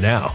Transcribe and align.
now. 0.00 0.34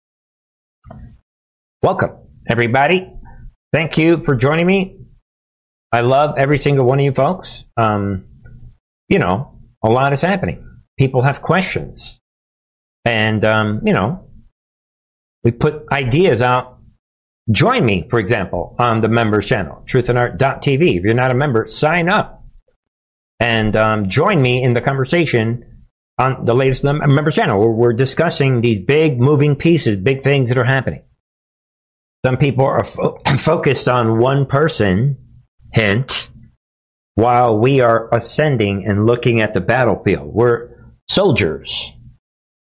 Welcome, 1.83 2.11
everybody. 2.47 3.11
Thank 3.73 3.97
you 3.97 4.23
for 4.23 4.35
joining 4.35 4.67
me. 4.67 4.99
I 5.91 6.01
love 6.01 6.35
every 6.37 6.59
single 6.59 6.85
one 6.85 6.99
of 6.99 7.05
you 7.05 7.11
folks. 7.11 7.65
Um, 7.75 8.25
you 9.09 9.17
know, 9.17 9.57
a 9.83 9.89
lot 9.89 10.13
is 10.13 10.21
happening. 10.21 10.63
People 10.99 11.23
have 11.23 11.41
questions. 11.41 12.19
And, 13.03 13.43
um, 13.43 13.81
you 13.83 13.93
know, 13.93 14.27
we 15.43 15.49
put 15.49 15.85
ideas 15.91 16.43
out. 16.43 16.77
Join 17.51 17.83
me, 17.83 18.05
for 18.11 18.19
example, 18.19 18.75
on 18.77 18.99
the 18.99 19.07
members 19.07 19.47
channel, 19.47 19.83
truthandart.tv. 19.87 20.97
If 20.99 21.03
you're 21.03 21.15
not 21.15 21.31
a 21.31 21.33
member, 21.33 21.65
sign 21.67 22.09
up 22.09 22.45
and 23.39 23.75
um, 23.75 24.07
join 24.07 24.39
me 24.39 24.61
in 24.61 24.75
the 24.75 24.81
conversation 24.81 25.87
on 26.19 26.45
the 26.45 26.53
latest 26.53 26.83
mem- 26.83 27.11
member 27.11 27.31
channel 27.31 27.59
where 27.59 27.71
we're 27.71 27.93
discussing 27.93 28.61
these 28.61 28.79
big 28.81 29.19
moving 29.19 29.55
pieces, 29.55 29.97
big 29.97 30.21
things 30.21 30.49
that 30.49 30.59
are 30.59 30.63
happening. 30.63 31.01
Some 32.25 32.37
people 32.37 32.65
are 32.65 32.83
fo- 32.83 33.19
focused 33.39 33.87
on 33.87 34.19
one 34.19 34.45
person, 34.45 35.17
hint, 35.73 36.29
while 37.15 37.57
we 37.57 37.81
are 37.81 38.13
ascending 38.13 38.85
and 38.87 39.05
looking 39.05 39.41
at 39.41 39.53
the 39.53 39.61
battlefield. 39.61 40.33
We're 40.33 40.69
soldiers, 41.09 41.93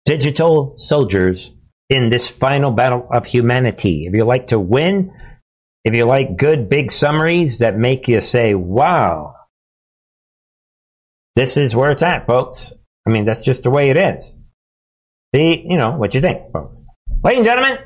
digital 0.04 0.74
soldiers 0.78 1.52
in 1.88 2.08
this 2.08 2.28
final 2.28 2.70
battle 2.70 3.06
of 3.12 3.26
humanity. 3.26 4.06
If 4.06 4.14
you 4.14 4.24
like 4.24 4.46
to 4.46 4.58
win, 4.58 5.12
if 5.84 5.94
you 5.94 6.04
like 6.04 6.36
good 6.36 6.68
big 6.68 6.92
summaries 6.92 7.58
that 7.58 7.76
make 7.76 8.06
you 8.06 8.20
say, 8.20 8.54
wow, 8.54 9.34
this 11.36 11.56
is 11.56 11.74
where 11.74 11.90
it's 11.90 12.02
at, 12.02 12.26
folks. 12.26 12.72
I 13.06 13.10
mean, 13.10 13.24
that's 13.24 13.42
just 13.42 13.64
the 13.64 13.70
way 13.70 13.90
it 13.90 13.96
is. 13.96 14.34
See, 15.34 15.64
you 15.66 15.76
know, 15.76 15.92
what 15.92 16.14
you 16.14 16.20
think, 16.20 16.52
folks. 16.52 16.78
Ladies 17.22 17.38
and 17.38 17.46
gentlemen, 17.46 17.78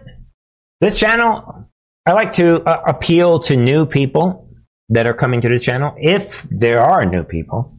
this 0.84 0.98
channel, 0.98 1.70
I 2.04 2.12
like 2.12 2.34
to 2.34 2.62
uh, 2.62 2.82
appeal 2.86 3.38
to 3.40 3.56
new 3.56 3.86
people 3.86 4.50
that 4.90 5.06
are 5.06 5.14
coming 5.14 5.40
to 5.40 5.48
this 5.48 5.62
channel, 5.62 5.94
if 5.98 6.46
there 6.50 6.82
are 6.82 7.06
new 7.06 7.24
people. 7.24 7.78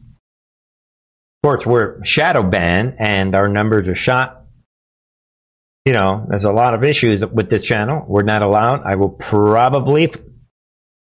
Of 1.42 1.48
course, 1.48 1.64
we're 1.66 2.04
shadow 2.04 2.42
banned 2.42 2.96
and 2.98 3.36
our 3.36 3.48
numbers 3.48 3.86
are 3.86 3.94
shot. 3.94 4.42
You 5.84 5.92
know, 5.92 6.26
there's 6.28 6.44
a 6.44 6.52
lot 6.52 6.74
of 6.74 6.82
issues 6.82 7.24
with 7.24 7.48
this 7.48 7.62
channel. 7.62 8.04
We're 8.08 8.24
not 8.24 8.42
allowed. 8.42 8.82
I 8.84 8.96
will 8.96 9.10
probably, 9.10 10.12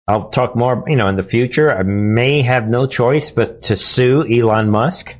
I'll 0.09 0.31
talk 0.31 0.57
more, 0.57 0.85
you 0.87 0.97
know, 0.97 1.09
in 1.09 1.17
the 1.17 1.23
future. 1.23 1.71
I 1.71 1.83
may 1.83 2.41
have 2.41 2.67
no 2.67 2.87
choice 2.87 3.31
but 3.31 3.63
to 3.63 3.77
sue 3.77 4.25
Elon 4.27 4.71
Musk 4.71 5.15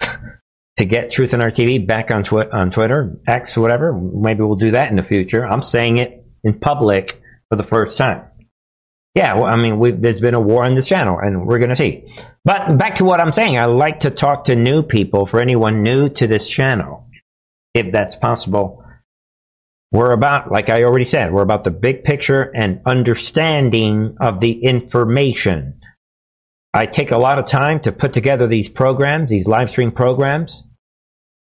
to 0.76 0.84
get 0.84 1.10
Truth 1.10 1.32
and 1.34 1.42
Art 1.42 1.54
TV 1.54 1.86
back 1.86 2.10
on, 2.10 2.24
twi- 2.24 2.48
on 2.50 2.70
Twitter, 2.70 3.18
X, 3.26 3.56
whatever. 3.56 3.92
Maybe 3.92 4.42
we'll 4.42 4.56
do 4.56 4.72
that 4.72 4.90
in 4.90 4.96
the 4.96 5.02
future. 5.02 5.46
I'm 5.46 5.62
saying 5.62 5.98
it 5.98 6.24
in 6.42 6.58
public 6.58 7.20
for 7.48 7.56
the 7.56 7.62
first 7.62 7.98
time. 7.98 8.24
Yeah, 9.14 9.34
well, 9.34 9.44
I 9.44 9.56
mean, 9.56 10.00
there's 10.00 10.20
been 10.20 10.32
a 10.32 10.40
war 10.40 10.64
on 10.64 10.74
this 10.74 10.88
channel, 10.88 11.18
and 11.18 11.46
we're 11.46 11.58
going 11.58 11.70
to 11.70 11.76
see. 11.76 12.04
But 12.46 12.78
back 12.78 12.94
to 12.96 13.04
what 13.04 13.20
I'm 13.20 13.32
saying, 13.32 13.58
I 13.58 13.66
like 13.66 14.00
to 14.00 14.10
talk 14.10 14.44
to 14.44 14.56
new 14.56 14.82
people 14.82 15.26
for 15.26 15.38
anyone 15.38 15.82
new 15.82 16.08
to 16.08 16.26
this 16.26 16.48
channel, 16.48 17.10
if 17.74 17.92
that's 17.92 18.16
possible. 18.16 18.82
We're 19.90 20.12
about, 20.12 20.50
like 20.50 20.70
I 20.70 20.84
already 20.84 21.04
said, 21.04 21.30
we're 21.30 21.42
about 21.42 21.64
the 21.64 21.70
big 21.70 22.04
picture 22.04 22.50
and 22.54 22.80
understanding 22.86 24.16
of 24.18 24.40
the 24.40 24.64
information. 24.64 25.81
I 26.74 26.86
take 26.86 27.10
a 27.10 27.18
lot 27.18 27.38
of 27.38 27.46
time 27.46 27.80
to 27.80 27.92
put 27.92 28.12
together 28.12 28.46
these 28.46 28.68
programs, 28.68 29.30
these 29.30 29.46
live 29.46 29.70
stream 29.70 29.92
programs, 29.92 30.64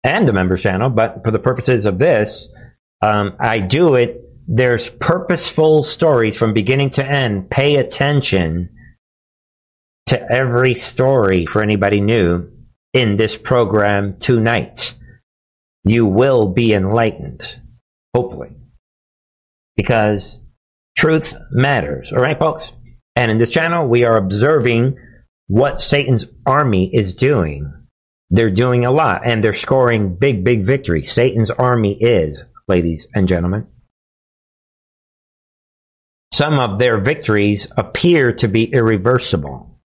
and 0.02 0.26
the 0.26 0.32
member 0.32 0.56
channel, 0.56 0.88
but 0.88 1.22
for 1.24 1.30
the 1.30 1.38
purposes 1.38 1.84
of 1.84 1.98
this, 1.98 2.48
um, 3.02 3.36
I 3.38 3.60
do 3.60 3.94
it 3.96 4.30
there's 4.52 4.90
purposeful 4.90 5.80
stories 5.84 6.36
from 6.36 6.52
beginning 6.52 6.90
to 6.90 7.06
end. 7.06 7.48
Pay 7.50 7.76
attention 7.76 8.70
to 10.06 10.20
every 10.32 10.74
story 10.74 11.46
for 11.46 11.62
anybody 11.62 12.00
new 12.00 12.50
in 12.92 13.14
this 13.14 13.38
program 13.38 14.16
tonight. 14.18 14.94
You 15.84 16.04
will 16.04 16.48
be 16.48 16.74
enlightened, 16.74 17.60
hopefully, 18.12 18.56
because 19.76 20.40
truth 20.96 21.36
matters. 21.52 22.12
All 22.12 22.18
right, 22.18 22.38
folks? 22.38 22.72
And 23.14 23.30
in 23.30 23.38
this 23.38 23.52
channel, 23.52 23.86
we 23.86 24.02
are 24.02 24.16
observing 24.16 24.98
what 25.50 25.82
Satan's 25.82 26.26
army 26.46 26.90
is 26.92 27.14
doing. 27.14 27.72
They're 28.30 28.50
doing 28.50 28.86
a 28.86 28.92
lot 28.92 29.22
and 29.24 29.42
they're 29.42 29.54
scoring 29.54 30.14
big, 30.14 30.44
big 30.44 30.62
victories. 30.62 31.12
Satan's 31.12 31.50
army 31.50 31.96
is, 32.00 32.42
ladies 32.68 33.08
and 33.14 33.26
gentlemen 33.26 33.66
some 36.40 36.58
of 36.58 36.78
their 36.78 36.98
victories 36.98 37.66
appear 37.76 38.32
to 38.32 38.48
be 38.48 38.64
irreversible. 38.64 39.78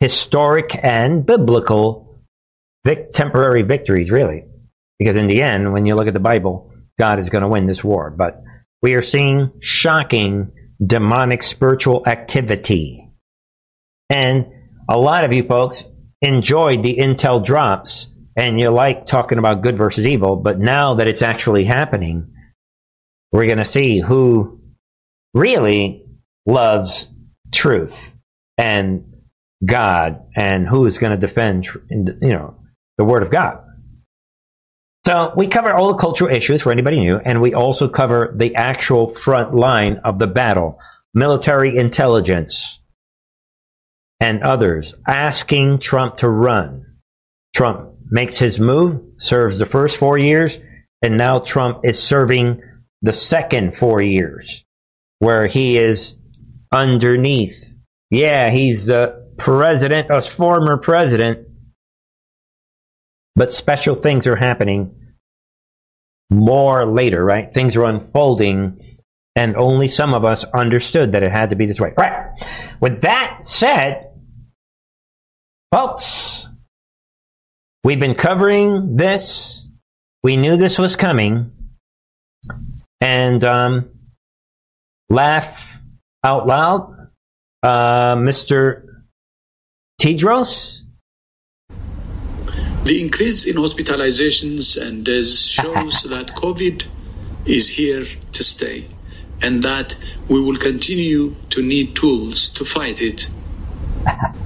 Historic 0.00 0.78
and 0.84 1.24
biblical 1.24 2.20
vic- 2.84 3.12
temporary 3.12 3.62
victories, 3.62 4.10
really. 4.10 4.44
Because 4.98 5.16
in 5.16 5.28
the 5.28 5.42
end, 5.42 5.72
when 5.72 5.86
you 5.86 5.94
look 5.94 6.08
at 6.08 6.12
the 6.12 6.20
Bible, 6.20 6.70
God 6.98 7.18
is 7.18 7.30
going 7.30 7.42
to 7.42 7.48
win 7.48 7.66
this 7.66 7.82
war. 7.82 8.10
But 8.10 8.42
we 8.82 8.94
are 8.96 9.02
seeing 9.02 9.52
shocking 9.62 10.52
demonic 10.84 11.42
spiritual 11.42 12.02
activity. 12.06 13.08
And 14.10 14.46
a 14.88 14.98
lot 14.98 15.24
of 15.24 15.32
you 15.32 15.42
folks 15.44 15.84
enjoyed 16.20 16.82
the 16.82 16.96
intel 16.96 17.44
drops 17.44 18.08
and 18.36 18.60
you 18.60 18.70
like 18.70 19.06
talking 19.06 19.38
about 19.38 19.62
good 19.62 19.76
versus 19.76 20.06
evil, 20.06 20.36
but 20.36 20.58
now 20.58 20.94
that 20.94 21.08
it's 21.08 21.22
actually 21.22 21.64
happening, 21.64 22.32
we're 23.30 23.46
going 23.46 23.58
to 23.58 23.64
see 23.64 24.00
who 24.00 24.60
really 25.34 26.04
loves 26.46 27.08
truth 27.52 28.14
and 28.58 29.04
God 29.64 30.22
and 30.34 30.66
who 30.66 30.86
is 30.86 30.98
going 30.98 31.12
to 31.12 31.18
defend, 31.18 31.66
you 31.90 32.32
know, 32.32 32.56
the 32.98 33.04
Word 33.04 33.22
of 33.22 33.30
God. 33.30 33.64
So 35.04 35.32
we 35.36 35.48
cover 35.48 35.72
all 35.72 35.88
the 35.88 35.98
cultural 35.98 36.30
issues 36.30 36.62
for 36.62 36.70
anybody 36.70 37.00
new, 37.00 37.16
and 37.16 37.40
we 37.40 37.54
also 37.54 37.88
cover 37.88 38.32
the 38.36 38.54
actual 38.54 39.08
front 39.08 39.52
line 39.52 40.00
of 40.04 40.18
the 40.18 40.28
battle, 40.28 40.78
military 41.12 41.76
intelligence, 41.76 42.78
and 44.22 44.44
others 44.44 44.94
asking 45.04 45.80
Trump 45.80 46.18
to 46.18 46.28
run. 46.28 46.86
Trump 47.56 47.96
makes 48.08 48.38
his 48.38 48.60
move, 48.60 49.02
serves 49.18 49.58
the 49.58 49.66
first 49.66 49.96
four 49.98 50.16
years, 50.16 50.56
and 51.02 51.18
now 51.18 51.40
Trump 51.40 51.80
is 51.84 52.00
serving 52.00 52.62
the 53.02 53.12
second 53.12 53.76
four 53.76 54.00
years 54.00 54.64
where 55.18 55.48
he 55.48 55.76
is 55.76 56.14
underneath. 56.70 57.76
Yeah, 58.10 58.50
he's 58.50 58.86
the 58.86 59.28
president, 59.38 60.08
a 60.08 60.22
former 60.22 60.76
president, 60.76 61.48
but 63.34 63.52
special 63.52 63.96
things 63.96 64.28
are 64.28 64.36
happening 64.36 64.94
more 66.30 66.86
later, 66.86 67.24
right? 67.24 67.52
Things 67.52 67.74
are 67.74 67.86
unfolding, 67.86 68.98
and 69.34 69.56
only 69.56 69.88
some 69.88 70.14
of 70.14 70.24
us 70.24 70.44
understood 70.44 71.12
that 71.12 71.24
it 71.24 71.32
had 71.32 71.50
to 71.50 71.56
be 71.56 71.66
this 71.66 71.80
way. 71.80 71.92
Right. 71.96 72.30
With 72.80 73.02
that 73.02 73.40
said, 73.42 74.10
folks, 75.72 76.46
we've 77.82 77.98
been 77.98 78.14
covering 78.14 78.96
this. 78.96 79.66
We 80.22 80.36
knew 80.36 80.56
this 80.56 80.78
was 80.78 80.94
coming. 80.94 81.50
And 83.00 83.42
um, 83.42 83.90
laugh 85.10 85.80
out 86.22 86.46
loud, 86.46 87.10
uh, 87.62 88.14
Mr. 88.16 88.84
Tedros? 90.00 90.82
The 92.84 93.00
increase 93.00 93.46
in 93.46 93.56
hospitalizations 93.56 94.80
and 94.80 95.04
deaths 95.04 95.46
shows 95.46 96.02
that 96.08 96.28
COVID 96.36 96.84
is 97.46 97.70
here 97.70 98.04
to 98.32 98.44
stay 98.44 98.86
and 99.40 99.62
that 99.62 99.96
we 100.28 100.38
will 100.40 100.56
continue 100.56 101.34
to 101.50 101.62
need 101.62 101.96
tools 101.96 102.48
to 102.50 102.64
fight 102.64 103.00
it. 103.00 103.28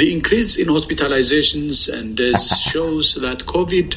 The 0.00 0.10
increase 0.14 0.56
in 0.56 0.68
hospitalizations 0.68 1.92
and 1.92 2.16
deaths 2.16 2.58
shows 2.72 3.16
that 3.16 3.40
COVID 3.40 3.96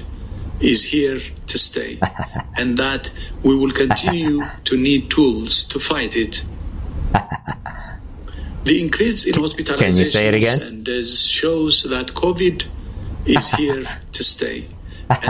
is 0.59 0.83
here 0.83 1.17
to 1.47 1.57
stay, 1.57 1.97
and 2.57 2.77
that 2.77 3.09
we 3.41 3.55
will 3.55 3.71
continue 3.71 4.43
to 4.65 4.75
need 4.75 5.09
tools 5.09 5.63
to 5.63 5.79
fight 5.79 6.17
it. 6.17 6.43
The 8.65 8.81
increase 8.81 9.25
in 9.25 9.35
Can 9.35 9.95
you 9.95 10.09
say 10.09 10.27
it 10.27 10.33
again? 10.35 10.59
hospitalizations 10.59 10.67
and 10.67 10.83
deaths 10.83 11.25
shows 11.25 11.83
that 11.83 12.07
COVID 12.07 12.65
is 13.25 13.47
here 13.57 13.87
to 14.11 14.23
stay. 14.25 14.67
And 15.07 15.21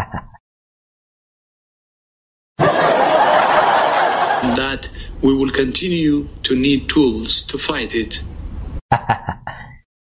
that 4.58 4.90
we 5.22 5.36
will 5.36 5.52
continue 5.52 6.30
to 6.42 6.56
need 6.56 6.90
tools 6.90 7.44
to 7.44 7.60
fight 7.60 7.94
it. 7.94 8.24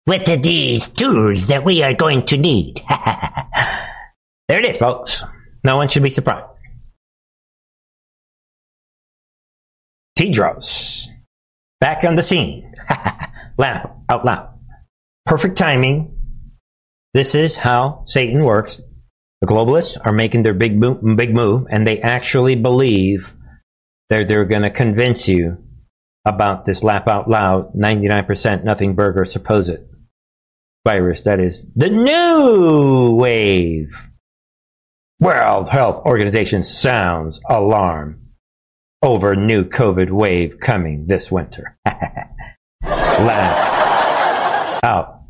Are 0.08 0.36
these 0.36 0.88
tools 0.88 1.46
that 1.46 1.64
we 1.64 1.82
are 1.82 1.94
going 1.94 2.26
to 2.26 2.36
need? 2.36 2.82
there 4.48 4.58
it 4.58 4.64
is, 4.64 4.76
folks. 4.76 5.22
No 5.62 5.76
one 5.76 5.88
should 5.88 6.02
be 6.02 6.10
surprised. 6.10 6.46
Tedros, 10.18 11.06
back 11.80 12.04
on 12.04 12.16
the 12.16 12.22
scene. 12.22 12.74
Laugh 13.58 13.90
out 14.08 14.24
loud. 14.24 14.58
Perfect 15.24 15.56
timing. 15.56 16.18
This 17.14 17.34
is 17.34 17.56
how 17.56 18.02
Satan 18.06 18.42
works. 18.44 18.80
The 19.40 19.46
globalists 19.46 19.96
are 20.04 20.12
making 20.12 20.42
their 20.42 20.54
big 20.54 20.80
big 20.80 21.34
move, 21.34 21.66
and 21.70 21.86
they 21.86 22.00
actually 22.00 22.56
believe 22.56 23.34
that 24.10 24.28
they're 24.28 24.44
going 24.44 24.62
to 24.62 24.70
convince 24.70 25.28
you 25.28 25.58
about 26.24 26.64
this 26.64 26.82
lap 26.82 27.08
out 27.08 27.28
loud 27.28 27.74
99% 27.74 28.62
nothing 28.62 28.94
burger 28.94 29.24
supposed 29.24 29.91
virus 30.84 31.22
that 31.22 31.40
is 31.40 31.64
the 31.76 31.90
new 31.90 33.14
wave. 33.16 33.94
World 35.20 35.68
Health 35.68 36.00
Organization 36.04 36.64
sounds 36.64 37.40
alarm 37.48 38.30
over 39.02 39.36
new 39.36 39.64
COVID 39.64 40.10
wave 40.10 40.58
coming 40.60 41.06
this 41.06 41.30
winter. 41.30 41.78
Laugh 42.84 43.82
out. 44.82 45.20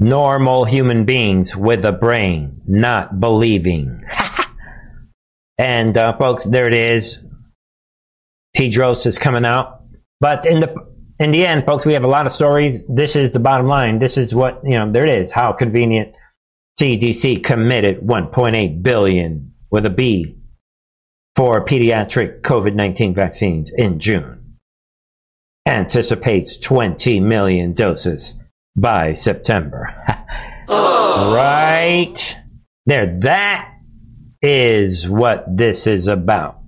Normal 0.00 0.64
human 0.64 1.04
beings 1.04 1.54
with 1.54 1.84
a 1.84 1.92
brain 1.92 2.62
not 2.66 3.20
believing. 3.20 4.00
and 5.58 5.96
uh, 5.96 6.16
folks, 6.16 6.44
there 6.44 6.66
it 6.66 6.74
is. 6.74 7.20
Tedros 8.56 9.06
is 9.06 9.18
coming 9.18 9.44
out. 9.44 9.82
But 10.20 10.46
in 10.46 10.60
the 10.60 10.74
in 11.18 11.30
the 11.30 11.46
end, 11.46 11.64
folks, 11.64 11.86
we 11.86 11.92
have 11.92 12.04
a 12.04 12.08
lot 12.08 12.26
of 12.26 12.32
stories. 12.32 12.80
This 12.88 13.16
is 13.16 13.32
the 13.32 13.40
bottom 13.40 13.66
line. 13.66 13.98
This 13.98 14.16
is 14.16 14.34
what 14.34 14.60
you 14.64 14.78
know. 14.78 14.90
There 14.90 15.06
it 15.06 15.24
is. 15.24 15.32
How 15.32 15.52
convenient. 15.52 16.14
CDC 16.80 17.44
committed 17.44 18.00
1.8 18.00 18.82
billion 18.82 19.54
with 19.70 19.86
a 19.86 19.90
B 19.90 20.36
for 21.36 21.64
pediatric 21.64 22.40
COVID-19 22.40 23.14
vaccines 23.14 23.70
in 23.76 24.00
June. 24.00 24.56
Anticipates 25.66 26.58
20 26.58 27.20
million 27.20 27.74
doses 27.74 28.34
by 28.76 29.14
September. 29.14 29.94
Right 30.66 32.40
there. 32.86 33.18
That 33.20 33.72
is 34.42 35.08
what 35.08 35.44
this 35.56 35.86
is 35.86 36.08
about. 36.08 36.63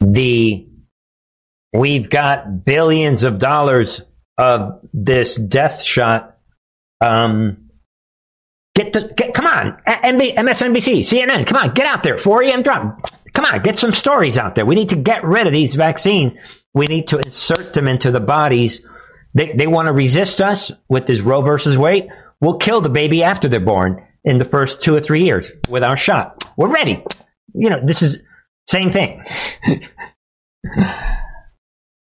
The 0.00 0.66
we've 1.72 2.10
got 2.10 2.64
billions 2.64 3.22
of 3.22 3.38
dollars 3.38 4.02
of 4.36 4.80
this 4.92 5.36
death 5.36 5.82
shot. 5.82 6.38
Um, 7.00 7.68
get 8.74 8.92
the 8.92 9.12
get, 9.16 9.34
come 9.34 9.46
on, 9.46 9.80
MB, 9.86 10.34
MSNBC, 10.34 11.00
CNN, 11.00 11.46
come 11.46 11.62
on, 11.62 11.74
get 11.74 11.86
out 11.86 12.02
there. 12.02 12.18
4 12.18 12.42
a.m. 12.44 12.62
drop. 12.62 13.10
Come 13.32 13.44
on, 13.44 13.62
get 13.62 13.76
some 13.76 13.94
stories 13.94 14.38
out 14.38 14.54
there. 14.54 14.66
We 14.66 14.74
need 14.74 14.88
to 14.90 14.96
get 14.96 15.24
rid 15.24 15.46
of 15.46 15.52
these 15.52 15.74
vaccines. 15.74 16.34
We 16.74 16.86
need 16.86 17.08
to 17.08 17.18
insert 17.18 17.72
them 17.72 17.86
into 17.86 18.10
the 18.10 18.20
bodies. 18.20 18.84
They, 19.34 19.52
they 19.52 19.66
want 19.66 19.86
to 19.86 19.92
resist 19.92 20.40
us 20.40 20.72
with 20.88 21.06
this 21.06 21.20
Roe 21.20 21.42
versus 21.42 21.78
Wade. 21.78 22.08
We'll 22.40 22.58
kill 22.58 22.80
the 22.80 22.88
baby 22.88 23.22
after 23.22 23.48
they're 23.48 23.60
born 23.60 24.04
in 24.24 24.38
the 24.38 24.44
first 24.44 24.82
two 24.82 24.94
or 24.94 25.00
three 25.00 25.24
years 25.24 25.50
with 25.68 25.84
our 25.84 25.96
shot. 25.96 26.44
We're 26.56 26.72
ready. 26.72 27.04
You 27.54 27.70
know, 27.70 27.80
this 27.84 28.02
is 28.02 28.22
same 28.70 28.92
thing. 28.92 29.24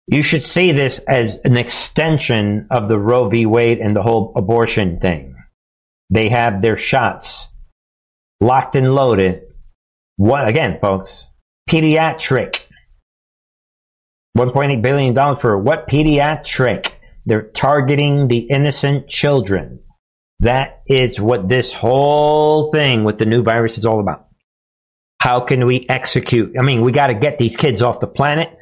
you 0.07 0.21
should 0.21 0.45
see 0.45 0.71
this 0.71 0.99
as 1.07 1.39
an 1.43 1.57
extension 1.57 2.67
of 2.69 2.87
the 2.87 2.99
Roe 2.99 3.27
v. 3.27 3.47
Wade 3.47 3.79
and 3.79 3.95
the 3.95 4.03
whole 4.03 4.33
abortion 4.35 4.99
thing. 4.99 5.35
They 6.11 6.29
have 6.29 6.61
their 6.61 6.77
shots 6.77 7.47
locked 8.39 8.75
and 8.75 8.93
loaded. 8.93 9.41
What 10.17 10.47
again, 10.47 10.77
folks? 10.79 11.27
Pediatric. 11.67 12.61
$1.8 14.37 14.81
billion 14.81 15.35
for 15.35 15.57
what 15.57 15.87
pediatric? 15.87 16.91
They're 17.25 17.49
targeting 17.49 18.27
the 18.27 18.39
innocent 18.39 19.07
children. 19.07 19.79
That 20.41 20.83
is 20.85 21.19
what 21.19 21.47
this 21.47 21.73
whole 21.73 22.69
thing 22.71 23.05
with 23.05 23.17
the 23.17 23.25
new 23.25 23.41
virus 23.41 23.79
is 23.79 23.85
all 23.85 23.99
about. 23.99 24.27
How 25.23 25.39
can 25.39 25.65
we 25.65 25.85
execute? 25.87 26.57
I 26.59 26.63
mean, 26.63 26.81
we 26.81 26.91
got 26.91 27.07
to 27.07 27.13
get 27.13 27.37
these 27.37 27.55
kids 27.55 27.81
off 27.81 28.01
the 28.01 28.07
planet, 28.07 28.59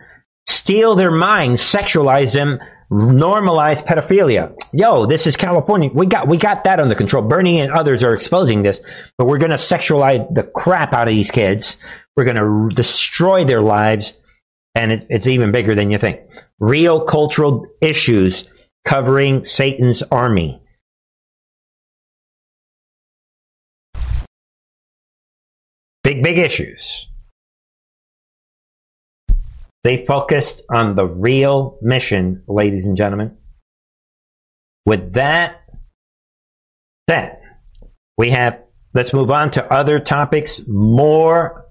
steal 0.48 0.94
their 0.94 1.10
minds, 1.10 1.60
sexualize 1.60 2.34
them, 2.34 2.60
normalize 2.91 3.84
pedophilia. 3.84 4.56
Yo, 4.72 5.08
this 5.08 5.25
is 5.25 5.36
California. 5.36 5.89
We 5.91 6.06
got 6.06 6.27
we 6.27 6.38
got 6.38 6.65
that 6.65 6.80
under 6.80 6.94
control. 6.94 7.24
Bernie 7.24 7.62
and 7.62 7.72
others 7.72 8.03
are 8.03 8.13
exposing 8.13 8.62
this, 8.62 8.80
but 9.18 9.25
we're 9.25 9.39
going 9.39 9.50
to 9.50 9.58
sexualize 9.58 10.32
the 10.36 10.44
crap 10.44 10.94
out 10.94 11.08
of 11.08 11.15
these 11.15 11.32
kids. 11.32 11.77
We're 12.15 12.25
going 12.25 12.38
to 12.38 12.75
destroy 12.75 13.44
their 13.44 13.63
lives, 13.63 14.15
and 14.75 14.91
it, 14.91 15.08
it's 15.10 15.25
even 15.25 15.51
bigger 15.51 15.74
than 15.74 15.89
you 15.89 15.98
think. 15.98 16.20
Real 16.60 17.06
cultural 17.06 17.65
issues 17.82 18.48
covering 18.86 19.46
Satan's 19.46 20.03
army. 20.03 20.62
Big, 26.21 26.37
issues. 26.37 27.07
They 29.83 30.05
focused 30.05 30.61
on 30.69 30.95
the 30.95 31.07
real 31.07 31.79
mission, 31.81 32.43
ladies 32.47 32.85
and 32.85 32.95
gentlemen. 32.95 33.35
With 34.85 35.13
that 35.13 35.63
said, 37.09 37.39
we 38.17 38.29
have, 38.31 38.59
let's 38.93 39.13
move 39.13 39.31
on 39.31 39.51
to 39.51 39.63
other 39.73 39.99
topics. 39.99 40.61
More 40.67 41.65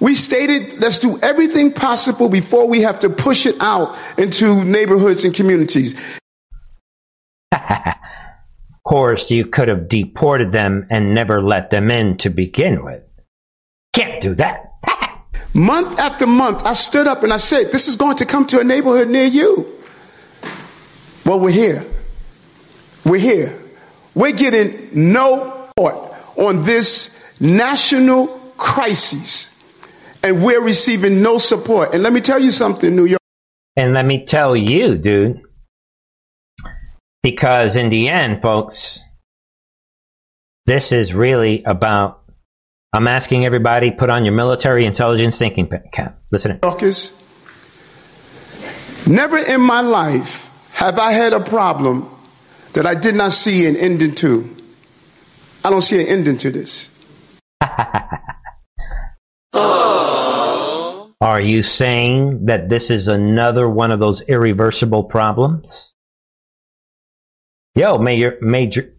we 0.01 0.15
stated 0.15 0.81
let's 0.81 0.99
do 0.99 1.19
everything 1.21 1.73
possible 1.73 2.29
before 2.29 2.69
we 2.69 2.83
have 2.83 3.01
to 3.01 3.09
push 3.09 3.47
it 3.47 3.57
out 3.61 3.99
into 4.19 4.65
neighborhoods 4.65 5.25
and 5.25 5.35
communities. 5.35 5.95
Of 8.85 8.91
course, 8.91 9.31
you 9.31 9.47
could 9.47 9.69
have 9.69 9.89
deported 9.89 10.53
them 10.53 10.87
and 10.91 11.15
never 11.15 11.41
let 11.41 11.71
them 11.71 11.91
in 11.91 12.19
to 12.19 12.29
begin 12.29 12.85
with. 12.85 13.03
Can't 13.95 14.21
do 14.21 14.35
that. 14.35 14.75
Month 15.55 15.99
after 15.99 16.27
month, 16.27 16.67
I 16.67 16.75
stood 16.75 17.07
up 17.07 17.23
and 17.23 17.33
I 17.33 17.39
said, 17.39 17.73
This 17.73 17.89
is 17.89 17.97
going 17.97 18.19
to 18.19 18.27
come 18.27 18.47
to 18.49 18.61
a 18.61 18.65
neighborhood 18.65 19.09
near 19.09 19.25
you. 19.25 19.73
Well, 21.25 21.41
we're 21.41 21.51
here. 21.51 21.83
We're 23.05 23.21
here. 23.21 23.59
We're 24.15 24.33
getting 24.33 24.89
no 24.93 25.69
support 25.69 26.15
on 26.37 26.65
this 26.65 27.41
national 27.41 28.29
crisis, 28.57 29.51
and 30.23 30.43
we're 30.43 30.63
receiving 30.63 31.21
no 31.21 31.39
support. 31.39 31.93
And 31.93 32.03
let 32.03 32.13
me 32.13 32.21
tell 32.21 32.39
you 32.39 32.53
something, 32.53 32.95
New 32.95 33.05
York. 33.05 33.21
And 33.77 33.93
let 33.93 34.07
me 34.07 34.25
tell 34.25 34.57
you, 34.57 34.97
dude, 34.97 35.43
because 37.23 37.77
in 37.77 37.89
the 37.89 38.09
end, 38.09 38.41
folks, 38.41 39.01
this 40.67 40.93
is 40.93 41.13
really 41.13 41.63
about. 41.65 42.21
I'm 42.93 43.09
asking 43.09 43.45
everybody, 43.45 43.91
put 43.91 44.09
on 44.09 44.25
your 44.25 44.35
military 44.35 44.87
intelligence 44.87 45.37
thinking 45.37 45.69
cap. 45.93 46.21
Listen. 46.31 46.61
Never 49.07 49.37
in 49.37 49.61
my 49.61 49.81
life 49.81 50.49
have 50.71 51.01
I 51.01 51.11
had 51.11 51.33
a 51.33 51.41
problem 51.41 52.14
that 52.75 52.87
I 52.87 52.95
did 52.95 53.15
not 53.15 53.33
see 53.33 53.67
an 53.67 53.77
ending 53.77 54.15
to. 54.17 54.55
I 55.65 55.71
don't 55.71 55.81
see 55.81 56.01
an 56.01 56.07
ending 56.07 56.37
to 56.39 56.51
this. 56.51 56.91
Are 61.21 61.41
you 61.41 61.63
saying 61.63 62.47
that 62.47 62.69
this 62.69 62.91
is 62.91 63.09
another 63.09 63.69
one 63.69 63.91
of 63.91 63.99
those 63.99 64.21
irreversible 64.21 65.05
problems? 65.05 65.95
Yo, 67.75 67.99
Mayor, 67.99 68.37
Major, 68.41 68.95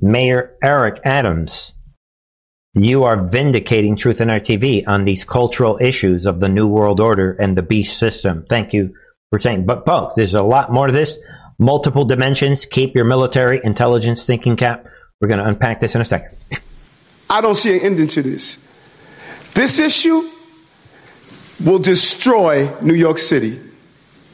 Mayor 0.00 0.56
Eric 0.62 1.00
Adams, 1.04 1.72
you 2.74 3.04
are 3.04 3.26
vindicating 3.26 3.96
Truth 3.96 4.20
and 4.20 4.30
Art 4.30 4.44
TV 4.44 4.84
on 4.86 5.04
these 5.04 5.24
cultural 5.24 5.78
issues 5.80 6.26
of 6.26 6.38
the 6.38 6.48
New 6.48 6.68
World 6.68 7.00
Order 7.00 7.32
and 7.32 7.56
the 7.56 7.62
beast 7.62 7.98
system. 7.98 8.44
Thank 8.48 8.72
you 8.72 8.94
for 9.30 9.40
saying. 9.40 9.66
But 9.66 9.86
folks, 9.86 10.14
there's 10.16 10.34
a 10.34 10.42
lot 10.42 10.72
more 10.72 10.86
to 10.86 10.92
this. 10.92 11.18
Multiple 11.60 12.06
dimensions. 12.06 12.64
Keep 12.64 12.94
your 12.94 13.04
military 13.04 13.60
intelligence 13.62 14.24
thinking 14.24 14.56
cap. 14.56 14.86
We're 15.20 15.28
going 15.28 15.40
to 15.40 15.46
unpack 15.46 15.78
this 15.78 15.94
in 15.94 16.00
a 16.00 16.06
second. 16.06 16.34
I 17.28 17.42
don't 17.42 17.54
see 17.54 17.76
an 17.76 17.84
ending 17.84 18.08
to 18.08 18.22
this. 18.22 18.58
This 19.52 19.78
issue 19.78 20.26
will 21.62 21.78
destroy 21.78 22.74
New 22.80 22.94
York 22.94 23.18
City. 23.18 23.60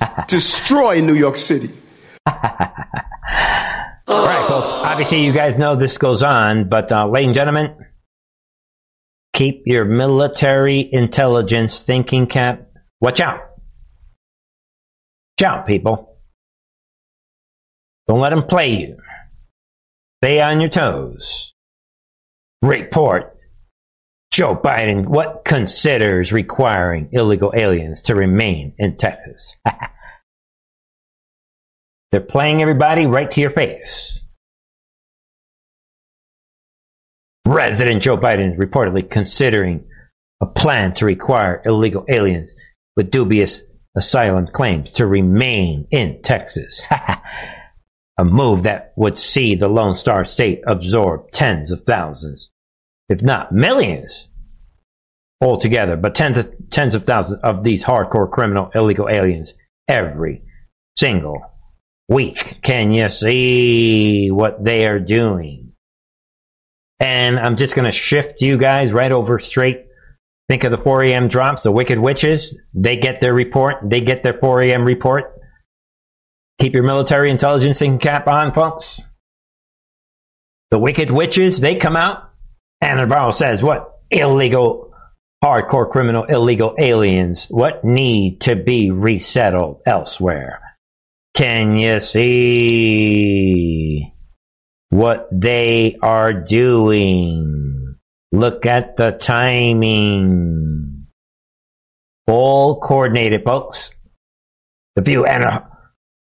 destroy 0.28 1.00
New 1.00 1.14
York 1.14 1.34
City. 1.34 1.70
All 2.26 2.32
right, 4.06 4.46
folks. 4.46 4.68
Obviously, 4.68 5.24
you 5.24 5.32
guys 5.32 5.58
know 5.58 5.74
this 5.74 5.98
goes 5.98 6.22
on, 6.22 6.68
but 6.68 6.92
uh, 6.92 7.08
ladies 7.08 7.26
and 7.26 7.34
gentlemen, 7.34 7.86
keep 9.32 9.64
your 9.66 9.84
military 9.84 10.88
intelligence 10.92 11.82
thinking 11.82 12.28
cap. 12.28 12.68
Watch 13.00 13.20
out. 13.20 13.40
Watch 15.40 15.44
out, 15.44 15.66
people. 15.66 16.15
Don't 18.08 18.20
let 18.20 18.30
them 18.30 18.44
play 18.44 18.70
you. 18.74 18.96
Stay 20.22 20.40
on 20.40 20.60
your 20.60 20.70
toes. 20.70 21.54
Report. 22.62 23.32
Joe 24.32 24.54
Biden, 24.54 25.06
what 25.06 25.44
considers 25.44 26.32
requiring 26.32 27.08
illegal 27.12 27.52
aliens 27.56 28.02
to 28.02 28.14
remain 28.14 28.74
in 28.78 28.96
Texas? 28.96 29.56
They're 32.12 32.20
playing 32.20 32.60
everybody 32.62 33.06
right 33.06 33.30
to 33.30 33.40
your 33.40 33.50
face. 33.50 34.18
President 37.44 38.02
Joe 38.02 38.18
Biden 38.18 38.52
is 38.52 38.58
reportedly 38.58 39.08
considering 39.08 39.84
a 40.40 40.46
plan 40.46 40.92
to 40.94 41.06
require 41.06 41.62
illegal 41.64 42.04
aliens 42.08 42.52
with 42.96 43.10
dubious 43.10 43.62
asylum 43.96 44.48
claims 44.52 44.92
to 44.92 45.06
remain 45.06 45.86
in 45.90 46.20
Texas. 46.22 46.82
a 48.18 48.24
move 48.24 48.62
that 48.62 48.92
would 48.96 49.18
see 49.18 49.54
the 49.54 49.68
Lone 49.68 49.94
Star 49.94 50.24
State 50.24 50.62
absorb 50.66 51.30
tens 51.32 51.70
of 51.70 51.84
thousands, 51.84 52.50
if 53.08 53.22
not 53.22 53.52
millions, 53.52 54.28
altogether, 55.40 55.96
but 55.96 56.14
tens 56.14 56.38
of, 56.38 56.54
tens 56.70 56.94
of 56.94 57.04
thousands 57.04 57.40
of 57.42 57.62
these 57.62 57.84
hardcore 57.84 58.30
criminal 58.30 58.70
illegal 58.74 59.08
aliens 59.08 59.54
every 59.86 60.42
single 60.96 61.42
week. 62.08 62.60
Can 62.62 62.92
you 62.92 63.10
see 63.10 64.30
what 64.30 64.64
they 64.64 64.86
are 64.86 65.00
doing? 65.00 65.72
And 66.98 67.38
I'm 67.38 67.56
just 67.56 67.74
going 67.74 67.84
to 67.84 67.92
shift 67.92 68.40
you 68.40 68.56
guys 68.56 68.92
right 68.92 69.12
over 69.12 69.38
straight. 69.38 69.84
Think 70.48 70.64
of 70.64 70.70
the 70.70 70.78
4 70.78 71.04
a.m. 71.04 71.28
drops, 71.28 71.62
the 71.62 71.72
Wicked 71.72 71.98
Witches. 71.98 72.56
They 72.72 72.96
get 72.96 73.20
their 73.20 73.34
report. 73.34 73.76
They 73.84 74.00
get 74.00 74.22
their 74.22 74.38
4 74.38 74.62
a.m. 74.62 74.84
report. 74.84 75.35
Keep 76.58 76.74
your 76.74 76.84
military 76.84 77.30
intelligence 77.30 77.78
thinking 77.78 77.98
cap 77.98 78.26
on, 78.28 78.52
folks. 78.52 79.00
The 80.70 80.78
Wicked 80.78 81.10
Witches, 81.10 81.60
they 81.60 81.76
come 81.76 81.96
out. 81.96 82.30
and 82.80 82.98
the 82.98 83.06
Navarro 83.06 83.30
says, 83.30 83.62
what? 83.62 83.92
Illegal, 84.10 84.94
hardcore 85.44 85.90
criminal, 85.90 86.24
illegal 86.24 86.74
aliens, 86.78 87.46
what 87.50 87.84
need 87.84 88.40
to 88.42 88.56
be 88.56 88.90
resettled 88.90 89.82
elsewhere? 89.86 90.60
Can 91.34 91.76
you 91.76 92.00
see 92.00 93.34
what 94.88 95.28
they 95.30 95.96
are 96.02 96.32
doing? 96.32 97.96
Look 98.32 98.66
at 98.66 98.96
the 98.96 99.12
timing. 99.12 101.06
All 102.26 102.80
coordinated, 102.80 103.44
folks. 103.44 103.90
The 104.96 105.02
view 105.02 105.26
and 105.26 105.44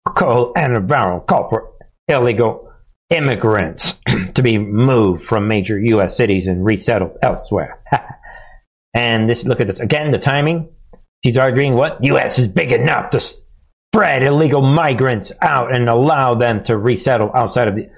a 0.09 0.13
co- 0.13 0.53
and 0.57 0.77
a 0.77 1.21
call 1.21 1.49
for 1.49 1.73
illegal 2.09 2.71
immigrants 3.11 3.99
to 4.35 4.43
be 4.43 4.59
moved 4.59 5.23
from 5.23 5.49
major 5.49 5.79
U.S. 5.79 6.17
cities 6.17 6.47
and 6.47 6.65
resettled 6.65 7.19
elsewhere. 7.23 7.83
and 8.95 9.29
this, 9.29 9.45
look 9.45 9.61
at 9.61 9.67
this 9.67 9.81
again. 9.81 10.11
The 10.11 10.19
timing. 10.19 10.71
She's 11.25 11.37
arguing 11.37 11.75
what 11.75 12.05
U.S. 12.05 12.39
is 12.39 12.49
big 12.49 12.73
enough 12.73 13.11
to 13.11 13.21
spread 13.21 14.23
illegal 14.23 14.63
migrants 14.63 15.33
out 15.41 15.75
and 15.75 15.89
allow 15.89 16.35
them 16.35 16.63
to 16.65 16.77
resettle 16.77 17.33
outside 17.35 17.69
of 17.69 17.75
the, 17.75 17.89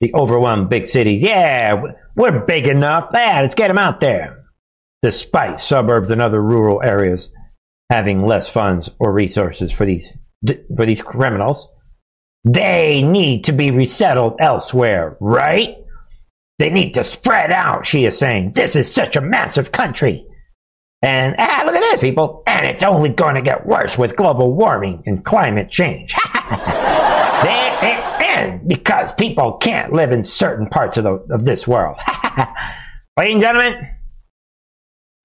the 0.00 0.14
overwhelmed 0.14 0.70
big 0.70 0.88
cities. 0.88 1.22
Yeah, 1.22 1.82
we're 2.16 2.40
big 2.46 2.66
enough. 2.66 3.10
Yeah, 3.12 3.42
let's 3.42 3.54
get 3.54 3.68
them 3.68 3.78
out 3.78 4.00
there. 4.00 4.44
Despite 5.02 5.60
suburbs 5.60 6.10
and 6.10 6.22
other 6.22 6.40
rural 6.40 6.82
areas 6.82 7.30
having 7.90 8.24
less 8.24 8.48
funds 8.48 8.90
or 8.98 9.12
resources 9.12 9.72
for 9.72 9.84
these 9.84 10.16
for 10.76 10.86
these 10.86 11.02
criminals, 11.02 11.68
they 12.44 13.02
need 13.02 13.44
to 13.44 13.52
be 13.52 13.70
resettled 13.70 14.36
elsewhere, 14.40 15.16
right? 15.20 15.76
They 16.58 16.70
need 16.70 16.94
to 16.94 17.04
spread 17.04 17.50
out, 17.50 17.86
she 17.86 18.04
is 18.04 18.18
saying. 18.18 18.52
This 18.52 18.76
is 18.76 18.92
such 18.92 19.16
a 19.16 19.20
massive 19.20 19.72
country. 19.72 20.26
And 21.02 21.34
ah, 21.38 21.62
look 21.64 21.74
at 21.74 21.80
this, 21.80 22.00
people. 22.00 22.42
And 22.46 22.66
it's 22.66 22.82
only 22.82 23.08
going 23.08 23.34
to 23.36 23.42
get 23.42 23.66
worse 23.66 23.96
with 23.96 24.16
global 24.16 24.52
warming 24.52 25.02
and 25.06 25.24
climate 25.24 25.70
change. 25.70 26.14
and 28.40 28.66
because 28.68 29.12
people 29.14 29.54
can't 29.54 29.92
live 29.92 30.12
in 30.12 30.24
certain 30.24 30.66
parts 30.68 30.98
of, 30.98 31.04
the, 31.04 31.12
of 31.34 31.44
this 31.44 31.66
world. 31.66 31.96
Ladies 33.16 33.34
and 33.34 33.42
gentlemen, 33.42 33.88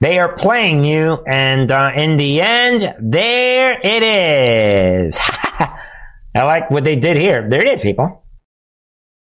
they 0.05 0.19
are 0.19 0.37
playing 0.37 0.85
you, 0.85 1.15
and 1.25 1.71
uh, 1.71 1.91
in 1.95 2.17
the 2.17 2.39
end, 2.39 2.95
there 2.99 3.75
it 3.83 4.03
is. 4.03 5.17
I 5.19 6.43
like 6.43 6.69
what 6.69 6.83
they 6.83 6.95
did 6.95 7.17
here. 7.17 7.49
There 7.49 7.59
it 7.59 7.67
is, 7.67 7.81
people. 7.81 8.23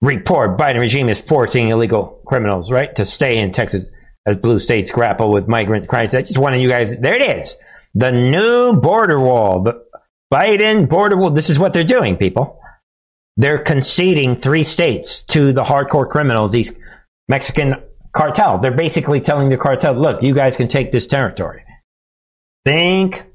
Report 0.01 0.57
Biden 0.57 0.81
regime 0.81 1.07
is 1.07 1.21
forcing 1.21 1.69
illegal 1.69 2.21
criminals, 2.25 2.69
right, 2.69 2.93
to 2.95 3.05
stay 3.05 3.37
in 3.37 3.53
Texas 3.53 3.85
as 4.25 4.35
blue 4.35 4.59
states 4.59 4.91
grapple 4.91 5.31
with 5.31 5.47
migrant 5.47 5.87
crisis. 5.87 6.15
I 6.15 6.21
just 6.23 6.37
wanted 6.37 6.61
you 6.61 6.67
guys, 6.67 6.97
there 6.97 7.15
it 7.15 7.21
is. 7.21 7.55
The 7.95 8.11
new 8.11 8.73
border 8.73 9.21
wall, 9.21 9.61
the 9.63 9.85
Biden 10.33 10.89
border 10.89 11.15
wall. 11.15 11.31
This 11.31 11.49
is 11.49 11.57
what 11.57 11.71
they're 11.71 11.85
doing, 11.85 12.17
people. 12.17 12.59
They're 13.37 13.59
conceding 13.59 14.35
three 14.35 14.65
states 14.65 15.23
to 15.27 15.53
the 15.53 15.63
hardcore 15.63 16.09
criminals, 16.09 16.51
these 16.51 16.73
Mexican 17.29 17.75
cartel. 18.13 18.59
They're 18.59 18.71
basically 18.71 19.19
telling 19.19 19.49
the 19.49 19.57
cartel, 19.57 19.93
look, 19.93 20.23
you 20.23 20.33
guys 20.33 20.55
can 20.55 20.67
take 20.67 20.91
this 20.91 21.07
territory. 21.07 21.63
Think 22.65 23.25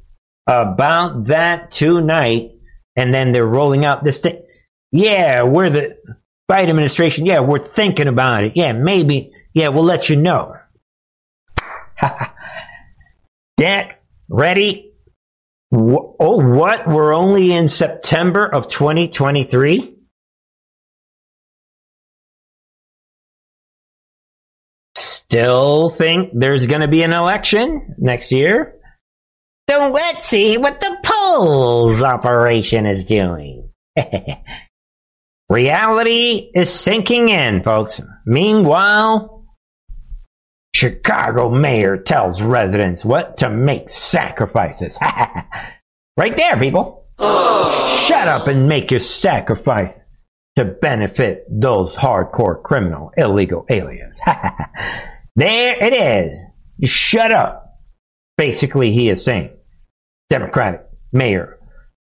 about 0.47 1.25
that 1.25 1.71
tonight. 1.71 2.53
And 2.97 3.13
then 3.13 3.33
they're 3.33 3.47
rolling 3.47 3.85
out 3.85 4.03
this 4.03 4.19
thing. 4.19 4.43
Yeah, 4.91 5.43
we're 5.43 5.71
the 5.71 5.99
Biden 6.51 6.71
administration. 6.71 7.27
Yeah, 7.27 7.41
we're 7.41 7.67
thinking 7.67 8.09
about 8.09 8.45
it. 8.45 8.53
Yeah, 8.57 8.73
maybe. 8.73 9.33
Yeah, 9.53 9.69
we'll 9.69 9.85
let 9.85 10.09
you 10.09 10.17
know. 10.17 10.57
Get 13.59 14.03
ready. 14.29 14.93
Oh, 15.73 16.15
what? 16.19 16.89
We're 16.89 17.15
only 17.15 17.53
in 17.53 17.69
September 17.69 18.47
of 18.47 18.69
2023? 18.69 19.98
Still 25.31 25.91
think 25.91 26.31
there's 26.33 26.67
going 26.67 26.81
to 26.81 26.89
be 26.89 27.03
an 27.03 27.13
election 27.13 27.95
next 27.99 28.33
year. 28.33 28.75
So 29.69 29.91
let's 29.91 30.25
see 30.25 30.57
what 30.57 30.81
the 30.81 30.97
polls 31.05 32.03
operation 32.03 32.87
is 32.87 33.05
doing. 33.05 33.69
Reality 35.51 36.51
is 36.55 36.73
sinking 36.73 37.29
in, 37.29 37.63
folks. 37.63 38.01
Meanwhile, 38.25 39.47
Chicago 40.75 41.51
mayor 41.51 41.99
tells 41.99 42.41
residents 42.41 43.05
what 43.05 43.39
to 43.39 43.51
make 43.51 43.91
sacrifices. 43.91 44.99
right 46.17 46.37
there, 46.37 46.59
people. 46.59 47.07
Shut 47.19 48.29
up 48.29 48.47
and 48.47 48.67
make 48.69 48.91
your 48.91 49.01
sacrifice 49.01 49.93
to 50.57 50.65
benefit 50.65 51.45
those 51.51 51.95
hardcore 51.95 52.63
criminal 52.63 53.13
illegal 53.17 53.67
aliens. 53.69 54.17
There 55.39 55.77
it 55.85 55.95
is. 55.95 56.39
You 56.79 56.89
shut 56.89 57.31
up. 57.31 57.79
Basically, 58.37 58.93
he 58.93 59.09
is 59.09 59.25
saying 59.25 59.51
Democratic 60.31 60.83
Mayor 61.13 61.61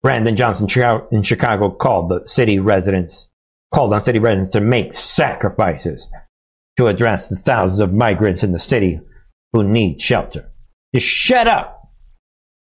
Brandon 0.03 0.37
Johnson 0.37 0.69
in 1.13 1.23
Chicago 1.23 1.71
called 1.71 2.11
the 2.11 2.27
city 2.27 2.59
residents 2.59 3.29
called 3.73 3.95
on 3.95 4.05
city 4.05 4.19
residents 4.19 4.53
to 4.53 4.61
make 4.61 4.95
sacrifices 4.95 6.09
to 6.77 6.89
address 6.89 7.29
the 7.29 7.37
thousands 7.37 7.81
of 7.81 7.93
migrants 7.93 8.43
in 8.43 8.53
the 8.53 8.59
city 8.59 9.01
who 9.53 9.63
need 9.63 10.03
shelter. 10.03 10.51
Just 10.95 11.07
shut 11.07 11.47
up 11.47 11.79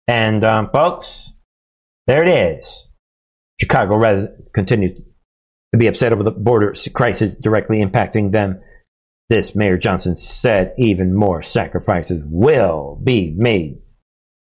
And 0.08 0.44
um, 0.44 0.70
folks, 0.72 1.32
there 2.08 2.24
it 2.24 2.30
is. 2.30 2.88
Chicago 3.60 3.98
residents 3.98 4.50
continue 4.54 4.96
to 4.96 5.78
be 5.78 5.88
upset 5.88 6.14
over 6.14 6.24
the 6.24 6.32
border 6.32 6.76
crisis 6.94 7.36
directly 7.42 7.84
impacting 7.84 8.32
them. 8.32 8.62
This 9.32 9.56
Mayor 9.56 9.78
Johnson 9.78 10.18
said 10.18 10.74
even 10.78 11.16
more 11.16 11.42
sacrifices 11.42 12.22
will 12.26 13.00
be 13.02 13.34
made 13.34 13.80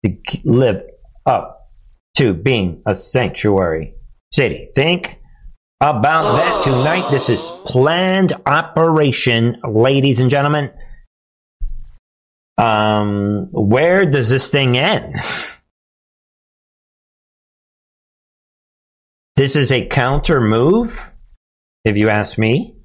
to 0.05 0.17
live 0.43 0.83
up 1.25 1.69
to 2.17 2.33
being 2.33 2.81
a 2.85 2.93
sanctuary 2.93 3.93
city. 4.33 4.67
Think 4.75 5.17
about 5.79 6.35
that 6.35 6.63
tonight. 6.65 7.09
This 7.09 7.29
is 7.29 7.53
planned 7.63 8.33
operation, 8.45 9.61
ladies 9.65 10.19
and 10.19 10.29
gentlemen. 10.29 10.71
Um, 12.57 13.47
where 13.53 14.05
does 14.05 14.29
this 14.29 14.51
thing 14.51 14.77
end? 14.77 15.15
This 19.37 19.55
is 19.55 19.71
a 19.71 19.87
counter 19.87 20.41
move, 20.41 21.13
if 21.85 21.95
you 21.95 22.09
ask 22.09 22.37
me. 22.37 22.75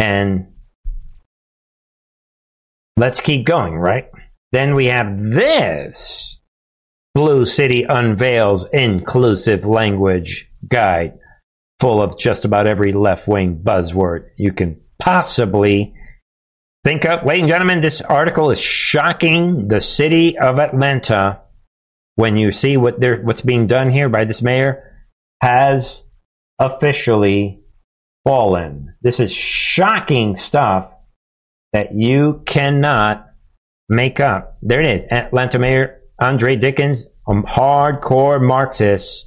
And 0.00 0.51
let's 2.96 3.20
keep 3.20 3.46
going, 3.46 3.74
right? 3.74 4.10
Then 4.52 4.74
we 4.74 4.86
have 4.86 5.18
this. 5.18 6.38
Blue 7.14 7.44
City 7.44 7.84
unveils 7.86 8.66
inclusive 8.72 9.66
language 9.66 10.50
guide 10.66 11.18
full 11.80 12.00
of 12.00 12.18
just 12.18 12.44
about 12.44 12.66
every 12.66 12.92
left 12.92 13.26
wing 13.26 13.60
buzzword 13.62 14.28
you 14.36 14.52
can 14.52 14.80
possibly 14.98 15.94
think 16.84 17.04
of. 17.04 17.24
Ladies 17.24 17.42
and 17.42 17.48
gentlemen, 17.50 17.80
this 17.80 18.00
article 18.00 18.50
is 18.50 18.60
shocking 18.60 19.66
the 19.66 19.80
city 19.80 20.38
of 20.38 20.58
Atlanta 20.58 21.40
when 22.14 22.36
you 22.36 22.52
see 22.52 22.76
what 22.76 23.00
they're, 23.00 23.20
what's 23.22 23.42
being 23.42 23.66
done 23.66 23.90
here 23.90 24.08
by 24.08 24.24
this 24.24 24.42
mayor 24.42 25.08
has 25.42 26.02
officially 26.58 27.62
fallen. 28.24 28.94
This 29.02 29.18
is 29.18 29.34
shocking 29.34 30.36
stuff 30.36 30.91
that 31.72 31.94
you 31.94 32.42
cannot 32.46 33.26
make 33.88 34.20
up. 34.20 34.58
There 34.62 34.80
it 34.80 34.86
is. 34.86 35.04
Atlanta 35.10 35.58
Mayor 35.58 36.00
Andre 36.18 36.56
Dickens, 36.56 37.04
a 37.26 37.32
hardcore 37.32 38.40
Marxist. 38.40 39.26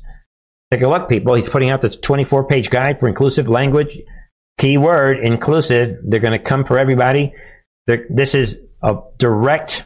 Take 0.72 0.82
a 0.82 0.88
look, 0.88 1.10
people. 1.10 1.36
He's 1.36 1.50
putting 1.50 1.70
out 1.70 1.82
this 1.82 1.98
24 1.98 2.48
page 2.48 2.70
guide 2.70 3.00
for 3.00 3.08
inclusive 3.08 3.48
language. 3.48 3.98
Keyword 4.58 5.20
inclusive. 5.20 5.98
They're 6.04 6.20
going 6.20 6.34
to 6.34 6.40
come 6.40 6.66
for 6.66 6.80
everybody. 6.80 7.34
They're, 7.88 8.06
this 8.10 8.34
is 8.34 8.60
a 8.82 8.98
direct 9.20 9.86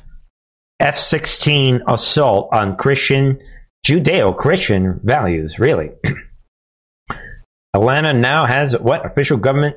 F 0.79 0.97
16 0.97 1.81
assault 1.87 2.49
on 2.53 2.77
Christian 2.77 3.39
Judeo 3.85 4.35
Christian 4.35 4.99
values, 5.03 5.59
really. 5.59 5.91
Atlanta 7.73 8.13
now 8.13 8.45
has 8.45 8.77
what 8.77 9.05
official 9.05 9.37
government 9.37 9.75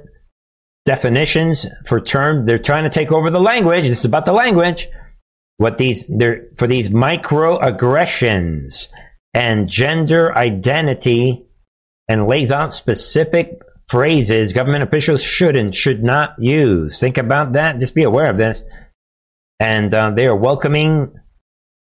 definitions 0.84 1.66
for 1.86 2.00
term. 2.00 2.46
They're 2.46 2.58
trying 2.58 2.84
to 2.84 2.90
take 2.90 3.12
over 3.12 3.30
the 3.30 3.40
language. 3.40 3.84
It's 3.84 4.04
about 4.04 4.24
the 4.24 4.32
language. 4.32 4.88
What 5.58 5.78
these 5.78 6.04
they're 6.08 6.48
for 6.56 6.66
these 6.66 6.90
microaggressions 6.90 8.88
and 9.34 9.68
gender 9.68 10.36
identity 10.36 11.46
and 12.08 12.26
lays 12.26 12.50
out 12.50 12.72
specific 12.72 13.60
phrases 13.88 14.52
government 14.52 14.82
officials 14.82 15.22
should 15.22 15.54
and 15.56 15.74
should 15.74 16.02
not 16.02 16.34
use. 16.38 16.98
Think 16.98 17.18
about 17.18 17.52
that. 17.52 17.78
Just 17.78 17.94
be 17.94 18.02
aware 18.02 18.30
of 18.30 18.38
this. 18.38 18.64
And 19.60 19.92
uh, 19.94 20.10
they 20.10 20.26
are 20.26 20.34
welcoming. 20.34 21.12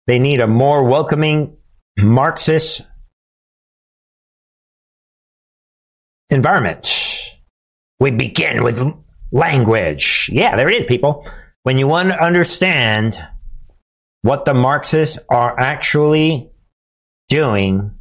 They 0.05 0.19
need 0.19 0.41
a 0.41 0.47
more 0.47 0.83
welcoming 0.83 1.57
Marxist 1.97 2.83
environment. 6.29 7.24
We 7.99 8.11
begin 8.11 8.63
with 8.63 8.81
language. 9.31 10.29
Yeah, 10.31 10.55
there 10.55 10.69
it 10.69 10.81
is, 10.81 10.85
people. 10.85 11.27
When 11.63 11.77
you 11.77 11.87
want 11.87 12.09
to 12.09 12.23
understand 12.23 13.17
what 14.21 14.45
the 14.45 14.53
Marxists 14.53 15.19
are 15.29 15.59
actually 15.59 16.51
doing, 17.29 17.91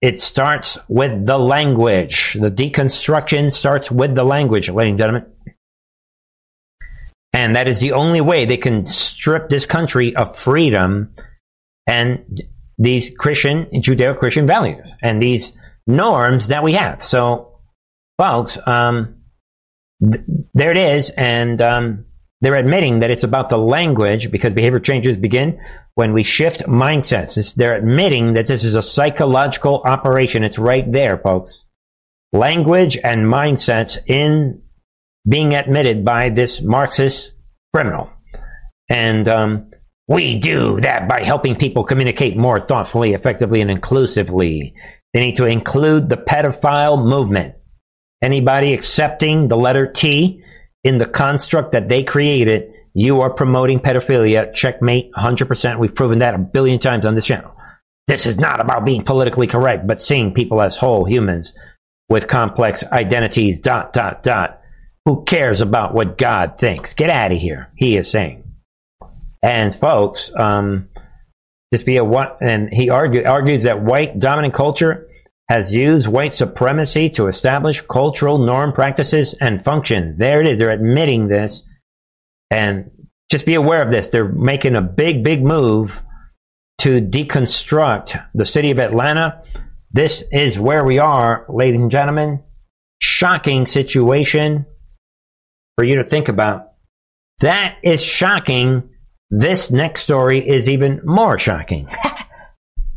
it 0.00 0.20
starts 0.20 0.78
with 0.88 1.26
the 1.26 1.38
language. 1.38 2.34
The 2.34 2.50
deconstruction 2.50 3.52
starts 3.52 3.90
with 3.90 4.14
the 4.14 4.24
language, 4.24 4.68
ladies 4.68 4.90
and 4.90 4.98
gentlemen. 4.98 5.32
And 7.32 7.56
that 7.56 7.66
is 7.66 7.80
the 7.80 7.92
only 7.92 8.20
way 8.20 8.44
they 8.44 8.56
can 8.56 8.86
strip 8.86 9.48
this 9.48 9.66
country 9.66 10.14
of 10.14 10.36
freedom 10.36 11.14
and 11.86 12.42
these 12.78 13.10
Christian, 13.16 13.66
Judeo 13.66 14.16
Christian 14.18 14.46
values 14.46 14.92
and 15.02 15.20
these 15.20 15.52
norms 15.86 16.48
that 16.48 16.62
we 16.62 16.72
have. 16.74 17.04
So, 17.04 17.58
folks, 18.18 18.58
um, 18.66 19.16
th- 20.12 20.24
there 20.54 20.70
it 20.70 20.76
is. 20.76 21.10
And 21.10 21.60
um, 21.60 22.06
they're 22.40 22.56
admitting 22.56 23.00
that 23.00 23.10
it's 23.10 23.24
about 23.24 23.48
the 23.48 23.58
language 23.58 24.30
because 24.30 24.52
behavior 24.52 24.80
changes 24.80 25.16
begin 25.16 25.60
when 25.94 26.12
we 26.12 26.22
shift 26.22 26.62
mindsets. 26.66 27.36
It's, 27.36 27.52
they're 27.52 27.76
admitting 27.76 28.34
that 28.34 28.46
this 28.46 28.64
is 28.64 28.74
a 28.74 28.82
psychological 28.82 29.82
operation. 29.84 30.44
It's 30.44 30.58
right 30.58 30.90
there, 30.90 31.18
folks. 31.18 31.64
Language 32.32 32.98
and 33.02 33.26
mindsets 33.26 33.98
in 34.06 34.62
being 35.26 35.54
admitted 35.54 36.04
by 36.04 36.30
this 36.30 36.60
Marxist 36.60 37.32
criminal. 37.72 38.10
And 38.88 39.26
um, 39.28 39.70
we 40.06 40.38
do 40.38 40.80
that 40.80 41.08
by 41.08 41.22
helping 41.22 41.56
people 41.56 41.84
communicate 41.84 42.36
more 42.36 42.60
thoughtfully, 42.60 43.14
effectively, 43.14 43.60
and 43.60 43.70
inclusively. 43.70 44.74
They 45.12 45.20
need 45.20 45.36
to 45.36 45.46
include 45.46 46.08
the 46.08 46.16
pedophile 46.16 47.02
movement. 47.02 47.54
Anybody 48.22 48.72
accepting 48.72 49.48
the 49.48 49.56
letter 49.56 49.86
T 49.86 50.42
in 50.82 50.98
the 50.98 51.06
construct 51.06 51.72
that 51.72 51.88
they 51.88 52.04
created, 52.04 52.72
you 52.94 53.20
are 53.20 53.30
promoting 53.30 53.80
pedophilia. 53.80 54.54
Checkmate, 54.54 55.12
100%. 55.12 55.78
We've 55.78 55.94
proven 55.94 56.20
that 56.20 56.34
a 56.34 56.38
billion 56.38 56.78
times 56.78 57.04
on 57.04 57.14
this 57.14 57.26
channel. 57.26 57.54
This 58.06 58.26
is 58.26 58.38
not 58.38 58.60
about 58.60 58.84
being 58.84 59.02
politically 59.02 59.46
correct, 59.46 59.86
but 59.86 60.00
seeing 60.00 60.34
people 60.34 60.60
as 60.60 60.76
whole 60.76 61.04
humans 61.04 61.54
with 62.08 62.28
complex 62.28 62.84
identities, 62.84 63.58
dot, 63.58 63.92
dot, 63.92 64.22
dot. 64.22 64.60
Who 65.06 65.24
cares 65.24 65.60
about 65.60 65.94
what 65.94 66.18
God 66.18 66.58
thinks? 66.58 66.94
Get 66.94 67.10
out 67.10 67.32
of 67.32 67.38
here, 67.38 67.70
he 67.76 67.96
is 67.96 68.10
saying. 68.10 68.44
And 69.42 69.74
folks, 69.74 70.32
um, 70.34 70.88
just 71.72 71.84
be 71.84 71.96
a 71.96 72.04
what? 72.04 72.38
And 72.40 72.72
he 72.72 72.88
argue, 72.90 73.24
argues 73.24 73.64
that 73.64 73.82
white 73.82 74.18
dominant 74.18 74.54
culture 74.54 75.08
has 75.48 75.72
used 75.72 76.06
white 76.06 76.32
supremacy 76.32 77.10
to 77.10 77.26
establish 77.26 77.82
cultural 77.82 78.38
norm 78.38 78.72
practices 78.72 79.34
and 79.40 79.62
function. 79.62 80.16
There 80.16 80.40
it 80.40 80.46
is. 80.46 80.58
They're 80.58 80.70
admitting 80.70 81.28
this. 81.28 81.62
And 82.50 82.90
just 83.30 83.46
be 83.46 83.54
aware 83.54 83.82
of 83.82 83.90
this. 83.90 84.08
They're 84.08 84.28
making 84.28 84.76
a 84.76 84.82
big, 84.82 85.22
big 85.22 85.42
move 85.42 86.02
to 86.78 87.00
deconstruct 87.00 88.24
the 88.34 88.44
city 88.44 88.70
of 88.70 88.78
Atlanta. 88.78 89.42
This 89.90 90.22
is 90.32 90.58
where 90.58 90.84
we 90.84 90.98
are, 90.98 91.46
ladies 91.48 91.80
and 91.80 91.90
gentlemen. 91.90 92.42
Shocking 93.00 93.66
situation 93.66 94.66
for 95.76 95.84
you 95.84 95.96
to 95.96 96.04
think 96.04 96.28
about. 96.28 96.72
That 97.40 97.76
is 97.82 98.02
shocking 98.02 98.90
this 99.30 99.70
next 99.70 100.02
story 100.02 100.46
is 100.46 100.68
even 100.68 101.00
more 101.04 101.38
shocking. 101.38 101.88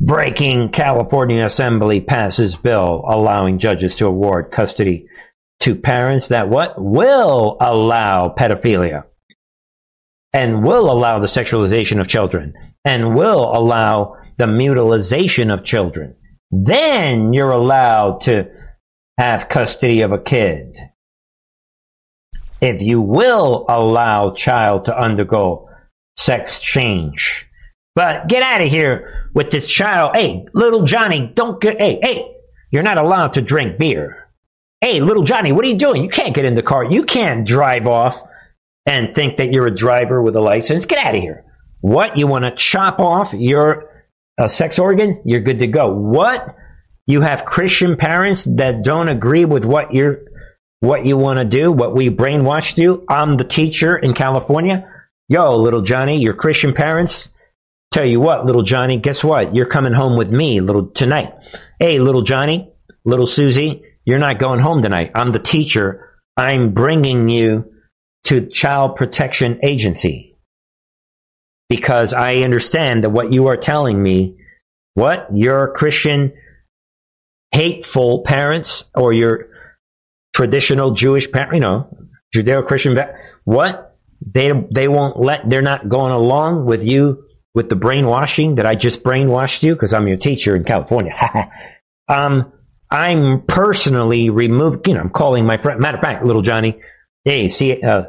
Breaking 0.00 0.68
California 0.68 1.44
Assembly 1.44 2.00
passes 2.00 2.54
bill 2.54 3.04
allowing 3.08 3.58
judges 3.58 3.96
to 3.96 4.06
award 4.06 4.52
custody 4.52 5.08
to 5.60 5.74
parents 5.74 6.28
that 6.28 6.48
what 6.48 6.74
will 6.80 7.56
allow 7.60 8.28
pedophilia 8.28 9.04
and 10.32 10.62
will 10.62 10.88
allow 10.90 11.18
the 11.18 11.26
sexualization 11.26 12.00
of 12.00 12.06
children 12.06 12.54
and 12.84 13.16
will 13.16 13.44
allow 13.52 14.16
the 14.36 14.46
mutilization 14.46 15.50
of 15.50 15.64
children. 15.64 16.14
Then 16.52 17.32
you're 17.32 17.50
allowed 17.50 18.20
to 18.22 18.52
have 19.18 19.48
custody 19.48 20.02
of 20.02 20.12
a 20.12 20.18
kid. 20.18 20.76
If 22.60 22.80
you 22.82 23.00
will 23.00 23.64
allow 23.68 24.30
child 24.30 24.84
to 24.84 24.96
undergo 24.96 25.70
sex 26.16 26.60
change. 26.60 27.46
But 27.96 28.28
get 28.28 28.44
out 28.44 28.60
of 28.60 28.68
here 28.68 29.17
with 29.34 29.50
this 29.50 29.68
child. 29.68 30.16
Hey, 30.16 30.46
little 30.52 30.84
Johnny, 30.84 31.30
don't 31.34 31.60
get, 31.60 31.80
hey, 31.80 31.98
hey, 32.02 32.34
you're 32.70 32.82
not 32.82 32.98
allowed 32.98 33.34
to 33.34 33.42
drink 33.42 33.78
beer. 33.78 34.28
Hey, 34.80 35.00
little 35.00 35.24
Johnny, 35.24 35.52
what 35.52 35.64
are 35.64 35.68
you 35.68 35.78
doing? 35.78 36.02
You 36.02 36.08
can't 36.08 36.34
get 36.34 36.44
in 36.44 36.54
the 36.54 36.62
car. 36.62 36.84
You 36.84 37.04
can't 37.04 37.46
drive 37.46 37.86
off 37.86 38.22
and 38.86 39.14
think 39.14 39.38
that 39.38 39.52
you're 39.52 39.66
a 39.66 39.74
driver 39.74 40.22
with 40.22 40.36
a 40.36 40.40
license. 40.40 40.86
Get 40.86 41.04
out 41.04 41.14
of 41.14 41.20
here. 41.20 41.44
What? 41.80 42.16
You 42.16 42.26
want 42.26 42.44
to 42.44 42.52
chop 42.52 43.00
off 43.00 43.32
your 43.32 43.90
uh, 44.38 44.48
sex 44.48 44.78
organ? 44.78 45.20
You're 45.24 45.40
good 45.40 45.58
to 45.60 45.66
go. 45.66 45.92
What? 45.92 46.54
You 47.06 47.22
have 47.22 47.44
Christian 47.44 47.96
parents 47.96 48.44
that 48.44 48.84
don't 48.84 49.08
agree 49.08 49.44
with 49.44 49.64
what 49.64 49.94
you're, 49.94 50.20
what 50.80 51.06
you 51.06 51.16
want 51.16 51.38
to 51.38 51.44
do, 51.44 51.72
what 51.72 51.94
we 51.94 52.10
brainwashed 52.10 52.76
you. 52.76 53.04
I'm 53.08 53.36
the 53.36 53.44
teacher 53.44 53.96
in 53.96 54.14
California. 54.14 54.88
Yo, 55.28 55.56
little 55.56 55.82
Johnny, 55.82 56.20
your 56.20 56.34
Christian 56.34 56.72
parents 56.72 57.30
tell 57.98 58.06
you 58.06 58.20
what, 58.20 58.46
little 58.46 58.62
Johnny, 58.62 58.96
guess 58.98 59.24
what? 59.24 59.56
You're 59.56 59.66
coming 59.66 59.92
home 59.92 60.16
with 60.16 60.30
me, 60.30 60.60
little 60.60 60.86
tonight. 60.86 61.32
Hey, 61.80 61.98
little 61.98 62.22
Johnny, 62.22 62.70
little 63.04 63.26
Susie, 63.26 63.82
you're 64.04 64.20
not 64.20 64.38
going 64.38 64.60
home 64.60 64.82
tonight. 64.82 65.10
I'm 65.16 65.32
the 65.32 65.40
teacher. 65.40 66.16
I'm 66.36 66.70
bringing 66.74 67.28
you 67.28 67.72
to 68.24 68.46
Child 68.46 68.94
Protection 68.94 69.58
Agency 69.64 70.36
because 71.68 72.14
I 72.14 72.36
understand 72.36 73.02
that 73.02 73.10
what 73.10 73.32
you 73.32 73.48
are 73.48 73.56
telling 73.56 74.00
me, 74.00 74.36
what 74.94 75.26
your 75.34 75.72
Christian 75.72 76.34
hateful 77.50 78.22
parents 78.22 78.84
or 78.94 79.12
your 79.12 79.48
traditional 80.34 80.92
Jewish 80.92 81.32
parent, 81.32 81.54
you 81.54 81.60
know, 81.60 81.98
Judeo-Christian, 82.32 82.96
what 83.42 83.96
they 84.24 84.52
they 84.70 84.86
won't 84.86 85.18
let 85.18 85.50
they're 85.50 85.62
not 85.62 85.88
going 85.88 86.12
along 86.12 86.64
with 86.64 86.84
you 86.84 87.24
with 87.58 87.68
the 87.68 87.74
brainwashing 87.74 88.54
that 88.54 88.66
I 88.66 88.76
just 88.76 89.02
brainwashed 89.02 89.64
you 89.64 89.74
because 89.74 89.92
I'm 89.92 90.06
your 90.06 90.16
teacher 90.16 90.54
in 90.54 90.62
California. 90.62 91.12
um, 92.08 92.52
I'm 92.88 93.42
personally 93.42 94.30
removed. 94.30 94.86
You 94.86 94.94
know, 94.94 95.00
I'm 95.00 95.10
calling 95.10 95.44
my 95.44 95.56
friend. 95.56 95.80
Matter 95.80 95.98
of 95.98 96.02
fact, 96.04 96.24
little 96.24 96.42
Johnny, 96.42 96.80
hey, 97.24 97.48
see, 97.48 97.82
uh, 97.82 98.04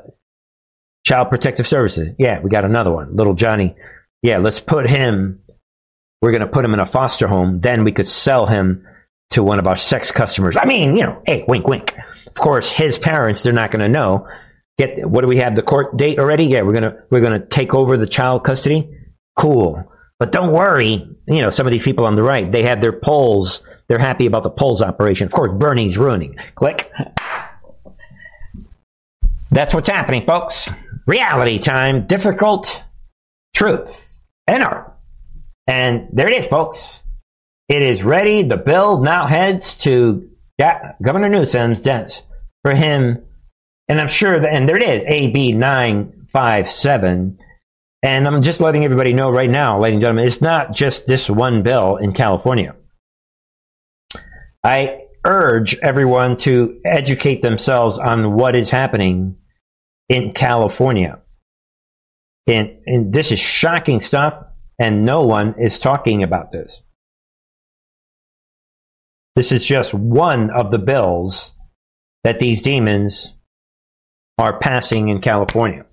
Child 1.04 1.30
Protective 1.32 1.66
Services. 1.66 2.14
Yeah, 2.20 2.42
we 2.42 2.52
got 2.52 2.64
another 2.64 2.92
one, 2.92 3.16
little 3.16 3.34
Johnny. 3.34 3.76
Yeah, 4.22 4.38
let's 4.38 4.60
put 4.60 4.88
him. 4.88 5.42
We're 6.22 6.32
going 6.32 6.42
to 6.42 6.48
put 6.48 6.64
him 6.64 6.76
in 6.76 6.80
a 6.80 6.86
foster 6.86 7.28
home. 7.28 7.60
Then 7.60 7.84
we 7.86 7.92
could 7.92 8.06
sell 8.06 8.46
him 8.46 8.86
to 9.32 9.42
one 9.42 9.58
of 9.58 9.66
our 9.66 9.78
sex 9.78 10.12
customers. 10.12 10.58
I 10.58 10.66
mean, 10.66 10.96
you 10.96 11.02
know, 11.02 11.24
hey, 11.26 11.44
wink, 11.48 11.68
wink. 11.68 11.98
Of 12.28 12.36
course, 12.36 12.70
his 12.70 13.00
parents, 13.00 13.42
they're 13.42 13.52
not 13.52 13.72
going 13.72 13.82
to 13.82 13.90
know. 13.90 14.28
Get 14.78 15.10
what 15.10 15.22
do 15.22 15.28
we 15.28 15.38
have? 15.38 15.56
The 15.56 15.64
court 15.64 15.98
date 15.98 16.20
already? 16.20 16.46
Yeah, 16.46 16.62
we're 16.62 16.72
gonna 16.72 17.04
we're 17.10 17.20
gonna 17.20 17.46
take 17.46 17.74
over 17.74 17.98
the 17.98 18.08
child 18.08 18.46
custody. 18.46 18.96
Cool. 19.40 19.90
But 20.20 20.34
don't 20.34 20.52
worry, 20.52 21.08
you 21.28 21.42
know, 21.42 21.50
some 21.50 21.66
of 21.66 21.72
these 21.72 21.84
people 21.84 22.06
on 22.06 22.16
the 22.16 22.24
right, 22.24 22.52
they 22.52 22.64
have 22.64 22.82
their 22.82 22.92
polls. 22.92 23.64
They're 23.88 23.98
happy 23.98 24.26
about 24.26 24.44
the 24.44 24.50
polls 24.50 24.82
operation. 24.82 25.28
Of 25.28 25.32
course, 25.32 25.58
Bernie's 25.58 25.98
ruining. 25.98 26.36
Click. 26.56 26.92
That's 29.50 29.74
what's 29.74 29.88
happening, 29.88 30.26
folks. 30.26 30.70
Reality 31.08 31.58
time, 31.58 32.06
difficult 32.06 32.84
truth 33.56 34.22
and 34.46 34.62
art. 34.62 34.94
And 35.68 36.10
there 36.12 36.28
it 36.28 36.38
is, 36.38 36.46
folks. 36.48 37.02
It 37.70 37.82
is 37.82 38.04
ready. 38.04 38.44
The 38.44 38.58
bill 38.58 39.00
now 39.00 39.26
heads 39.26 39.78
to 39.78 40.30
Governor 41.02 41.30
Newsom's 41.30 41.80
desk 41.80 42.26
for 42.62 42.76
him. 42.76 43.24
And 43.88 44.02
I'm 44.02 44.10
sure 44.10 44.38
that, 44.38 44.54
and 44.54 44.68
there 44.68 44.76
it 44.76 44.84
is, 44.84 45.04
AB 45.08 45.54
957. 45.54 47.40
And 48.02 48.28
I'm 48.28 48.42
just 48.42 48.62
letting 48.62 48.86
everybody 48.86 49.14
know 49.14 49.30
right 49.30 49.50
now, 49.50 49.80
ladies 49.80 49.96
and 49.96 50.02
gentlemen, 50.02 50.28
it's 50.28 50.42
not 50.42 50.74
just 50.74 51.06
this 51.06 51.30
one 51.30 51.64
bill 51.64 51.98
in 51.98 52.14
California. 52.14 52.76
I 54.64 55.02
urge 55.26 55.78
everyone 55.80 56.38
to 56.38 56.80
educate 56.86 57.42
themselves 57.42 57.98
on 57.98 58.36
what 58.36 58.56
is 58.56 58.70
happening 58.70 59.36
in 60.08 60.32
California. 60.34 61.20
And, 62.48 62.78
and 62.86 63.14
this 63.14 63.32
is 63.32 63.40
shocking 63.40 64.00
stuff, 64.00 64.46
and 64.80 65.06
no 65.06 65.24
one 65.24 65.56
is 65.60 65.78
talking 65.78 66.24
about 66.24 66.54
this. 66.54 66.82
This 69.36 69.52
is 69.52 69.66
just 69.66 69.94
one 69.94 70.50
of 70.52 70.72
the 70.72 70.80
bills 70.80 71.52
that 72.24 72.40
these 72.40 72.62
demons 72.62 73.34
are 74.38 74.58
passing 74.58 75.10
in 75.10 75.20
California 75.20 75.86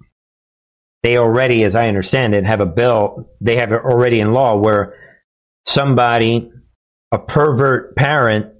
they 1.03 1.19
already, 1.19 1.65
as 1.65 1.75
I 1.75 1.89
understand 1.89 2.35
it, 2.35 2.45
have 2.45 2.61
a 2.61 2.67
bill, 2.67 3.31
they 3.41 3.57
have 3.57 3.73
it 3.73 3.81
already 3.85 4.21
in 4.21 4.33
law 4.33 4.57
where 4.57 4.95
somebody, 5.67 6.51
a 7.13 7.19
pervert 7.19 7.95
parent, 7.97 8.53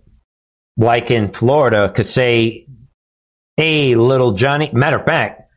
like 0.77 1.11
in 1.11 1.33
Florida, 1.33 1.91
could 1.93 2.07
say, 2.07 2.69
Hey, 3.57 3.95
little 3.95 4.33
Johnny, 4.33 4.71
matter 4.73 4.99
of 4.99 5.07
fact, 5.07 5.51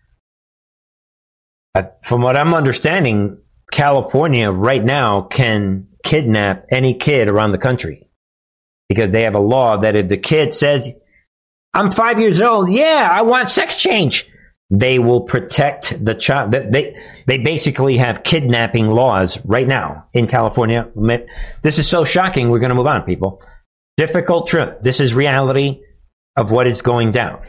uh, 1.75 1.83
from 2.03 2.21
what 2.21 2.37
I'm 2.37 2.53
understanding, 2.53 3.39
California 3.71 4.49
right 4.51 4.83
now 4.83 5.21
can 5.21 5.87
kidnap 6.03 6.65
any 6.71 6.95
kid 6.95 7.27
around 7.27 7.51
the 7.51 7.57
country 7.57 8.07
because 8.87 9.11
they 9.11 9.23
have 9.23 9.35
a 9.35 9.39
law 9.39 9.77
that 9.77 9.95
if 9.95 10.07
the 10.07 10.17
kid 10.17 10.53
says, 10.53 10.89
I'm 11.73 11.91
five 11.91 12.19
years 12.19 12.41
old, 12.41 12.71
yeah, 12.71 13.07
I 13.11 13.21
want 13.21 13.49
sex 13.49 13.79
change 13.79 14.27
they 14.69 14.99
will 14.99 15.21
protect 15.21 16.03
the 16.03 16.13
child. 16.13 16.51
They, 16.51 16.95
they 17.25 17.37
basically 17.39 17.97
have 17.97 18.23
kidnapping 18.23 18.87
laws 18.87 19.43
right 19.43 19.67
now 19.67 20.05
in 20.13 20.27
California. 20.27 20.87
This 21.63 21.79
is 21.79 21.87
so 21.87 22.05
shocking. 22.05 22.49
We're 22.49 22.59
going 22.59 22.69
to 22.69 22.75
move 22.75 22.87
on, 22.87 23.01
people. 23.03 23.41
Difficult 23.97 24.47
truth. 24.47 24.75
This 24.81 24.99
is 24.99 25.13
reality 25.13 25.81
of 26.35 26.51
what 26.51 26.67
is 26.67 26.81
going 26.81 27.11
down. 27.11 27.41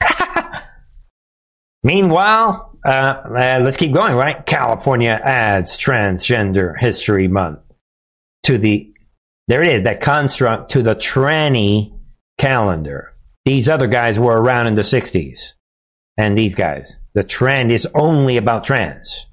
Meanwhile, 1.82 2.78
uh, 2.86 2.88
uh, 2.88 3.60
let's 3.62 3.76
keep 3.76 3.92
going, 3.92 4.14
right? 4.14 4.46
California 4.46 5.20
adds 5.22 5.76
Transgender 5.76 6.78
History 6.78 7.26
Month 7.28 7.58
to 8.44 8.56
the, 8.56 8.94
there 9.48 9.62
it 9.62 9.68
is, 9.68 9.82
that 9.82 10.00
construct 10.00 10.70
to 10.72 10.82
the 10.82 10.94
tranny 10.94 11.98
calendar. 12.38 13.13
These 13.44 13.68
other 13.68 13.86
guys 13.86 14.18
were 14.18 14.36
around 14.36 14.66
in 14.66 14.74
the 14.74 14.82
60s. 14.82 15.54
And 16.16 16.36
these 16.38 16.54
guys. 16.54 16.98
The 17.14 17.24
trend 17.24 17.72
is 17.72 17.86
only 17.94 18.36
about 18.36 18.64
trans. 18.64 19.26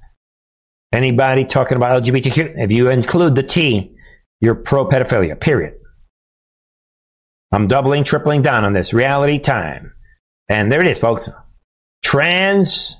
Anybody 0.91 1.45
talking 1.45 1.77
about 1.77 2.03
LGBTQ, 2.03 2.63
if 2.63 2.71
you 2.71 2.89
include 2.89 3.35
the 3.35 3.43
T, 3.43 3.95
you're 4.41 4.55
pro 4.55 4.87
pedophilia, 4.87 5.39
period. 5.39 5.75
I'm 7.51 7.65
doubling, 7.65 8.03
tripling 8.03 8.41
down 8.41 8.65
on 8.65 8.73
this. 8.73 8.93
Reality 8.93 9.39
time. 9.39 9.93
And 10.49 10.71
there 10.71 10.81
it 10.81 10.87
is, 10.87 10.99
folks. 10.99 11.29
Trans 12.03 12.97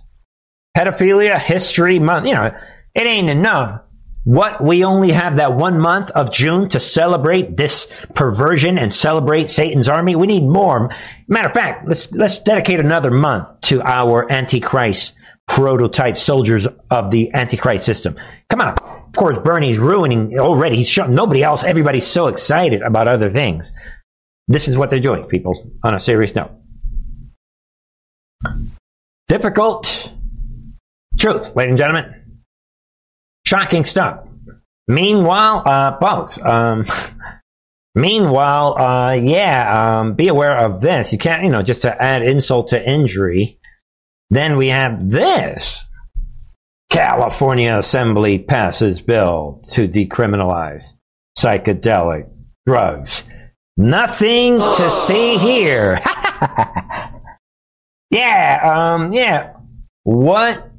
pedophilia 0.77 1.39
history 1.39 1.99
month. 1.99 2.27
You 2.27 2.35
know, 2.35 2.51
it 2.93 3.07
ain't 3.07 3.29
enough 3.29 3.81
what 4.23 4.63
we 4.63 4.83
only 4.83 5.11
have 5.11 5.37
that 5.37 5.53
one 5.55 5.79
month 5.79 6.11
of 6.11 6.31
June 6.31 6.69
to 6.69 6.79
celebrate 6.79 7.57
this 7.57 7.91
perversion 8.13 8.77
and 8.77 8.93
celebrate 8.93 9.49
Satan's 9.49 9.89
army. 9.89 10.15
We 10.15 10.27
need 10.27 10.43
more. 10.43 10.91
Matter 11.27 11.47
of 11.47 11.53
fact, 11.53 11.87
let's 11.87 12.11
let's 12.11 12.37
dedicate 12.39 12.79
another 12.79 13.11
month 13.11 13.61
to 13.61 13.81
our 13.81 14.31
Antichrist 14.31 15.15
prototype 15.47 16.17
soldiers 16.17 16.67
of 16.89 17.11
the 17.11 17.33
Antichrist 17.33 17.85
system. 17.85 18.15
Come 18.49 18.61
on. 18.61 18.75
Of 19.11 19.17
course, 19.17 19.37
Bernie's 19.39 19.77
ruining 19.77 20.39
already. 20.39 20.77
He's 20.77 20.87
showing 20.87 21.13
nobody 21.13 21.43
else. 21.43 21.65
Everybody's 21.65 22.07
so 22.07 22.27
excited 22.27 22.81
about 22.81 23.09
other 23.09 23.29
things. 23.29 23.73
This 24.47 24.69
is 24.69 24.77
what 24.77 24.89
they're 24.89 25.01
doing, 25.01 25.25
people, 25.25 25.69
on 25.83 25.95
a 25.95 25.99
serious 25.99 26.33
note. 26.35 26.51
Difficult 29.27 30.13
truth, 31.17 31.55
ladies 31.55 31.71
and 31.71 31.77
gentlemen. 31.77 32.20
Shocking 33.51 33.83
stuff. 33.83 34.25
Meanwhile, 34.87 35.63
uh, 35.65 35.99
folks, 35.99 36.39
um, 36.41 36.85
meanwhile, 37.95 38.79
uh, 38.79 39.11
yeah, 39.11 39.99
um, 39.99 40.13
be 40.13 40.29
aware 40.29 40.57
of 40.57 40.79
this. 40.79 41.11
You 41.11 41.17
can't, 41.17 41.43
you 41.43 41.49
know, 41.49 41.61
just 41.61 41.81
to 41.81 42.01
add 42.01 42.23
insult 42.23 42.69
to 42.69 42.81
injury. 42.81 43.59
Then 44.29 44.55
we 44.55 44.69
have 44.69 45.09
this. 45.09 45.83
California 46.89 47.77
Assembly 47.77 48.39
passes 48.39 49.01
bill 49.01 49.61
to 49.71 49.85
decriminalize 49.85 50.85
psychedelic 51.37 52.29
drugs. 52.65 53.25
Nothing 53.75 54.59
to 54.59 54.91
see 55.07 55.37
here. 55.37 55.99
yeah, 58.11 58.93
um, 58.95 59.11
yeah. 59.11 59.57
What 60.03 60.70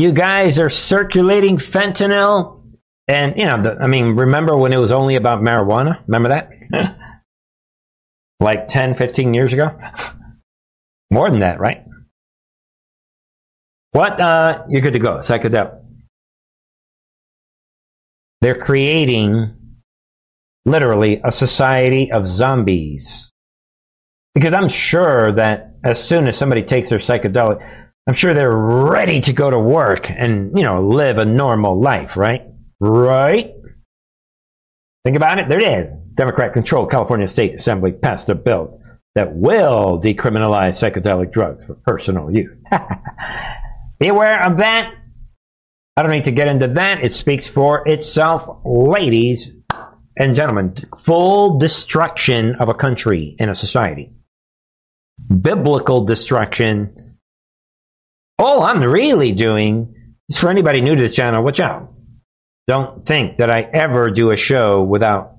you 0.00 0.12
guys 0.12 0.58
are 0.58 0.70
circulating 0.70 1.56
fentanyl. 1.56 2.62
And, 3.06 3.38
you 3.38 3.46
know, 3.46 3.62
the, 3.62 3.78
I 3.80 3.86
mean, 3.86 4.16
remember 4.16 4.56
when 4.56 4.72
it 4.72 4.76
was 4.76 4.92
only 4.92 5.16
about 5.16 5.40
marijuana? 5.40 6.02
Remember 6.06 6.28
that? 6.28 6.50
like 8.40 8.68
10, 8.68 8.96
15 8.96 9.34
years 9.34 9.52
ago? 9.52 9.78
More 11.10 11.30
than 11.30 11.40
that, 11.40 11.58
right? 11.58 11.84
What? 13.92 14.20
Uh, 14.20 14.64
you're 14.68 14.82
good 14.82 14.92
to 14.92 14.98
go. 14.98 15.18
Psychedelic. 15.18 15.82
They're 18.40 18.60
creating 18.60 19.54
literally 20.64 21.20
a 21.24 21.32
society 21.32 22.12
of 22.12 22.26
zombies. 22.26 23.32
Because 24.34 24.54
I'm 24.54 24.68
sure 24.68 25.32
that 25.32 25.74
as 25.82 26.02
soon 26.02 26.28
as 26.28 26.36
somebody 26.36 26.62
takes 26.62 26.90
their 26.90 26.98
psychedelic, 26.98 27.87
I'm 28.08 28.14
sure 28.14 28.32
they're 28.32 28.50
ready 28.50 29.20
to 29.20 29.34
go 29.34 29.50
to 29.50 29.58
work 29.58 30.10
and, 30.10 30.56
you 30.56 30.64
know, 30.64 30.88
live 30.88 31.18
a 31.18 31.26
normal 31.26 31.78
life, 31.78 32.16
right? 32.16 32.40
Right? 32.80 33.52
Think 35.04 35.16
about 35.18 35.38
it. 35.38 35.50
There 35.50 35.60
it 35.60 35.84
is. 35.84 35.92
Democrat 36.14 36.54
controlled 36.54 36.90
California 36.90 37.28
State 37.28 37.56
Assembly 37.56 37.92
passed 37.92 38.30
a 38.30 38.34
bill 38.34 38.80
that 39.14 39.34
will 39.34 40.00
decriminalize 40.00 40.80
psychedelic 40.80 41.32
drugs 41.32 41.66
for 41.66 41.74
personal 41.74 42.34
use. 42.34 42.56
Be 44.00 44.08
aware 44.08 44.42
of 44.42 44.56
that. 44.56 44.94
I 45.94 46.02
don't 46.02 46.12
need 46.12 46.24
to 46.24 46.32
get 46.32 46.48
into 46.48 46.68
that. 46.68 47.04
It 47.04 47.12
speaks 47.12 47.46
for 47.46 47.86
itself, 47.86 48.62
ladies 48.64 49.50
and 50.16 50.34
gentlemen. 50.34 50.76
Full 50.96 51.58
destruction 51.58 52.54
of 52.54 52.70
a 52.70 52.74
country 52.74 53.36
and 53.38 53.50
a 53.50 53.54
society. 53.54 54.14
Biblical 55.28 56.06
destruction. 56.06 57.07
All 58.38 58.62
I'm 58.62 58.82
really 58.82 59.32
doing 59.32 59.94
is 60.28 60.38
for 60.38 60.48
anybody 60.48 60.80
new 60.80 60.94
to 60.94 61.02
this 61.02 61.14
channel, 61.14 61.42
watch 61.42 61.60
out. 61.60 61.92
Don't 62.68 63.04
think 63.04 63.38
that 63.38 63.50
I 63.50 63.62
ever 63.62 64.10
do 64.10 64.30
a 64.30 64.36
show 64.36 64.82
without 64.82 65.36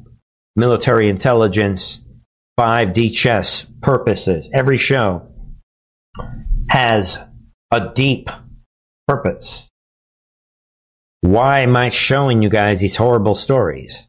military 0.56 1.10
intelligence, 1.10 2.02
5D 2.60 3.14
chess 3.14 3.66
purposes. 3.82 4.50
Every 4.54 4.78
show 4.78 5.28
has 6.70 7.18
a 7.72 7.92
deep 7.94 8.30
purpose. 9.08 9.70
Why 11.22 11.60
am 11.60 11.76
I 11.76 11.92
showing 11.92 12.42
you 12.42 12.50
guys 12.50 12.80
these 12.80 12.96
horrible 12.96 13.36
stories? 13.36 14.08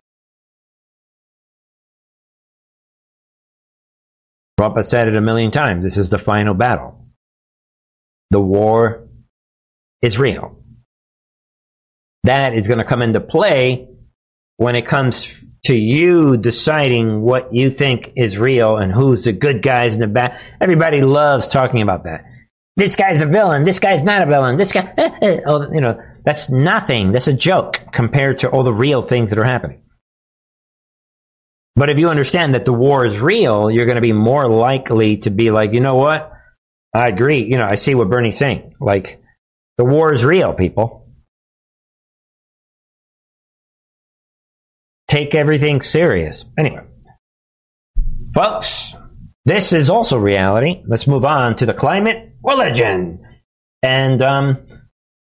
Trump 4.59 4.85
said 4.85 5.09
it 5.09 5.17
a 5.17 5.21
million 5.21 5.51
times. 5.51 5.85
This 5.85 5.97
is 5.97 6.11
the 6.11 6.19
final 6.19 6.55
battle. 6.55 7.00
The 8.31 8.41
war 8.41 9.09
is 10.03 10.19
real. 10.19 10.59
That 12.25 12.55
is 12.55 12.69
going 12.69 12.79
to 12.79 12.85
come 12.85 13.03
into 13.03 13.21
play 13.21 13.89
when 14.57 14.77
it 14.77 14.87
comes 14.87 15.43
to 15.65 15.75
you 15.75 16.37
deciding 16.37 17.21
what 17.23 17.55
you 17.55 17.71
think 17.71 18.13
is 18.17 18.39
real 18.39 18.77
and 18.77 18.93
who's 18.93 19.25
the 19.25 19.33
good 19.33 19.63
guys 19.63 19.95
and 19.95 20.03
the 20.03 20.07
bad. 20.07 20.39
Everybody 20.61 21.03
loves 21.03 21.49
talking 21.49 21.83
about 21.83 22.05
that. 22.05 22.25
This 22.77 22.97
guy's 22.97 23.21
a 23.21 23.27
villain. 23.27 23.65
This 23.65 23.79
guy's 23.79 24.03
not 24.03 24.23
a 24.23 24.27
villain. 24.27 24.57
This 24.57 24.73
guy, 24.73 24.93
oh, 25.47 25.71
you 25.73 25.81
know, 25.81 26.01
that's 26.25 26.49
nothing. 26.51 27.13
That's 27.13 27.29
a 27.29 27.33
joke 27.33 27.81
compared 27.93 28.39
to 28.39 28.51
all 28.51 28.63
the 28.63 28.73
real 28.73 29.03
things 29.03 29.31
that 29.31 29.39
are 29.39 29.45
happening. 29.45 29.83
But 31.77 31.91
if 31.91 31.99
you 31.99 32.09
understand 32.09 32.55
that 32.55 32.65
the 32.65 32.73
war 32.73 33.07
is 33.07 33.19
real, 33.19 33.71
you're 33.71 33.87
going 33.87 33.97
to 33.97 34.03
be 34.03 34.13
more 34.13 34.49
likely 34.51 35.19
to 35.19 35.31
be 35.31 35.51
like, 35.51 35.73
you 35.73 35.81
know 35.81 35.95
what? 35.95 36.33
I 36.93 37.09
agree. 37.09 37.45
You 37.45 37.57
know, 37.57 37.67
I 37.67 37.77
see 37.77 37.95
what 37.95 38.11
Bernie's 38.11 38.39
saying. 38.39 38.75
Like, 38.81 39.23
the 39.79 39.85
war 39.85 40.13
is 40.13 40.25
real, 40.25 40.53
people. 40.55 41.01
take 45.11 45.35
everything 45.35 45.83
serious. 45.83 46.45
Anyway, 46.57 46.85
folks, 48.33 48.95
this 49.45 49.73
is 49.73 49.91
also 49.91 50.17
reality. 50.17 50.83
Let's 50.87 51.09
move 51.09 51.25
on 51.25 51.57
to 51.57 51.67
the 51.67 51.75
climate 51.75 52.33
religion. 52.45 53.27
And 53.83 54.23
um, 54.23 54.59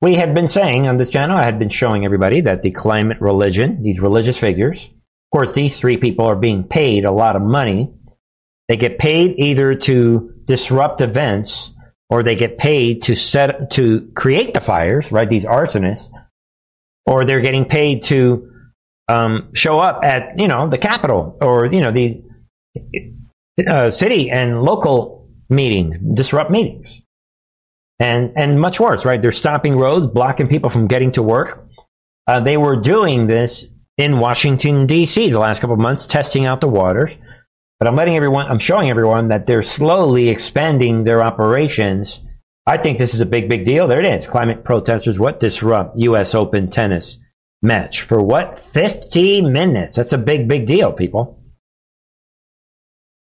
we 0.00 0.14
had 0.14 0.34
been 0.34 0.48
saying 0.48 0.88
on 0.88 0.96
this 0.96 1.10
channel, 1.10 1.36
I 1.36 1.44
had 1.44 1.58
been 1.58 1.68
showing 1.68 2.06
everybody 2.06 2.40
that 2.42 2.62
the 2.62 2.70
climate 2.70 3.18
religion, 3.20 3.82
these 3.82 4.00
religious 4.00 4.38
figures, 4.38 4.82
of 4.82 5.38
course, 5.38 5.52
these 5.52 5.78
three 5.78 5.98
people 5.98 6.24
are 6.24 6.36
being 6.36 6.64
paid 6.64 7.04
a 7.04 7.12
lot 7.12 7.36
of 7.36 7.42
money. 7.42 7.92
They 8.68 8.78
get 8.78 8.98
paid 8.98 9.34
either 9.36 9.74
to 9.74 10.33
disrupt 10.46 11.00
events 11.00 11.70
or 12.10 12.22
they 12.22 12.36
get 12.36 12.58
paid 12.58 13.02
to 13.02 13.16
set 13.16 13.70
to 13.70 14.10
create 14.14 14.54
the 14.54 14.60
fires, 14.60 15.10
right? 15.10 15.28
These 15.28 15.44
arsonists, 15.44 16.08
or 17.06 17.24
they're 17.24 17.40
getting 17.40 17.64
paid 17.64 18.04
to 18.04 18.50
um, 19.08 19.50
show 19.54 19.80
up 19.80 20.04
at 20.04 20.38
you 20.38 20.48
know 20.48 20.68
the 20.68 20.78
capital 20.78 21.36
or 21.40 21.66
you 21.66 21.80
know 21.80 21.92
the 21.92 22.22
uh, 23.66 23.90
city 23.90 24.30
and 24.30 24.62
local 24.62 25.28
meetings, 25.48 25.96
disrupt 26.14 26.50
meetings, 26.50 27.02
and 27.98 28.32
and 28.36 28.60
much 28.60 28.78
worse. 28.80 29.04
Right? 29.04 29.20
They're 29.20 29.32
stopping 29.32 29.76
roads, 29.76 30.06
blocking 30.06 30.48
people 30.48 30.70
from 30.70 30.86
getting 30.86 31.12
to 31.12 31.22
work. 31.22 31.66
Uh, 32.26 32.40
they 32.40 32.56
were 32.56 32.76
doing 32.76 33.26
this 33.26 33.64
in 33.98 34.18
Washington 34.18 34.86
D.C. 34.86 35.30
the 35.30 35.38
last 35.38 35.60
couple 35.60 35.74
of 35.74 35.80
months, 35.80 36.06
testing 36.06 36.46
out 36.46 36.60
the 36.60 36.68
waters. 36.68 37.10
But 37.78 37.88
I'm 37.88 37.96
letting 37.96 38.16
everyone, 38.16 38.46
I'm 38.46 38.58
showing 38.58 38.88
everyone 38.88 39.28
that 39.28 39.46
they're 39.46 39.62
slowly 39.62 40.28
expanding 40.28 41.04
their 41.04 41.22
operations. 41.22 42.20
I 42.66 42.78
think 42.78 42.98
this 42.98 43.14
is 43.14 43.20
a 43.20 43.26
big, 43.26 43.48
big 43.48 43.64
deal. 43.64 43.86
There 43.86 44.00
it 44.00 44.06
is. 44.06 44.26
Climate 44.26 44.64
protesters, 44.64 45.18
what 45.18 45.40
disrupt 45.40 45.98
U.S. 45.98 46.34
Open 46.34 46.70
tennis 46.70 47.18
match 47.62 48.02
for 48.02 48.22
what? 48.22 48.58
50 48.58 49.42
minutes. 49.42 49.96
That's 49.96 50.12
a 50.12 50.18
big, 50.18 50.48
big 50.48 50.66
deal, 50.66 50.92
people. 50.92 51.42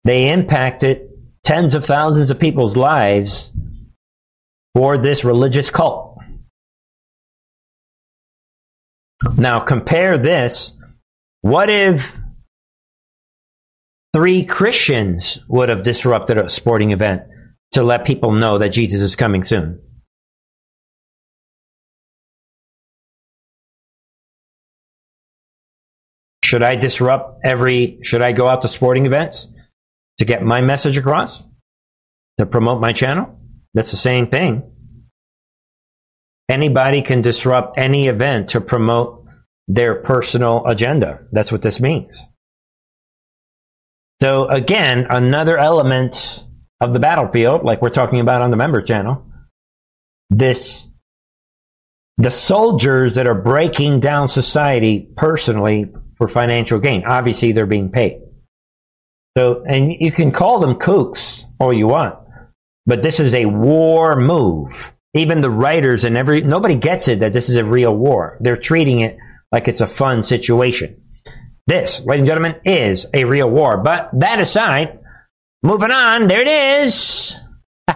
They 0.05 0.31
impacted 0.31 1.11
tens 1.43 1.75
of 1.75 1.85
thousands 1.85 2.31
of 2.31 2.39
people's 2.39 2.77
lives 2.77 3.51
for 4.75 4.99
this 4.99 5.25
religious 5.25 5.71
cult. 5.71 6.19
Now, 9.37 9.61
compare 9.61 10.19
this. 10.19 10.73
What 11.41 11.71
if 11.71 12.19
three 14.17 14.47
Christians 14.47 15.41
would 15.47 15.69
have 15.69 15.83
disrupted 15.83 16.39
a 16.39 16.49
sporting 16.49 16.93
event 16.93 17.25
to 17.73 17.83
let 17.83 18.07
people 18.07 18.33
know 18.33 18.57
that 18.57 18.71
Jesus 18.71 19.03
is 19.03 19.15
coming 19.15 19.45
soon? 19.45 19.79
Should 26.43 26.63
I 26.63 26.77
disrupt 26.77 27.41
every, 27.45 27.99
should 28.05 28.23
I 28.23 28.33
go 28.33 28.49
out 28.49 28.63
to 28.63 28.69
sporting 28.69 29.05
events 29.05 29.49
to 30.17 30.25
get 30.25 30.43
my 30.43 30.63
message 30.63 30.97
across? 30.97 31.43
To 32.39 32.47
promote 32.47 32.81
my 32.81 32.95
channel? 32.95 33.39
That's 33.75 33.91
the 33.91 33.99
same 33.99 34.29
thing. 34.29 34.63
Anybody 36.49 37.03
can 37.03 37.21
disrupt 37.21 37.77
any 37.77 38.09
event 38.09 38.49
to 38.51 38.63
promote 38.63 39.27
their 39.69 39.97
personal 39.97 40.67
agenda. 40.67 41.19
That's 41.33 41.53
what 41.53 41.61
this 41.61 41.81
means. 41.81 42.27
So 44.21 44.49
again, 44.49 45.07
another 45.11 45.59
element 45.59 46.45
of 46.81 46.93
the 46.93 47.01
battlefield, 47.01 47.65
like 47.65 47.83
we're 47.83 47.91
talking 47.91 48.21
about 48.21 48.43
on 48.43 48.51
the 48.51 48.57
member 48.57 48.83
channel, 48.83 49.27
this 50.31 50.87
the 52.19 52.31
soldiers 52.31 53.17
that 53.17 53.27
are 53.27 53.35
breaking 53.35 54.01
down 54.01 54.29
society 54.29 55.07
personally 55.17 55.93
for 56.17 56.29
financial 56.29 56.79
gain. 56.79 57.05
Obviously, 57.05 57.53
they're 57.53 57.67
being 57.67 57.91
paid. 57.91 58.23
So, 59.37 59.63
and 59.69 59.93
you 59.93 60.11
can 60.11 60.33
call 60.33 60.61
them 60.61 60.77
kooks 60.77 61.43
all 61.61 61.73
you 61.73 61.89
want, 61.89 62.19
but 62.87 63.03
this 63.03 63.21
is 63.21 63.35
a 63.35 63.45
war 63.45 64.19
move. 64.19 64.95
Even 65.13 65.43
the 65.43 65.51
writers 65.51 66.05
and 66.05 66.17
every 66.17 66.43
nobody 66.43 66.77
gets 66.77 67.09
it 67.09 67.21
that 67.21 67.33
this 67.33 67.49
is 67.49 67.57
a 67.57 67.65
real 67.65 67.95
war. 67.95 68.39
They're 68.41 68.57
treating 68.57 69.01
it 69.01 69.19
like 69.53 69.69
it's 69.69 69.81
a 69.81 69.87
fun 69.87 70.25
situation. 70.25 71.03
This, 71.67 72.01
ladies 72.05 72.21
and 72.21 72.27
gentlemen, 72.27 72.61
is 72.65 73.07
a 73.13 73.25
real 73.25 73.51
war. 73.51 73.79
But 73.79 74.11
that 74.21 74.41
aside, 74.41 75.01
moving 75.63 75.91
on, 75.91 76.29
there 76.29 76.43
it 76.43 76.87
is. 76.87 77.35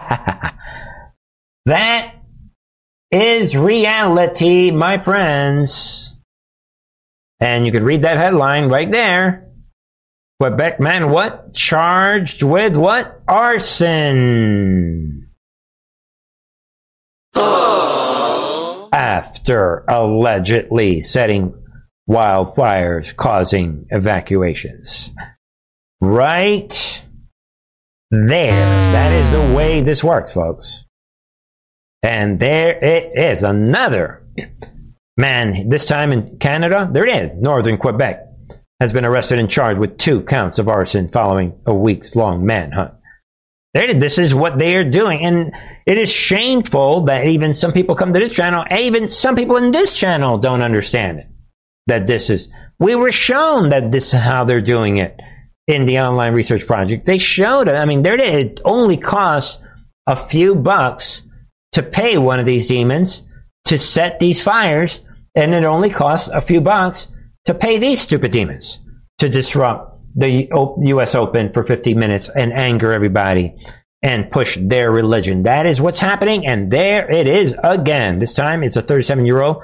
that 1.65 2.15
is 3.11 3.55
reality, 3.55 4.71
my 4.71 5.01
friends. 5.01 6.13
And 7.39 7.65
you 7.65 7.71
can 7.71 7.83
read 7.83 8.03
that 8.03 8.17
headline 8.17 8.69
right 8.69 8.91
there. 8.91 9.51
Quebec 10.41 10.79
man, 10.79 11.09
what? 11.09 11.53
Charged 11.53 12.43
with 12.43 12.75
what? 12.75 13.21
Arson. 13.27 15.29
After 18.93 19.85
allegedly 19.87 21.01
setting 21.01 21.60
wildfires 22.11 23.15
causing 23.15 23.87
evacuations. 23.89 25.11
Right 26.01 27.05
there. 28.11 28.51
That 28.91 29.13
is 29.13 29.29
the 29.29 29.55
way 29.55 29.81
this 29.81 30.03
works, 30.03 30.33
folks. 30.33 30.85
And 32.03 32.37
there 32.39 32.77
it 32.83 33.13
is. 33.17 33.43
Another 33.43 34.27
man, 35.15 35.69
this 35.69 35.85
time 35.85 36.11
in 36.11 36.37
Canada, 36.39 36.89
there 36.91 37.05
it 37.05 37.15
is, 37.15 37.33
northern 37.35 37.77
Quebec, 37.77 38.27
has 38.81 38.91
been 38.91 39.05
arrested 39.05 39.39
and 39.39 39.49
charged 39.49 39.79
with 39.79 39.97
two 39.97 40.21
counts 40.23 40.59
of 40.59 40.67
arson 40.67 41.07
following 41.07 41.61
a 41.65 41.73
weeks 41.73 42.15
long 42.15 42.45
manhunt. 42.45 42.93
There, 43.73 43.93
this 43.93 44.17
is 44.17 44.35
what 44.35 44.59
they 44.59 44.75
are 44.75 44.83
doing. 44.83 45.23
And 45.23 45.53
it 45.85 45.97
is 45.97 46.11
shameful 46.11 47.05
that 47.05 47.27
even 47.27 47.53
some 47.53 47.71
people 47.71 47.95
come 47.95 48.11
to 48.11 48.19
this 48.19 48.33
channel, 48.33 48.65
even 48.69 49.07
some 49.07 49.37
people 49.37 49.55
in 49.55 49.71
this 49.71 49.97
channel 49.97 50.39
don't 50.39 50.61
understand 50.61 51.19
it. 51.19 51.27
That 51.91 52.07
this 52.07 52.29
is, 52.29 52.47
we 52.79 52.95
were 52.95 53.11
shown 53.11 53.67
that 53.69 53.91
this 53.91 54.13
is 54.13 54.19
how 54.21 54.45
they're 54.45 54.61
doing 54.61 54.97
it 54.97 55.19
in 55.67 55.85
the 55.85 55.99
online 55.99 56.33
research 56.33 56.65
project. 56.65 57.05
They 57.05 57.17
showed 57.17 57.67
it. 57.67 57.75
I 57.75 57.83
mean, 57.83 58.01
there 58.01 58.17
it 58.17 58.61
only 58.63 58.95
costs 58.95 59.61
a 60.07 60.15
few 60.15 60.55
bucks 60.55 61.23
to 61.73 61.83
pay 61.83 62.17
one 62.17 62.39
of 62.39 62.45
these 62.45 62.67
demons 62.67 63.23
to 63.65 63.77
set 63.77 64.19
these 64.19 64.41
fires, 64.41 65.01
and 65.35 65.53
it 65.53 65.65
only 65.65 65.89
costs 65.89 66.29
a 66.29 66.39
few 66.39 66.61
bucks 66.61 67.09
to 67.43 67.53
pay 67.53 67.77
these 67.77 67.99
stupid 67.99 68.31
demons 68.31 68.79
to 69.17 69.27
disrupt 69.27 69.99
the 70.15 70.47
U.S. 70.83 71.13
Open 71.13 71.51
for 71.51 71.65
15 71.65 71.99
minutes 71.99 72.29
and 72.33 72.53
anger 72.53 72.93
everybody 72.93 73.53
and 74.01 74.31
push 74.31 74.57
their 74.61 74.91
religion. 74.91 75.43
That 75.43 75.65
is 75.65 75.81
what's 75.81 75.99
happening, 75.99 76.47
and 76.47 76.71
there 76.71 77.11
it 77.11 77.27
is 77.27 77.53
again. 77.61 78.19
This 78.19 78.33
time 78.33 78.63
it's 78.63 78.77
a 78.77 78.81
37 78.81 79.25
year 79.25 79.41
old 79.41 79.61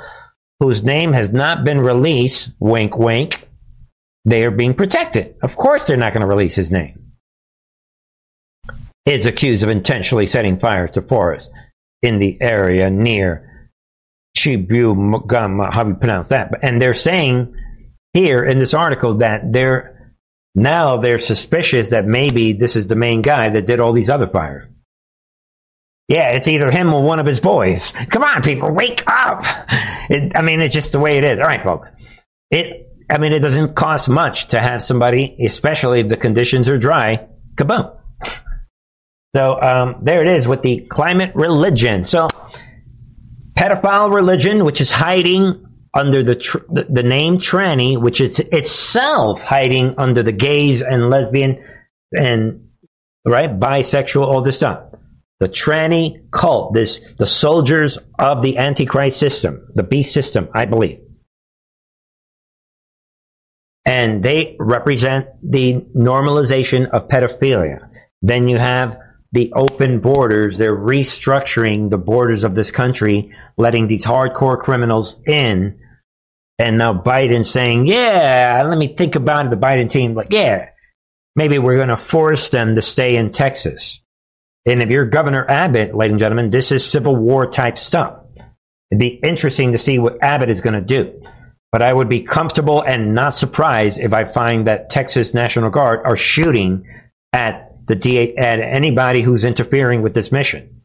whose 0.60 0.84
name 0.84 1.14
has 1.14 1.32
not 1.32 1.64
been 1.64 1.80
released, 1.80 2.51
wink, 2.60 2.97
wink, 2.97 3.47
they 4.26 4.43
are 4.43 4.51
being 4.51 4.74
protected. 4.74 5.36
Of 5.41 5.55
course, 5.55 5.86
they're 5.86 5.97
not 5.97 6.14
going 6.14 6.22
to 6.22 6.28
release 6.28 6.55
his 6.55 6.72
name. 6.72 7.14
Is 9.05 9.26
accused 9.26 9.64
of 9.64 9.70
intentionally 9.70 10.26
setting 10.26 10.60
fires 10.60 10.91
to 10.91 11.01
forests 11.01 11.49
in 12.01 12.20
the 12.20 12.38
area 12.41 12.89
near 12.89 13.72
Chibougamau, 14.38 15.74
how 15.74 15.84
do 15.84 15.89
you 15.89 15.95
pronounce 15.95 16.30
that? 16.30 16.51
And 16.62 16.82
they're 16.82 16.93
saying 16.93 17.55
here 18.14 18.43
in 18.43 18.60
this 18.60 18.74
article 18.74 19.16
that 19.16 19.51
they're 19.51 20.14
now 20.53 20.97
they're 20.97 21.20
suspicious 21.20 21.89
that 21.89 22.05
maybe 22.05 22.53
this 22.53 22.76
is 22.76 22.88
the 22.88 22.95
main 22.95 23.22
guy 23.22 23.49
that 23.49 23.66
did 23.66 23.80
all 23.80 23.93
these 23.93 24.10
other 24.10 24.28
fires. 24.28 24.68
Yeah, 26.08 26.32
it's 26.32 26.47
either 26.47 26.72
him 26.72 26.93
or 26.93 27.03
one 27.03 27.20
of 27.20 27.26
his 27.26 27.41
boys. 27.41 27.91
Come 28.10 28.24
on, 28.24 28.41
people, 28.41 28.72
wake 28.72 29.03
up! 29.08 29.43
It, 30.10 30.32
I 30.36 30.41
mean, 30.41 30.62
it's 30.62 30.74
just 30.74 30.93
the 30.93 30.99
way 30.99 31.18
it 31.18 31.26
is. 31.26 31.39
All 31.39 31.45
right, 31.45 31.64
folks. 31.64 31.91
It, 32.49 32.88
I 33.10 33.18
mean, 33.18 33.34
it 33.34 33.41
doesn't 33.41 33.76
cost 33.76 34.08
much 34.08 34.47
to 34.49 34.60
have 34.60 34.82
somebody, 34.82 35.36
especially 35.45 35.99
if 35.99 36.10
the 36.10 36.16
conditions 36.16 36.70
are 36.70 36.78
dry. 36.78 37.28
Kaboom! 37.55 37.97
So 39.36 39.62
um, 39.62 39.97
there 40.01 40.22
it 40.22 40.30
is 40.30 40.47
with 40.47 40.62
the 40.62 40.82
climate 40.89 41.34
religion. 41.36 42.05
So 42.05 42.28
pedophile 43.55 44.14
religion, 44.14 44.64
which 44.64 44.82
is 44.82 44.89
hiding 44.89 45.66
under 45.93 46.24
the 46.24 46.36
tr- 46.36 46.66
the, 46.70 47.03
name 47.03 47.38
tranny, 47.38 47.99
which 47.99 48.22
is 48.22 48.39
itself 48.39 49.41
hiding 49.41 49.95
under 49.97 50.24
the 50.24 50.32
gays 50.32 50.82
and 50.82 51.10
lesbian 51.10 51.64
and 52.18 52.70
right 53.26 53.60
bisexual, 53.60 54.26
all 54.26 54.41
this 54.41 54.55
stuff. 54.55 54.84
The 55.40 55.48
tranny 55.48 56.30
cult, 56.32 56.74
this 56.74 57.00
the 57.18 57.28
soldiers 57.28 58.00
of 58.18 58.42
the 58.42 58.58
antichrist 58.58 59.20
system, 59.20 59.68
the 59.76 59.84
beast 59.84 60.14
system, 60.14 60.50
I 60.54 60.66
believe. 60.66 61.00
And 63.86 64.22
they 64.22 64.56
represent 64.60 65.28
the 65.42 65.86
normalization 65.96 66.90
of 66.90 67.08
pedophilia. 67.08 67.88
Then 68.22 68.48
you 68.48 68.58
have 68.58 68.98
the 69.32 69.54
open 69.54 70.00
borders. 70.00 70.58
They're 70.58 70.76
restructuring 70.76 71.90
the 71.90 71.98
borders 71.98 72.44
of 72.44 72.56
this 72.56 72.72
country, 72.72 73.32
letting 73.58 73.88
these 73.88 74.06
hardcore 74.06 74.60
criminals 74.60 75.18
in. 75.26 75.80
And 76.60 76.78
now 76.78 76.94
Biden 76.94 77.46
saying, 77.46 77.88
yeah, 77.88 78.64
let 78.68 78.78
me 78.78 78.96
think 78.96 79.16
about 79.16 79.46
it. 79.46 79.50
The 79.52 79.58
Biden 79.58 79.90
team, 79.90 80.16
like, 80.16 80.32
yeah, 80.32 80.70
maybe 81.36 81.60
we're 81.60 81.78
going 81.78 81.90
to 81.90 81.98
force 81.98 82.50
them 82.50 82.74
to 82.74 82.82
stay 82.82 83.16
in 83.16 83.32
Texas. 83.32 84.02
And 84.68 84.82
if 84.82 84.89
you're 84.89 85.05
Governor 85.05 85.49
Abbott, 85.49 85.95
ladies 85.95 86.11
and 86.11 86.20
gentlemen, 86.20 86.49
this 86.49 86.74
is 86.74 86.86
Civil 86.86 87.15
War 87.15 87.49
type 87.49 87.78
stuff. 87.78 88.22
It'd 88.91 88.99
be 88.99 89.20
interesting 89.24 89.72
to 89.72 89.78
see 89.78 89.97
what 89.97 90.22
Abbott 90.22 90.49
is 90.49 90.59
going 90.59 90.74
to 90.74 90.82
do. 90.82 91.22
But 91.72 91.82
I 91.82 91.93
would 91.93 92.09
be 92.09 92.22
comfortable 92.24 92.82
and 92.82 93.15
not 93.15 93.34
surprised 93.34 93.97
if 93.97 94.11
I 94.11 94.26
find 94.26 94.68
that 94.68 94.89
Texas 94.89 95.34
National 95.34 95.70
Guard 95.70 96.01
are 96.05 96.18
shooting 96.18 96.86
at 97.32 97.78
the 97.88 98.38
at 98.38 98.59
anybody 98.59 99.22
who's 99.22 99.45
interfering 99.45 100.01
with 100.01 100.13
this 100.13 100.34
mission. 100.34 100.82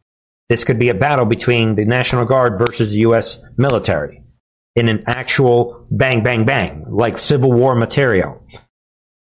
This 0.49 0.63
could 0.63 0.79
be 0.79 0.89
a 0.89 0.95
battle 0.95 1.25
between 1.25 1.75
the 1.75 1.85
National 1.85 2.25
Guard 2.25 2.59
versus 2.59 2.91
the 2.91 2.99
U.S. 2.99 3.41
military 3.57 4.23
in 4.77 4.89
an 4.89 5.05
actual 5.09 5.87
bang, 5.91 6.23
bang, 6.23 6.45
bang, 6.45 6.85
like 6.89 7.19
Civil 7.19 7.53
War 7.53 7.75
material. 7.75 8.47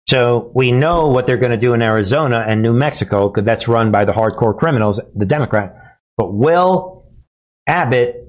So 0.07 0.51
we 0.53 0.71
know 0.71 1.07
what 1.07 1.25
they're 1.25 1.37
going 1.37 1.51
to 1.51 1.57
do 1.57 1.73
in 1.73 1.81
Arizona 1.81 2.43
and 2.47 2.61
New 2.61 2.73
Mexico 2.73 3.29
because 3.29 3.45
that's 3.45 3.67
run 3.67 3.91
by 3.91 4.05
the 4.05 4.11
hardcore 4.11 4.57
criminals, 4.57 4.99
the 5.15 5.25
Democrat. 5.25 5.75
But 6.17 6.33
will 6.33 7.11
Abbott 7.67 8.27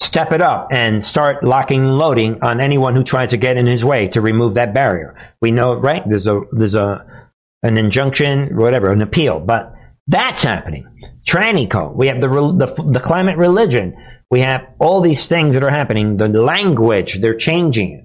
step 0.00 0.32
it 0.32 0.42
up 0.42 0.68
and 0.70 1.02
start 1.02 1.42
locking 1.42 1.80
and 1.80 1.98
loading 1.98 2.42
on 2.42 2.60
anyone 2.60 2.94
who 2.94 3.04
tries 3.04 3.30
to 3.30 3.36
get 3.38 3.56
in 3.56 3.66
his 3.66 3.84
way 3.84 4.08
to 4.08 4.20
remove 4.20 4.54
that 4.54 4.74
barrier? 4.74 5.16
We 5.40 5.50
know, 5.50 5.72
it, 5.72 5.76
right? 5.76 6.02
There's 6.06 6.26
a 6.26 6.42
there's 6.52 6.74
a 6.74 7.30
an 7.62 7.78
injunction, 7.78 8.56
whatever, 8.56 8.92
an 8.92 9.00
appeal. 9.00 9.40
But 9.40 9.72
that's 10.06 10.42
happening. 10.42 10.86
Tranny 11.26 11.68
code. 11.68 11.96
We 11.96 12.08
have 12.08 12.20
the, 12.20 12.28
the, 12.28 12.82
the 12.92 13.00
climate 13.00 13.38
religion. 13.38 13.96
We 14.30 14.40
have 14.40 14.66
all 14.78 15.00
these 15.00 15.26
things 15.26 15.54
that 15.54 15.64
are 15.64 15.70
happening. 15.70 16.18
The 16.18 16.28
language, 16.28 17.20
they're 17.20 17.36
changing 17.36 17.92
it. 17.92 18.04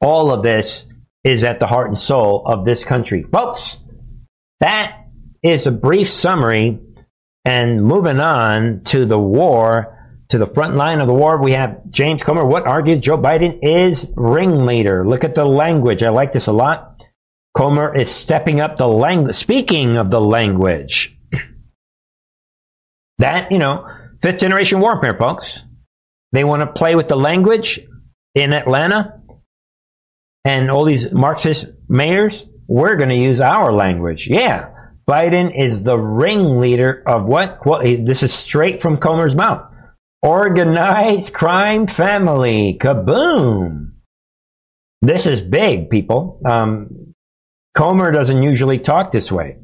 All 0.00 0.32
of 0.32 0.42
this 0.42 0.86
is 1.24 1.42
at 1.42 1.58
the 1.58 1.66
heart 1.66 1.88
and 1.88 1.98
soul 1.98 2.42
of 2.46 2.64
this 2.64 2.84
country. 2.84 3.24
Folks, 3.32 3.78
that 4.60 5.06
is 5.42 5.66
a 5.66 5.70
brief 5.70 6.08
summary. 6.08 6.78
And 7.46 7.84
moving 7.84 8.20
on 8.20 8.82
to 8.84 9.04
the 9.04 9.18
war, 9.18 9.94
to 10.30 10.38
the 10.38 10.46
front 10.46 10.76
line 10.76 11.00
of 11.00 11.06
the 11.06 11.14
war, 11.14 11.42
we 11.42 11.52
have 11.52 11.90
James 11.90 12.22
Comer. 12.22 12.44
What 12.44 12.66
argues 12.66 13.00
Joe 13.00 13.18
Biden 13.18 13.58
is 13.62 14.06
ringleader? 14.16 15.06
Look 15.06 15.24
at 15.24 15.34
the 15.34 15.44
language. 15.44 16.02
I 16.02 16.08
like 16.08 16.32
this 16.32 16.46
a 16.46 16.52
lot. 16.52 17.02
Comer 17.54 17.94
is 17.94 18.10
stepping 18.10 18.60
up 18.60 18.78
the 18.78 18.88
language. 18.88 19.36
Speaking 19.36 19.98
of 19.98 20.10
the 20.10 20.20
language, 20.20 21.18
that, 23.18 23.52
you 23.52 23.58
know, 23.58 23.88
fifth 24.22 24.40
generation 24.40 24.80
warfare, 24.80 25.16
folks. 25.16 25.62
They 26.32 26.44
want 26.44 26.60
to 26.60 26.66
play 26.66 26.96
with 26.96 27.06
the 27.06 27.16
language 27.16 27.78
in 28.34 28.52
Atlanta 28.52 29.20
and 30.44 30.70
all 30.70 30.84
these 30.84 31.12
Marxist 31.12 31.66
mayors. 31.88 32.44
We're 32.66 32.96
going 32.96 33.10
to 33.10 33.16
use 33.16 33.40
our 33.40 33.72
language. 33.72 34.26
Yeah. 34.28 34.70
Biden 35.08 35.52
is 35.58 35.82
the 35.82 35.98
ringleader 35.98 37.02
of 37.06 37.24
what? 37.26 37.60
This 37.82 38.22
is 38.22 38.32
straight 38.32 38.80
from 38.80 38.96
Comer's 38.96 39.34
mouth. 39.34 39.70
Organized 40.22 41.34
crime 41.34 41.86
family. 41.86 42.78
Kaboom. 42.80 43.92
This 45.02 45.26
is 45.26 45.42
big, 45.42 45.90
people. 45.90 46.40
Um, 46.46 47.14
Comer 47.74 48.12
doesn't 48.12 48.42
usually 48.42 48.78
talk 48.78 49.10
this 49.10 49.30
way. 49.30 49.58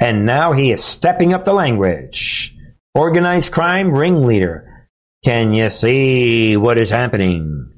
And 0.00 0.24
now 0.24 0.52
he 0.52 0.72
is 0.72 0.82
stepping 0.82 1.32
up 1.34 1.44
the 1.44 1.52
language. 1.52 2.56
Organized 2.94 3.52
crime 3.52 3.92
ringleader. 3.92 4.88
Can 5.24 5.52
you 5.52 5.70
see 5.70 6.56
what 6.56 6.78
is 6.78 6.90
happening? 6.90 7.69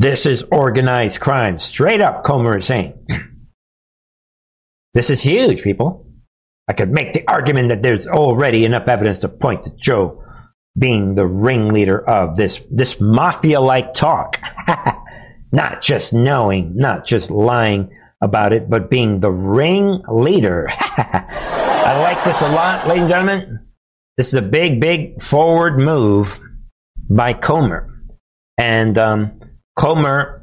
This 0.00 0.24
is 0.24 0.42
organized 0.50 1.20
crime. 1.20 1.58
Straight 1.58 2.00
up, 2.00 2.24
Comer 2.24 2.56
is 2.56 2.66
saying. 2.66 2.94
this 4.94 5.10
is 5.10 5.20
huge, 5.20 5.62
people. 5.62 6.06
I 6.66 6.72
could 6.72 6.90
make 6.90 7.12
the 7.12 7.28
argument 7.28 7.68
that 7.68 7.82
there's 7.82 8.06
already 8.06 8.64
enough 8.64 8.88
evidence 8.88 9.18
to 9.18 9.28
point 9.28 9.64
to 9.64 9.72
Joe 9.78 10.24
being 10.78 11.16
the 11.16 11.26
ringleader 11.26 12.00
of 12.08 12.36
this, 12.36 12.62
this 12.70 12.98
mafia 12.98 13.60
like 13.60 13.92
talk. 13.92 14.40
not 15.52 15.82
just 15.82 16.14
knowing, 16.14 16.76
not 16.76 17.04
just 17.04 17.30
lying, 17.30 17.90
about 18.22 18.54
it, 18.54 18.68
but 18.68 18.90
being 18.90 19.20
the 19.20 19.30
ring 19.30 20.02
leader. 20.08 20.68
I 20.70 21.98
like 22.02 22.22
this 22.24 22.40
a 22.40 22.52
lot, 22.52 22.86
ladies 22.86 23.02
and 23.02 23.10
gentlemen. 23.10 23.66
This 24.16 24.28
is 24.28 24.34
a 24.34 24.42
big, 24.42 24.80
big 24.80 25.22
forward 25.22 25.78
move 25.78 26.40
by 27.08 27.32
Comer. 27.32 27.88
And 28.58 28.98
um, 28.98 29.39
Comer 29.76 30.40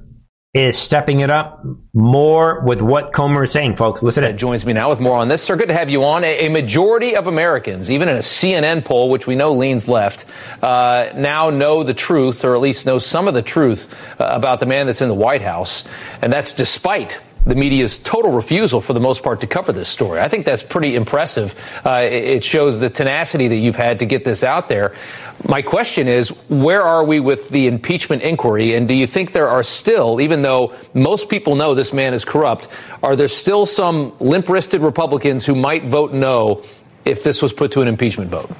is 0.53 0.77
stepping 0.77 1.19
it 1.19 1.29
up 1.29 1.63
more 1.93 2.61
with 2.61 2.81
what 2.81 3.13
Comer 3.13 3.43
is 3.43 3.51
saying, 3.51 3.75
folks. 3.75 4.01
Listen 4.01 4.23
to 4.23 4.33
Joins 4.33 4.65
me 4.65 4.73
now 4.73 4.89
with 4.89 4.99
more 4.99 5.17
on 5.17 5.27
this. 5.27 5.43
Sir, 5.43 5.55
good 5.55 5.67
to 5.67 5.73
have 5.73 5.89
you 5.89 6.03
on. 6.03 6.23
A, 6.23 6.47
a 6.47 6.49
majority 6.49 7.15
of 7.15 7.27
Americans, 7.27 7.91
even 7.91 8.09
in 8.09 8.15
a 8.15 8.21
CNN 8.21 8.83
poll, 8.83 9.09
which 9.09 9.27
we 9.27 9.35
know 9.35 9.53
leans 9.53 9.87
left, 9.87 10.25
uh, 10.63 11.09
now 11.15 11.49
know 11.49 11.83
the 11.83 11.93
truth, 11.93 12.43
or 12.43 12.55
at 12.55 12.61
least 12.61 12.85
know 12.85 12.97
some 12.97 13.27
of 13.27 13.33
the 13.33 13.41
truth 13.41 13.93
uh, 14.19 14.25
about 14.31 14.59
the 14.59 14.65
man 14.65 14.87
that's 14.87 15.01
in 15.01 15.09
the 15.09 15.13
White 15.13 15.43
House. 15.43 15.87
And 16.21 16.33
that's 16.33 16.55
despite 16.55 17.19
the 17.47 17.55
media's 17.55 17.97
total 17.97 18.33
refusal, 18.33 18.81
for 18.81 18.91
the 18.91 18.99
most 18.99 19.23
part, 19.23 19.39
to 19.41 19.47
cover 19.47 19.71
this 19.71 19.87
story. 19.87 20.19
I 20.19 20.27
think 20.27 20.45
that's 20.45 20.63
pretty 20.63 20.95
impressive. 20.95 21.55
Uh, 21.85 22.03
it 22.03 22.43
shows 22.43 22.79
the 22.79 22.89
tenacity 22.89 23.47
that 23.47 23.55
you've 23.55 23.77
had 23.77 23.99
to 23.99 24.05
get 24.05 24.25
this 24.25 24.43
out 24.43 24.67
there. 24.67 24.93
My 25.47 25.61
question 25.61 26.09
is, 26.09 26.29
where 26.49 26.81
are 26.81 27.05
we 27.05 27.21
with 27.21 27.49
the 27.49 27.67
impeachment 27.67 28.21
inquiry? 28.23 28.75
And 28.75 28.87
do 28.87 28.93
you 28.93 29.07
think 29.07 29.31
there 29.31 29.47
are 29.47 29.63
still, 29.63 30.19
even 30.19 30.41
though 30.41 30.75
most 30.93 31.29
people 31.29 31.55
know 31.55 31.73
this 31.73 31.93
man 31.93 32.13
is 32.13 32.25
corrupt, 32.25 32.67
are 33.01 33.15
there 33.15 33.29
still 33.29 33.65
some 33.65 34.13
limp 34.19 34.49
wristed 34.49 34.81
Republicans 34.81 35.45
who 35.45 35.55
might 35.55 35.85
vote 35.85 36.11
no 36.13 36.63
if 37.05 37.23
this 37.23 37.41
was 37.41 37.53
put 37.53 37.71
to 37.73 37.81
an 37.81 37.87
impeachment 37.87 38.29
vote? 38.29 38.51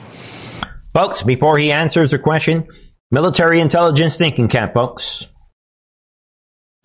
Folks, 0.94 1.24
before 1.24 1.58
he 1.58 1.74
answers 1.74 2.12
the 2.12 2.20
question, 2.20 2.68
military 3.12 3.60
intelligence 3.60 4.18
thinking 4.18 4.48
cap, 4.48 4.74
folks. 4.74 5.28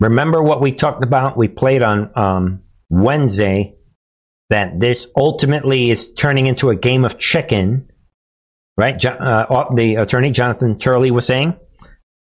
Remember 0.03 0.43
what 0.43 0.59
we 0.59 0.73
talked 0.73 1.01
about? 1.01 1.37
We 1.37 1.47
played 1.47 1.81
on 1.81 2.11
um, 2.15 2.63
Wednesday 2.89 3.75
that 4.49 4.77
this 4.77 5.07
ultimately 5.15 5.91
is 5.91 6.11
turning 6.13 6.47
into 6.47 6.69
a 6.69 6.75
game 6.75 7.05
of 7.05 7.17
chicken, 7.17 7.89
right? 8.75 9.03
Uh, 9.03 9.69
the 9.73 9.95
attorney 9.95 10.31
Jonathan 10.31 10.77
Turley 10.77 11.09
was 11.09 11.25
saying 11.25 11.57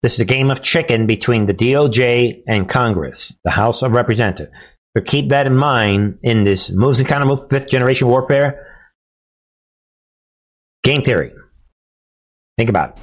this 0.04 0.14
is 0.14 0.20
a 0.20 0.26
game 0.26 0.52
of 0.52 0.62
chicken 0.62 1.08
between 1.08 1.46
the 1.46 1.56
DOJ 1.56 2.44
and 2.48 2.70
Congress, 2.70 3.34
the 3.44 3.52
House 3.52 3.82
of 3.82 3.94
Representatives. 3.94 4.52
So 4.96 5.04
keep 5.04 5.30
that 5.30 5.48
in 5.48 5.56
mind 5.56 6.20
in 6.22 6.44
this 6.44 6.70
moves 6.70 7.00
and 7.00 7.08
kind 7.08 7.24
of 7.24 7.30
move 7.30 7.50
fifth 7.50 7.70
generation 7.70 8.08
warfare 8.08 8.68
game 10.84 11.02
theory. 11.02 11.34
Think 12.58 12.70
about 12.70 12.92
it. 12.92 12.98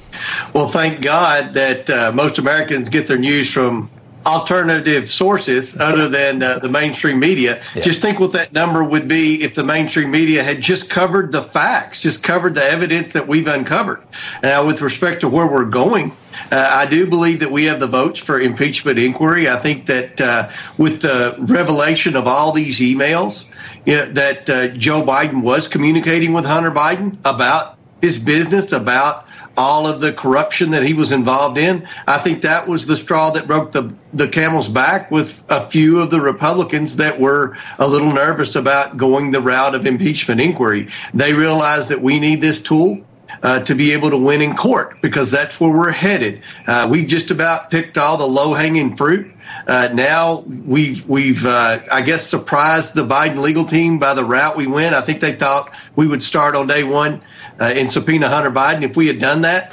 Well, 0.53 0.69
thank 0.69 1.01
God 1.01 1.53
that 1.55 1.89
uh, 1.89 2.11
most 2.13 2.37
Americans 2.37 2.87
get 2.87 3.07
their 3.07 3.17
news 3.17 3.51
from 3.51 3.89
alternative 4.25 5.09
sources 5.09 5.79
other 5.79 6.07
than 6.07 6.43
uh, 6.43 6.59
the 6.59 6.69
mainstream 6.69 7.19
media. 7.19 7.61
Yeah. 7.75 7.81
Just 7.81 8.01
think 8.01 8.19
what 8.19 8.33
that 8.33 8.53
number 8.53 8.83
would 8.83 9.07
be 9.07 9.43
if 9.43 9.55
the 9.55 9.63
mainstream 9.63 10.11
media 10.11 10.43
had 10.43 10.61
just 10.61 10.89
covered 10.89 11.31
the 11.31 11.41
facts, 11.41 11.99
just 11.99 12.23
covered 12.23 12.55
the 12.55 12.63
evidence 12.63 13.13
that 13.13 13.27
we've 13.27 13.47
uncovered. 13.47 14.01
Now, 14.43 14.65
with 14.65 14.81
respect 14.81 15.21
to 15.21 15.29
where 15.29 15.47
we're 15.47 15.69
going, 15.69 16.11
uh, 16.51 16.69
I 16.71 16.85
do 16.85 17.07
believe 17.07 17.39
that 17.41 17.51
we 17.51 17.65
have 17.65 17.79
the 17.79 17.87
votes 17.87 18.19
for 18.19 18.39
impeachment 18.39 18.99
inquiry. 18.99 19.49
I 19.49 19.57
think 19.57 19.85
that 19.87 20.21
uh, 20.21 20.49
with 20.77 21.01
the 21.01 21.35
revelation 21.39 22.15
of 22.15 22.27
all 22.27 22.51
these 22.51 22.79
emails, 22.79 23.45
you 23.85 23.95
know, 23.95 24.05
that 24.13 24.49
uh, 24.49 24.67
Joe 24.69 25.01
Biden 25.01 25.43
was 25.43 25.67
communicating 25.67 26.33
with 26.33 26.45
Hunter 26.45 26.71
Biden 26.71 27.17
about 27.25 27.77
his 28.01 28.17
business, 28.17 28.71
about 28.71 29.25
all 29.57 29.87
of 29.87 30.01
the 30.01 30.13
corruption 30.13 30.71
that 30.71 30.83
he 30.83 30.93
was 30.93 31.11
involved 31.11 31.57
in. 31.57 31.87
I 32.07 32.17
think 32.17 32.41
that 32.43 32.67
was 32.67 32.87
the 32.87 32.97
straw 32.97 33.31
that 33.31 33.47
broke 33.47 33.71
the, 33.71 33.93
the 34.13 34.27
camel's 34.27 34.67
back 34.67 35.11
with 35.11 35.43
a 35.49 35.65
few 35.65 35.99
of 35.99 36.11
the 36.11 36.21
Republicans 36.21 36.97
that 36.97 37.19
were 37.19 37.57
a 37.77 37.87
little 37.87 38.13
nervous 38.13 38.55
about 38.55 38.97
going 38.97 39.31
the 39.31 39.41
route 39.41 39.75
of 39.75 39.85
impeachment 39.85 40.41
inquiry. 40.41 40.89
They 41.13 41.33
realized 41.33 41.89
that 41.89 42.01
we 42.01 42.19
need 42.19 42.41
this 42.41 42.61
tool. 42.61 43.05
Uh, 43.43 43.63
to 43.63 43.75
be 43.75 43.93
able 43.93 44.09
to 44.09 44.17
win 44.17 44.41
in 44.41 44.55
court 44.55 45.01
because 45.01 45.29
that's 45.29 45.59
where 45.59 45.69
we're 45.69 45.91
headed. 45.91 46.41
Uh, 46.67 46.87
we've 46.89 47.07
just 47.07 47.29
about 47.31 47.69
picked 47.69 47.97
all 47.97 48.17
the 48.17 48.25
low 48.25 48.53
hanging 48.53 48.97
fruit. 48.97 49.31
Uh, 49.67 49.89
now 49.93 50.39
we've 50.39 51.07
we've 51.07 51.45
uh, 51.45 51.79
I 51.91 52.01
guess 52.01 52.27
surprised 52.27 52.95
the 52.95 53.05
Biden 53.05 53.37
legal 53.37 53.65
team 53.65 53.99
by 53.99 54.13
the 54.13 54.25
route 54.25 54.57
we 54.57 54.67
went. 54.67 54.95
I 54.95 55.01
think 55.01 55.19
they 55.19 55.31
thought 55.31 55.71
we 55.95 56.07
would 56.07 56.23
start 56.23 56.55
on 56.55 56.67
day 56.67 56.83
one 56.83 57.21
uh, 57.59 57.65
and 57.65 57.91
subpoena 57.91 58.29
Hunter 58.29 58.51
Biden. 58.51 58.83
If 58.83 58.95
we 58.95 59.07
had 59.07 59.19
done 59.19 59.41
that, 59.41 59.71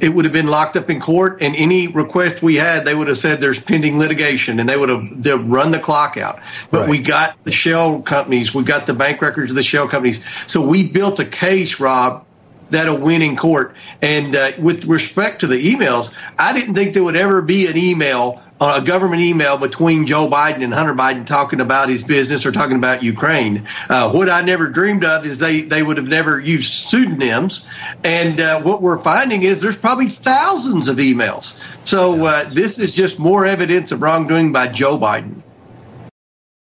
it 0.00 0.12
would 0.12 0.24
have 0.24 0.34
been 0.34 0.48
locked 0.48 0.76
up 0.76 0.90
in 0.90 1.00
court, 1.00 1.40
and 1.40 1.54
any 1.54 1.86
request 1.86 2.42
we 2.42 2.56
had, 2.56 2.84
they 2.84 2.94
would 2.94 3.06
have 3.06 3.16
said 3.16 3.40
there's 3.40 3.60
pending 3.60 3.96
litigation, 3.96 4.58
and 4.58 4.68
they 4.68 4.76
would 4.76 4.88
have 4.88 5.22
they'd 5.22 5.34
run 5.34 5.70
the 5.70 5.78
clock 5.78 6.16
out. 6.16 6.40
But 6.70 6.80
right. 6.80 6.88
we 6.88 6.98
got 7.00 7.42
the 7.44 7.52
shell 7.52 8.02
companies, 8.02 8.52
we 8.52 8.64
got 8.64 8.86
the 8.86 8.94
bank 8.94 9.22
records 9.22 9.52
of 9.52 9.56
the 9.56 9.62
shell 9.62 9.88
companies, 9.88 10.20
so 10.48 10.66
we 10.66 10.90
built 10.90 11.20
a 11.20 11.24
case, 11.24 11.78
Rob, 11.78 12.26
that'll 12.70 12.98
win 12.98 13.22
in 13.22 13.36
court. 13.36 13.76
And 14.02 14.34
uh, 14.34 14.50
with 14.58 14.86
respect 14.86 15.40
to 15.40 15.46
the 15.46 15.74
emails, 15.74 16.12
I 16.36 16.52
didn't 16.52 16.74
think 16.74 16.94
there 16.94 17.04
would 17.04 17.16
ever 17.16 17.40
be 17.40 17.66
an 17.66 17.76
email 17.76 18.42
a 18.60 18.82
government 18.82 19.22
email 19.22 19.56
between 19.56 20.06
Joe 20.06 20.28
Biden 20.28 20.62
and 20.64 20.74
Hunter 20.74 20.94
Biden 20.94 21.26
talking 21.26 21.60
about 21.60 21.88
his 21.88 22.02
business 22.02 22.44
or 22.44 22.52
talking 22.52 22.76
about 22.76 23.02
Ukraine. 23.02 23.66
Uh, 23.88 24.10
what 24.12 24.28
I 24.28 24.42
never 24.42 24.68
dreamed 24.68 25.04
of 25.04 25.24
is 25.24 25.38
they, 25.38 25.60
they 25.60 25.82
would 25.82 25.96
have 25.96 26.08
never 26.08 26.40
used 26.40 26.72
pseudonyms. 26.72 27.64
And 28.04 28.40
uh, 28.40 28.62
what 28.62 28.82
we're 28.82 29.02
finding 29.02 29.42
is 29.42 29.60
there's 29.60 29.76
probably 29.76 30.08
thousands 30.08 30.88
of 30.88 30.96
emails. 30.96 31.56
So 31.84 32.24
uh, 32.26 32.44
this 32.50 32.78
is 32.78 32.92
just 32.92 33.18
more 33.18 33.46
evidence 33.46 33.92
of 33.92 34.02
wrongdoing 34.02 34.52
by 34.52 34.68
Joe 34.68 34.98
Biden. 34.98 35.42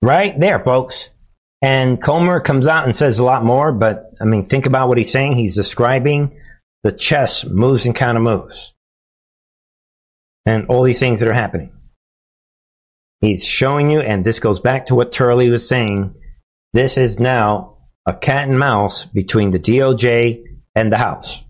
Right 0.02 0.38
there, 0.40 0.60
folks. 0.60 1.12
And 1.62 2.02
Comer 2.02 2.42
comes 2.42 2.68
out 2.68 2.86
and 2.86 2.96
says 2.96 3.20
a 3.20 3.24
lot 3.24 3.46
more, 3.46 3.72
but 3.72 4.12
I 4.20 4.26
mean, 4.26 4.46
think 4.46 4.66
about 4.66 4.90
what 4.90 4.98
he's 4.98 5.12
saying. 5.12 5.38
He's 5.38 5.56
describing 5.56 6.38
the 6.84 6.92
chess 6.92 7.46
moves 7.46 7.86
and 7.86 7.98
of 8.02 8.22
moves 8.22 8.74
and 10.46 10.68
all 10.68 10.84
these 10.84 11.00
things 11.00 11.22
that 11.22 11.30
are 11.30 11.34
happening. 11.34 11.72
He's 13.24 13.46
showing 13.46 13.90
you, 13.90 14.02
and 14.02 14.22
this 14.22 14.42
goes 14.42 14.60
back 14.60 14.88
to 14.88 14.96
what 14.96 15.14
Turley 15.14 15.50
was 15.50 15.66
saying. 15.66 16.14
This 16.74 16.98
is 16.98 17.20
now 17.20 17.78
a 18.06 18.14
cat 18.14 18.50
and 18.50 18.60
mouse 18.60 19.06
between 19.06 19.52
the 19.52 19.60
DOJ 19.60 20.44
and 20.76 20.92
the 20.92 20.98
House. 20.98 21.42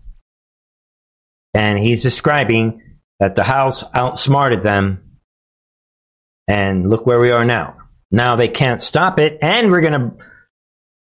And 1.52 1.76
he's 1.76 2.00
describing 2.00 2.80
that 3.18 3.34
the 3.34 3.42
House 3.42 3.82
outsmarted 3.92 4.62
them. 4.62 5.18
And 6.46 6.90
look 6.90 7.06
where 7.06 7.18
we 7.18 7.32
are 7.32 7.44
now. 7.44 7.78
Now 8.12 8.36
they 8.36 8.46
can't 8.46 8.80
stop 8.80 9.18
it. 9.18 9.38
And 9.42 9.72
we're 9.72 9.80
going 9.80 10.16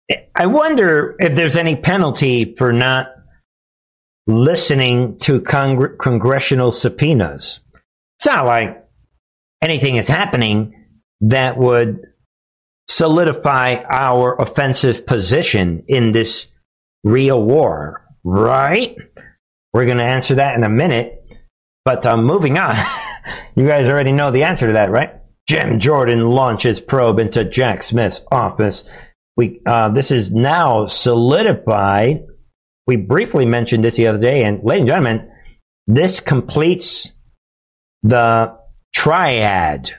to. 0.08 0.18
I 0.34 0.46
wonder 0.46 1.14
if 1.20 1.36
there's 1.36 1.56
any 1.56 1.76
penalty 1.76 2.56
for 2.56 2.72
not 2.72 3.06
listening 4.26 5.18
to 5.18 5.40
congr- 5.42 5.96
congressional 5.96 6.72
subpoenas. 6.72 7.60
It's 8.18 8.26
not 8.26 8.46
like 8.46 8.85
anything 9.62 9.96
is 9.96 10.08
happening 10.08 10.84
that 11.22 11.56
would 11.56 12.00
solidify 12.88 13.82
our 13.90 14.40
offensive 14.40 15.06
position 15.06 15.84
in 15.88 16.10
this 16.10 16.46
real 17.04 17.42
war, 17.42 18.04
right? 18.24 18.96
We're 19.72 19.86
going 19.86 19.98
to 19.98 20.04
answer 20.04 20.36
that 20.36 20.56
in 20.56 20.64
a 20.64 20.68
minute. 20.68 21.22
But 21.84 22.04
uh, 22.06 22.16
moving 22.16 22.58
on, 22.58 22.76
you 23.54 23.66
guys 23.66 23.88
already 23.88 24.12
know 24.12 24.30
the 24.30 24.44
answer 24.44 24.66
to 24.66 24.72
that, 24.74 24.90
right? 24.90 25.14
Jim 25.48 25.78
Jordan 25.78 26.22
launches 26.22 26.80
probe 26.80 27.20
into 27.20 27.44
Jack 27.44 27.82
Smith's 27.82 28.20
office. 28.32 28.84
We 29.36 29.60
uh, 29.64 29.90
this 29.90 30.10
is 30.10 30.32
now 30.32 30.86
solidified. 30.86 32.26
We 32.86 32.96
briefly 32.96 33.46
mentioned 33.46 33.84
this 33.84 33.94
the 33.96 34.08
other 34.08 34.18
day, 34.18 34.42
and 34.42 34.64
ladies 34.64 34.80
and 34.80 34.88
gentlemen, 34.88 35.28
this 35.86 36.18
completes 36.18 37.12
the 38.02 38.56
triad. 38.96 39.90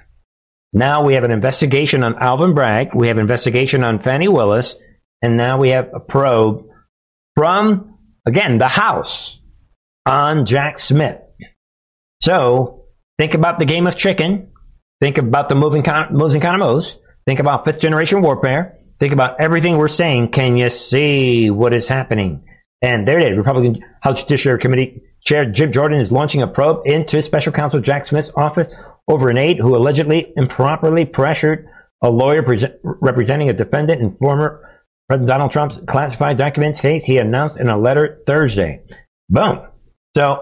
Now 0.73 1.03
we 1.03 1.13
have 1.13 1.23
an 1.23 1.31
investigation 1.31 2.03
on 2.03 2.15
Alvin 2.15 2.55
Bragg, 2.55 2.95
we 2.95 3.09
have 3.09 3.19
investigation 3.19 3.83
on 3.83 3.99
Fani 3.99 4.27
Willis, 4.27 4.75
and 5.21 5.37
now 5.37 5.59
we 5.59 5.69
have 5.69 5.91
a 5.93 5.99
probe 5.99 6.65
from, 7.35 7.99
again, 8.25 8.57
the 8.57 8.67
House 8.67 9.39
on 10.07 10.47
Jack 10.47 10.79
Smith. 10.79 11.21
So 12.23 12.85
think 13.19 13.35
about 13.35 13.59
the 13.59 13.65
game 13.65 13.85
of 13.85 13.95
chicken. 13.95 14.51
Think 14.99 15.19
about 15.19 15.47
the 15.47 15.55
moving 15.55 15.83
con- 15.83 16.13
moves 16.13 16.33
and. 16.33 16.97
Think 17.27 17.39
about 17.39 17.65
fifth 17.65 17.79
generation 17.79 18.23
warfare. 18.23 18.79
Think 18.99 19.13
about 19.13 19.39
everything 19.39 19.77
we're 19.77 19.89
saying. 19.89 20.31
Can 20.31 20.57
you 20.57 20.71
see 20.71 21.51
what 21.51 21.75
is 21.75 21.87
happening? 21.87 22.46
And 22.81 23.07
there 23.07 23.19
it 23.19 23.31
is. 23.31 23.37
Republican 23.37 23.83
House 24.01 24.23
Judiciary 24.23 24.59
Committee 24.59 25.01
Chair 25.25 25.45
Jim 25.45 25.71
Jordan 25.71 25.99
is 25.99 26.11
launching 26.11 26.41
a 26.41 26.47
probe 26.47 26.83
into 26.85 27.21
Special 27.23 27.51
Counsel 27.51 27.81
Jack 27.81 28.05
Smith's 28.05 28.31
office 28.35 28.73
over 29.07 29.29
an 29.29 29.37
aide 29.37 29.57
who 29.57 29.75
allegedly 29.75 30.31
improperly 30.35 31.05
pressured 31.05 31.67
a 32.01 32.09
lawyer 32.09 32.43
pre- 32.43 32.67
representing 32.83 33.49
a 33.49 33.53
defendant 33.53 34.01
in 34.01 34.15
former 34.17 34.63
President 35.09 35.27
Donald 35.27 35.51
Trump's 35.51 35.79
classified 35.87 36.37
documents 36.37 36.79
case. 36.79 37.03
He 37.05 37.17
announced 37.17 37.57
in 37.59 37.69
a 37.69 37.77
letter 37.77 38.21
Thursday. 38.27 38.83
Boom. 39.29 39.61
So 40.15 40.41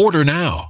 Order 0.00 0.24
now. 0.24 0.69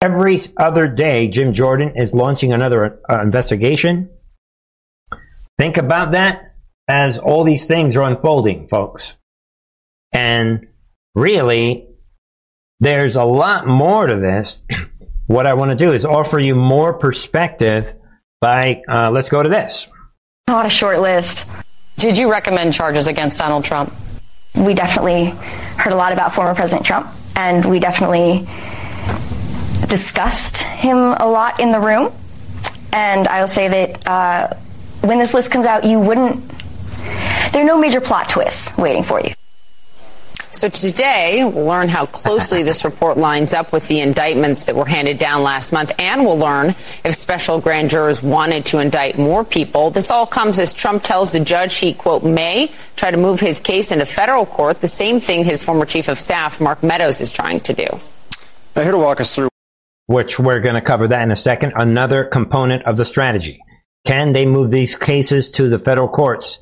Every 0.00 0.40
other 0.56 0.86
day, 0.88 1.28
Jim 1.28 1.54
Jordan 1.54 1.94
is 1.96 2.12
launching 2.12 2.52
another 2.52 3.00
uh, 3.10 3.22
investigation. 3.22 4.10
Think 5.58 5.78
about 5.78 6.12
that 6.12 6.54
as 6.86 7.18
all 7.18 7.44
these 7.44 7.66
things 7.66 7.96
are 7.96 8.02
unfolding, 8.02 8.68
folks. 8.68 9.16
And 10.12 10.68
really, 11.14 11.88
there's 12.80 13.16
a 13.16 13.24
lot 13.24 13.66
more 13.66 14.06
to 14.06 14.16
this. 14.16 14.58
what 15.26 15.46
I 15.46 15.54
want 15.54 15.70
to 15.70 15.76
do 15.76 15.92
is 15.92 16.04
offer 16.04 16.38
you 16.38 16.54
more 16.54 16.94
perspective 16.94 17.94
by, 18.40 18.82
uh, 18.88 19.10
let's 19.10 19.30
go 19.30 19.42
to 19.42 19.48
this. 19.48 19.88
Not 20.46 20.66
a 20.66 20.70
short 20.70 21.00
list. 21.00 21.46
Did 21.96 22.18
you 22.18 22.30
recommend 22.30 22.74
charges 22.74 23.06
against 23.06 23.38
Donald 23.38 23.64
Trump? 23.64 23.92
We 24.56 24.74
definitely 24.74 25.26
heard 25.76 25.92
a 25.92 25.96
lot 25.96 26.12
about 26.12 26.34
former 26.34 26.54
President 26.54 26.86
Trump, 26.86 27.08
and 27.34 27.64
we 27.64 27.78
definitely 27.78 28.46
discussed 29.86 30.58
him 30.58 30.96
a 30.96 31.26
lot 31.26 31.60
in 31.60 31.72
the 31.72 31.80
room. 31.80 32.12
And 32.92 33.28
I 33.28 33.40
will 33.40 33.48
say 33.48 33.68
that 33.68 34.06
uh, 34.06 34.54
when 35.02 35.18
this 35.18 35.34
list 35.34 35.50
comes 35.50 35.66
out, 35.66 35.84
you 35.84 36.00
wouldn't. 36.00 36.42
There 37.52 37.62
are 37.62 37.66
no 37.66 37.78
major 37.78 38.00
plot 38.00 38.28
twists 38.28 38.76
waiting 38.76 39.02
for 39.02 39.20
you. 39.20 39.34
So 40.56 40.70
today, 40.70 41.44
we'll 41.44 41.66
learn 41.66 41.90
how 41.90 42.06
closely 42.06 42.62
this 42.62 42.82
report 42.82 43.18
lines 43.18 43.52
up 43.52 43.72
with 43.72 43.86
the 43.88 44.00
indictments 44.00 44.64
that 44.64 44.74
were 44.74 44.86
handed 44.86 45.18
down 45.18 45.42
last 45.42 45.70
month, 45.70 45.92
and 45.98 46.24
we'll 46.24 46.38
learn 46.38 46.70
if 47.04 47.14
special 47.14 47.60
grand 47.60 47.90
jurors 47.90 48.22
wanted 48.22 48.64
to 48.66 48.78
indict 48.78 49.18
more 49.18 49.44
people. 49.44 49.90
This 49.90 50.10
all 50.10 50.26
comes 50.26 50.58
as 50.58 50.72
Trump 50.72 51.02
tells 51.02 51.30
the 51.30 51.40
judge 51.40 51.76
he, 51.76 51.92
quote, 51.92 52.24
may 52.24 52.72
try 52.96 53.10
to 53.10 53.18
move 53.18 53.38
his 53.38 53.60
case 53.60 53.92
into 53.92 54.06
federal 54.06 54.46
court, 54.46 54.80
the 54.80 54.88
same 54.88 55.20
thing 55.20 55.44
his 55.44 55.62
former 55.62 55.84
chief 55.84 56.08
of 56.08 56.18
staff, 56.18 56.58
Mark 56.58 56.82
Meadows, 56.82 57.20
is 57.20 57.30
trying 57.30 57.60
to 57.60 57.74
do. 57.74 57.86
Now, 58.74 58.82
here 58.82 58.92
to 58.92 58.98
walk 58.98 59.20
us 59.20 59.34
through. 59.34 59.50
Which 60.06 60.38
we're 60.38 60.60
going 60.60 60.76
to 60.76 60.80
cover 60.80 61.06
that 61.08 61.20
in 61.20 61.30
a 61.30 61.36
second. 61.36 61.74
Another 61.76 62.24
component 62.24 62.82
of 62.84 62.96
the 62.96 63.04
strategy. 63.04 63.60
Can 64.06 64.32
they 64.32 64.46
move 64.46 64.70
these 64.70 64.96
cases 64.96 65.50
to 65.50 65.68
the 65.68 65.78
federal 65.78 66.08
courts? 66.08 66.60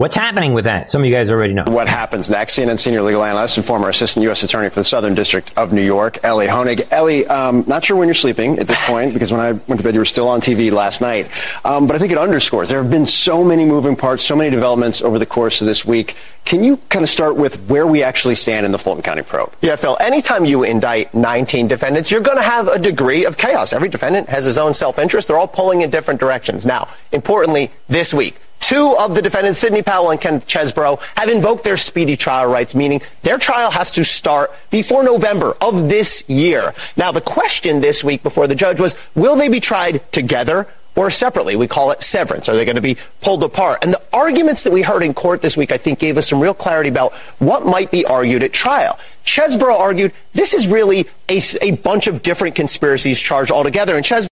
What's 0.00 0.16
happening 0.16 0.54
with 0.54 0.64
that? 0.64 0.88
Some 0.88 1.02
of 1.02 1.06
you 1.06 1.14
guys 1.14 1.28
already 1.28 1.52
know. 1.52 1.64
What 1.66 1.86
happens 1.86 2.30
next? 2.30 2.56
CNN 2.56 2.78
senior 2.78 3.02
legal 3.02 3.22
analyst 3.22 3.58
and 3.58 3.66
former 3.66 3.90
assistant 3.90 4.22
U.S. 4.22 4.42
attorney 4.42 4.70
for 4.70 4.80
the 4.80 4.84
Southern 4.84 5.14
District 5.14 5.52
of 5.58 5.74
New 5.74 5.82
York, 5.82 6.24
Elie 6.24 6.46
Honig. 6.46 6.90
Elie, 6.90 7.26
um, 7.26 7.64
not 7.66 7.84
sure 7.84 7.98
when 7.98 8.08
you're 8.08 8.14
sleeping 8.14 8.58
at 8.58 8.66
this 8.66 8.80
point 8.86 9.12
because 9.12 9.30
when 9.30 9.42
I 9.42 9.52
went 9.52 9.78
to 9.78 9.82
bed, 9.82 9.92
you 9.92 10.00
were 10.00 10.06
still 10.06 10.28
on 10.28 10.40
TV 10.40 10.72
last 10.72 11.02
night. 11.02 11.30
Um, 11.66 11.86
but 11.86 11.96
I 11.96 11.98
think 11.98 12.12
it 12.12 12.16
underscores 12.16 12.70
there 12.70 12.80
have 12.80 12.90
been 12.90 13.04
so 13.04 13.44
many 13.44 13.66
moving 13.66 13.94
parts, 13.94 14.24
so 14.24 14.34
many 14.34 14.48
developments 14.48 15.02
over 15.02 15.18
the 15.18 15.26
course 15.26 15.60
of 15.60 15.66
this 15.66 15.84
week. 15.84 16.16
Can 16.46 16.64
you 16.64 16.78
kind 16.88 17.02
of 17.02 17.10
start 17.10 17.36
with 17.36 17.56
where 17.68 17.86
we 17.86 18.02
actually 18.02 18.36
stand 18.36 18.64
in 18.64 18.72
the 18.72 18.78
Fulton 18.78 19.02
County 19.02 19.20
probe? 19.20 19.52
Yeah, 19.60 19.76
Phil. 19.76 19.98
Anytime 20.00 20.46
you 20.46 20.62
indict 20.62 21.12
19 21.12 21.68
defendants, 21.68 22.10
you're 22.10 22.22
going 22.22 22.38
to 22.38 22.42
have 22.42 22.68
a 22.68 22.78
degree 22.78 23.26
of 23.26 23.36
chaos. 23.36 23.74
Every 23.74 23.90
defendant 23.90 24.30
has 24.30 24.46
his 24.46 24.56
own 24.56 24.72
self-interest. 24.72 25.28
They're 25.28 25.36
all 25.36 25.46
pulling 25.46 25.82
in 25.82 25.90
different 25.90 26.20
directions. 26.20 26.64
Now, 26.64 26.88
importantly, 27.12 27.70
this 27.90 28.14
week. 28.14 28.38
Two 28.70 28.96
of 28.96 29.16
the 29.16 29.20
defendants, 29.20 29.58
Sidney 29.58 29.82
Powell 29.82 30.12
and 30.12 30.20
Ken 30.20 30.40
Chesebro, 30.42 31.00
have 31.16 31.28
invoked 31.28 31.64
their 31.64 31.76
speedy 31.76 32.16
trial 32.16 32.46
rights, 32.46 32.72
meaning 32.72 33.02
their 33.22 33.36
trial 33.36 33.72
has 33.72 33.90
to 33.90 34.04
start 34.04 34.52
before 34.70 35.02
November 35.02 35.56
of 35.60 35.88
this 35.88 36.22
year. 36.28 36.72
Now, 36.96 37.10
the 37.10 37.20
question 37.20 37.80
this 37.80 38.04
week 38.04 38.22
before 38.22 38.46
the 38.46 38.54
judge 38.54 38.78
was, 38.78 38.94
will 39.16 39.34
they 39.34 39.48
be 39.48 39.58
tried 39.58 40.12
together 40.12 40.68
or 40.94 41.10
separately? 41.10 41.56
We 41.56 41.66
call 41.66 41.90
it 41.90 42.00
severance. 42.00 42.48
Are 42.48 42.54
they 42.54 42.64
going 42.64 42.76
to 42.76 42.80
be 42.80 42.96
pulled 43.22 43.42
apart? 43.42 43.80
And 43.82 43.92
the 43.92 44.02
arguments 44.12 44.62
that 44.62 44.72
we 44.72 44.82
heard 44.82 45.02
in 45.02 45.14
court 45.14 45.42
this 45.42 45.56
week, 45.56 45.72
I 45.72 45.76
think, 45.76 45.98
gave 45.98 46.16
us 46.16 46.28
some 46.28 46.38
real 46.38 46.54
clarity 46.54 46.90
about 46.90 47.12
what 47.40 47.66
might 47.66 47.90
be 47.90 48.04
argued 48.04 48.44
at 48.44 48.52
trial. 48.52 49.00
Chesebro 49.24 49.80
argued 49.80 50.12
this 50.32 50.54
is 50.54 50.68
really 50.68 51.08
a, 51.28 51.42
a 51.60 51.72
bunch 51.72 52.06
of 52.06 52.22
different 52.22 52.54
conspiracies 52.54 53.18
charged 53.18 53.50
altogether. 53.50 53.96
And 53.96 54.04
Chesebro. 54.04 54.28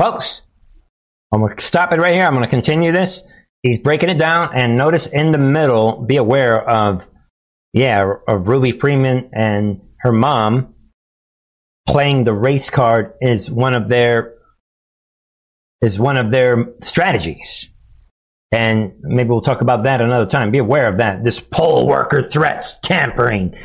Folks, 0.00 0.44
I'm 1.30 1.40
going 1.40 1.54
to 1.54 1.62
stop 1.62 1.92
it 1.92 2.00
right 2.00 2.14
here. 2.14 2.24
I'm 2.24 2.32
going 2.32 2.42
to 2.42 2.48
continue 2.48 2.90
this. 2.90 3.22
He's 3.62 3.80
breaking 3.80 4.10
it 4.10 4.18
down, 4.18 4.54
and 4.54 4.76
notice 4.76 5.06
in 5.06 5.32
the 5.32 5.38
middle, 5.38 6.02
be 6.02 6.16
aware 6.16 6.62
of, 6.68 7.08
yeah, 7.72 8.14
of 8.28 8.46
Ruby 8.46 8.72
Freeman 8.72 9.30
and 9.32 9.80
her 10.00 10.12
mom 10.12 10.74
playing 11.86 12.24
the 12.24 12.32
race 12.32 12.70
card 12.70 13.14
is 13.20 13.50
one 13.50 13.74
of 13.74 13.88
their 13.88 14.34
is 15.82 15.98
one 15.98 16.16
of 16.16 16.30
their 16.30 16.72
strategies. 16.82 17.70
And 18.52 18.94
maybe 19.00 19.28
we'll 19.28 19.40
talk 19.40 19.60
about 19.60 19.84
that 19.84 20.00
another 20.00 20.26
time. 20.26 20.50
Be 20.50 20.58
aware 20.58 20.88
of 20.88 20.98
that. 20.98 21.22
This 21.22 21.38
poll 21.38 21.86
worker 21.86 22.22
threats, 22.22 22.78
tampering. 22.82 23.56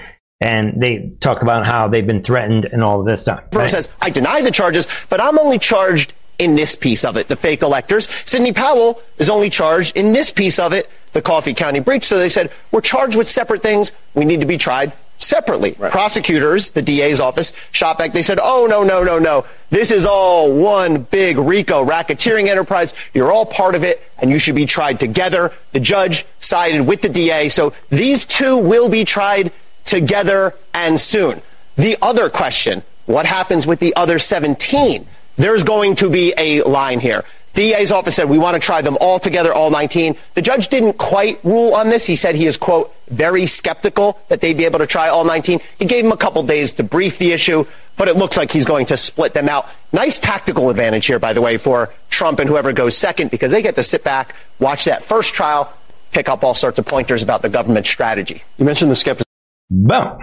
And 0.42 0.82
they 0.82 1.14
talk 1.22 1.44
about 1.44 1.66
how 1.66 1.88
they've 1.88 2.06
been 2.06 2.24
threatened 2.24 2.66
and 2.66 2.84
all 2.84 3.00
of 3.00 3.06
this 3.06 3.22
stuff. 3.22 3.46
Right? 3.54 3.70
says, 3.70 3.90
I 4.02 4.10
deny 4.10 4.42
the 4.42 4.52
charges, 4.52 4.88
but 5.08 5.22
I'm 5.22 5.38
only 5.40 5.60
charged 5.60 6.14
in 6.42 6.56
this 6.56 6.76
piece 6.76 7.06
of 7.06 7.18
it, 7.18 7.28
the 7.28 7.36
fake 7.36 7.62
electors. 7.62 8.10
Sidney 8.26 8.52
Powell 8.52 9.02
is 9.20 9.30
only 9.30 9.50
charged 9.50 9.96
in 9.96 10.12
this 10.12 10.32
piece 10.32 10.58
of 10.58 10.74
it, 10.74 10.90
the 11.14 11.22
Coffee 11.22 11.54
County 11.54 11.80
breach. 11.80 12.04
So 12.04 12.18
they 12.18 12.30
said, 12.30 12.52
we're 12.72 12.82
charged 12.82 13.16
with 13.16 13.30
separate 13.30 13.62
things. 13.62 13.92
We 14.16 14.26
need 14.26 14.42
to 14.42 14.48
be 14.48 14.58
tried 14.58 14.92
separately. 15.20 15.74
Prosecutors, 15.74 16.72
the 16.72 16.82
DA's 16.82 17.20
office, 17.20 17.54
shot 17.72 18.00
back. 18.00 18.12
They 18.12 18.24
said, 18.24 18.40
oh, 18.42 18.66
no, 18.68 18.84
no, 18.84 19.04
no, 19.04 19.20
no. 19.20 19.46
This 19.70 19.92
is 19.92 20.04
all 20.04 20.52
one 20.52 21.04
big 21.04 21.38
RICO 21.38 21.86
racketeering 21.86 22.48
enterprise. 22.48 22.96
You're 23.14 23.32
all 23.32 23.46
part 23.46 23.76
of 23.76 23.84
it, 23.84 24.02
and 24.18 24.32
you 24.32 24.40
should 24.40 24.56
be 24.56 24.66
tried 24.66 25.00
together. 25.00 25.54
The 25.74 25.80
judge 25.80 26.26
sided 26.40 26.82
with 26.82 27.04
the 27.04 27.10
DA. 27.10 27.50
So 27.50 27.74
these 27.90 28.26
two 28.26 28.58
will 28.58 28.90
be 28.90 29.06
tried 29.06 29.52
together 29.86 30.56
and 30.74 31.00
soon. 31.00 31.44
The 31.76 31.98
other 32.02 32.32
question, 32.32 32.82
what 33.06 33.28
happens 33.28 33.68
with 33.68 33.80
the 33.80 33.96
other 33.96 34.18
17? 34.18 35.08
There's 35.38 35.64
going 35.64 35.96
to 35.98 36.10
be 36.10 36.34
a 36.38 36.64
line 36.64 37.00
here. 37.00 37.24
DA's 37.54 37.92
office 37.92 38.16
said 38.16 38.30
we 38.30 38.38
want 38.38 38.56
to 38.56 38.66
try 38.66 38.82
them 38.82 38.98
all 39.02 39.20
together, 39.20 39.54
all 39.54 39.72
19. 39.72 40.16
The 40.36 40.42
judge 40.42 40.70
didn't 40.70 40.94
quite 40.94 41.44
rule 41.44 41.74
on 41.74 41.90
this. 41.90 42.06
He 42.06 42.16
said 42.16 42.36
he 42.36 42.48
is, 42.48 42.56
quote, 42.56 42.94
very 43.10 43.46
skeptical 43.46 44.20
that 44.30 44.40
they'd 44.40 44.56
be 44.56 44.66
able 44.66 44.80
to 44.80 44.88
try 44.88 45.10
all 45.10 45.26
19. 45.26 45.60
He 45.78 45.86
gave 45.86 46.06
him 46.06 46.14
a 46.14 46.18
couple 46.18 46.44
days 46.44 46.74
to 46.74 46.84
brief 46.84 47.18
the 47.18 47.34
issue, 47.34 47.66
but 47.98 48.08
it 48.08 48.16
looks 48.16 48.38
like 48.38 48.52
he's 48.52 48.66
going 48.66 48.86
to 48.88 48.98
split 48.98 49.34
them 49.34 49.50
out. 49.50 49.68
Nice 49.92 50.18
tactical 50.18 50.70
advantage 50.70 51.06
here, 51.06 51.20
by 51.20 51.34
the 51.34 51.42
way, 51.42 51.58
for 51.58 51.94
Trump 52.10 52.40
and 52.40 52.50
whoever 52.50 52.72
goes 52.72 52.96
second, 52.96 53.32
because 53.32 53.52
they 53.52 53.62
get 53.62 53.76
to 53.76 53.84
sit 53.84 54.04
back, 54.04 54.34
watch 54.60 54.86
that 54.86 55.04
first 55.04 55.34
trial, 55.34 55.74
pick 56.12 56.30
up 56.30 56.44
all 56.44 56.54
sorts 56.54 56.80
of 56.80 56.86
pointers 56.86 57.22
about 57.22 57.42
the 57.42 57.50
government 57.50 57.86
strategy. 57.86 58.44
You 58.58 58.66
mentioned 58.66 58.92
the 58.92 58.96
skepticism. 58.96 59.28
Boom. 59.70 60.20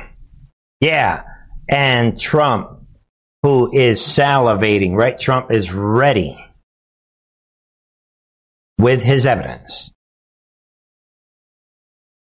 Yeah. 0.81 1.25
And 1.69 2.19
Trump, 2.19 2.78
who 3.49 3.71
is 3.73 3.99
salivating, 4.03 4.95
right? 4.95 5.19
Trump 5.19 5.51
is 5.51 5.73
ready 5.73 6.39
with 8.79 9.03
his 9.03 9.27
evidence. 9.27 9.91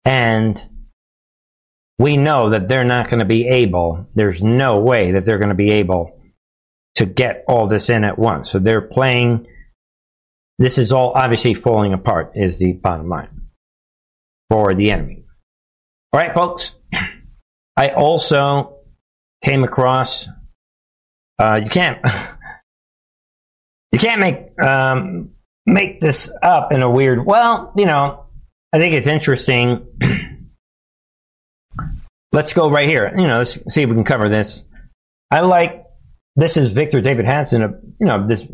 And 0.06 0.66
we 1.98 2.16
know 2.16 2.52
that 2.52 2.70
they're 2.70 2.86
not 2.86 3.10
going 3.10 3.20
to 3.20 3.26
be 3.26 3.48
able, 3.50 4.08
there's 4.14 4.42
no 4.42 4.80
way 4.80 5.12
that 5.12 5.26
they're 5.26 5.40
going 5.40 5.50
to 5.50 5.56
be 5.56 5.72
able 5.72 6.22
to 6.96 7.06
get 7.06 7.44
all 7.50 7.68
this 7.68 7.90
in 7.90 8.06
at 8.06 8.18
once. 8.18 8.50
So 8.50 8.60
they're 8.60 8.80
playing, 8.80 9.46
this 10.58 10.78
is 10.78 10.94
all 10.94 11.12
obviously 11.16 11.54
falling 11.54 11.92
apart, 11.92 12.32
is 12.36 12.58
the 12.58 12.72
bottom 12.72 13.10
line 13.10 13.50
for 14.50 14.74
the 14.74 14.92
enemy. 14.92 15.26
All 16.14 16.22
right, 16.22 16.34
folks. 16.34 16.76
I 17.78 17.90
also 17.90 18.78
came 19.44 19.66
across, 19.66 20.30
uh, 21.40 21.60
you 21.64 21.70
can't, 21.70 22.00
you 23.92 24.00
can't 24.00 24.20
make, 24.20 24.62
um, 24.64 25.32
make 25.66 26.02
this 26.02 26.32
up 26.44 26.72
in 26.72 26.84
a 26.84 26.90
weird. 26.90 27.26
Well, 27.26 27.74
you 27.78 27.86
know, 27.86 28.26
I 28.74 28.80
think 28.80 28.94
it's 28.94 29.08
interesting. 29.08 29.88
let's 32.32 32.54
go 32.54 32.70
right 32.70 32.88
here. 32.88 33.12
You 33.16 33.28
know, 33.28 33.38
let's 33.40 33.60
see 33.74 33.82
if 33.82 33.90
we 33.90 33.96
can 33.96 34.04
cover 34.04 34.30
this. 34.30 34.64
I 35.32 35.42
like 35.42 35.86
this 36.36 36.58
is 36.58 36.72
Victor 36.72 37.02
Davis 37.02 37.26
Hanson, 37.26 37.64
a, 37.64 37.70
you 38.00 38.08
know, 38.08 38.28
this 38.28 38.48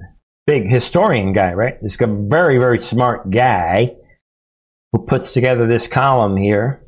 big 0.48 0.70
historian 0.70 1.34
guy, 1.34 1.54
right? 1.54 1.82
This 1.82 1.98
very, 1.98 2.58
very 2.58 2.82
smart 2.82 3.30
guy 3.30 3.96
who 4.92 5.06
puts 5.06 5.34
together 5.34 5.68
this 5.68 5.88
column 5.88 6.38
here 6.38 6.85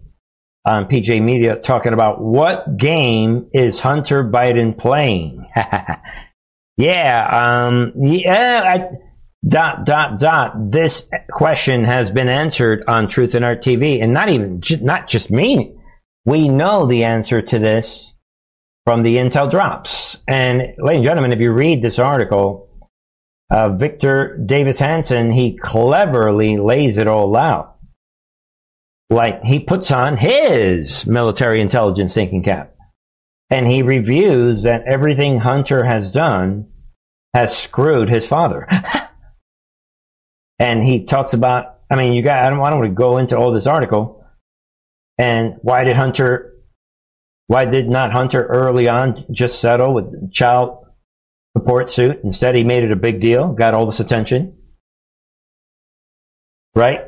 on 0.67 0.85
PJ 0.85 1.23
Media 1.23 1.55
talking 1.55 1.93
about 1.93 2.21
what 2.21 2.75
game 2.75 3.49
is 3.53 3.79
Hunter 3.79 4.23
Biden 4.23 4.77
playing? 4.77 5.47
yeah, 6.77 7.65
um, 7.65 7.93
yeah, 7.95 8.63
I, 8.67 9.47
dot 9.47 9.85
dot 9.85 10.19
dot. 10.19 10.71
This 10.71 11.05
question 11.31 11.85
has 11.85 12.11
been 12.11 12.27
answered 12.27 12.83
on 12.85 13.07
Truth 13.07 13.35
and 13.35 13.45
Art 13.45 13.63
TV 13.63 14.03
and 14.03 14.13
not 14.13 14.27
even 14.27 14.61
not 14.81 15.07
just 15.07 15.31
me. 15.31 15.73
We 16.25 16.49
know 16.49 16.85
the 16.85 17.05
answer 17.05 17.41
to 17.41 17.59
this 17.59 18.11
from 18.83 19.03
the 19.03 19.15
intel 19.15 19.49
drops. 19.49 20.17
And 20.27 20.73
ladies 20.77 20.97
and 20.97 21.03
gentlemen 21.03 21.31
if 21.31 21.39
you 21.39 21.53
read 21.53 21.81
this 21.81 21.97
article 21.97 22.67
uh, 23.49 23.69
victor 23.69 24.37
davis 24.45 24.77
hanson 24.77 25.31
he 25.31 25.55
cleverly 25.55 26.57
lays 26.57 26.97
it 26.97 27.07
all 27.07 27.33
out 27.37 27.76
like 29.09 29.43
he 29.43 29.59
puts 29.59 29.91
on 29.91 30.17
his 30.17 31.05
military 31.07 31.61
intelligence 31.61 32.13
thinking 32.13 32.43
cap 32.43 32.75
and 33.49 33.67
he 33.67 33.81
reviews 33.81 34.63
that 34.63 34.83
everything 34.85 35.39
hunter 35.39 35.83
has 35.85 36.11
done 36.11 36.67
has 37.33 37.57
screwed 37.57 38.09
his 38.09 38.27
father 38.27 38.67
and 40.59 40.83
he 40.83 41.05
talks 41.05 41.33
about. 41.33 41.75
I 41.89 41.95
mean, 41.95 42.13
you 42.13 42.21
got. 42.21 42.37
I 42.37 42.49
don't, 42.49 42.59
I 42.59 42.69
don't 42.69 42.79
want 42.79 42.91
to 42.91 42.95
go 42.95 43.17
into 43.17 43.37
all 43.37 43.51
this 43.51 43.67
article. 43.67 44.25
And 45.17 45.55
why 45.61 45.83
did 45.83 45.95
Hunter? 45.95 46.53
Why 47.47 47.65
did 47.65 47.89
not 47.89 48.11
Hunter 48.11 48.45
early 48.45 48.89
on 48.89 49.25
just 49.31 49.61
settle 49.61 49.93
with 49.93 50.33
child 50.33 50.85
support 51.55 51.91
suit? 51.91 52.19
Instead, 52.23 52.55
he 52.55 52.63
made 52.63 52.83
it 52.83 52.91
a 52.91 52.97
big 52.97 53.21
deal, 53.21 53.53
got 53.53 53.73
all 53.73 53.85
this 53.85 53.99
attention. 53.99 54.57
Right? 56.75 57.01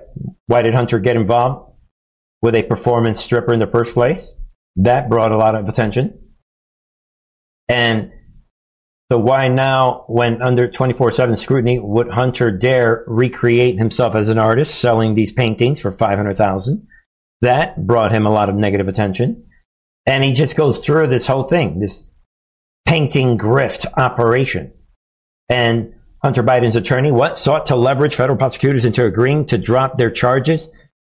Why 0.47 0.61
did 0.61 0.73
Hunter 0.73 0.99
get 0.99 1.15
involved 1.15 1.68
with 2.41 2.55
a 2.55 2.63
performance 2.63 3.23
stripper 3.23 3.53
in 3.53 3.59
the 3.59 3.67
first 3.67 3.93
place? 3.93 4.25
That 4.75 5.09
brought 5.09 5.31
a 5.31 5.37
lot 5.37 5.55
of 5.55 5.67
attention. 5.67 6.19
And 7.67 8.11
so 9.11 9.17
why 9.17 9.47
now, 9.47 10.05
when 10.07 10.41
under 10.41 10.67
24/7 10.67 11.37
scrutiny, 11.37 11.79
would 11.79 12.09
Hunter 12.09 12.51
dare 12.51 13.03
recreate 13.07 13.77
himself 13.77 14.15
as 14.15 14.29
an 14.29 14.37
artist, 14.37 14.79
selling 14.79 15.15
these 15.15 15.33
paintings 15.33 15.81
for 15.81 15.91
500,000? 15.91 16.87
That 17.41 17.87
brought 17.87 18.11
him 18.11 18.25
a 18.25 18.31
lot 18.31 18.49
of 18.49 18.55
negative 18.55 18.87
attention, 18.87 19.45
and 20.05 20.23
he 20.23 20.33
just 20.33 20.55
goes 20.55 20.79
through 20.79 21.07
this 21.07 21.25
whole 21.25 21.43
thing, 21.43 21.79
this 21.79 22.03
painting 22.85 23.37
grift 23.37 23.85
operation. 23.97 24.73
And 25.47 25.93
Hunter 26.21 26.43
Biden's 26.43 26.75
attorney, 26.75 27.11
what 27.11 27.37
sought 27.37 27.67
to 27.67 27.75
leverage 27.75 28.15
federal 28.15 28.37
prosecutors 28.37 28.85
into 28.85 29.05
agreeing 29.05 29.45
to 29.45 29.57
drop 29.57 29.97
their 29.97 30.11
charges 30.11 30.67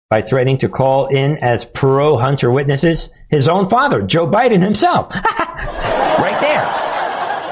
by 0.09 0.21
threatening 0.21 0.57
to 0.59 0.69
call 0.69 1.07
in 1.07 1.37
as 1.37 1.65
pro 1.65 2.17
Hunter 2.17 2.51
witnesses 2.51 3.09
his 3.29 3.47
own 3.47 3.69
father, 3.69 4.01
Joe 4.01 4.27
Biden 4.27 4.61
himself, 4.61 5.13
right 5.15 6.37
there 6.41 6.85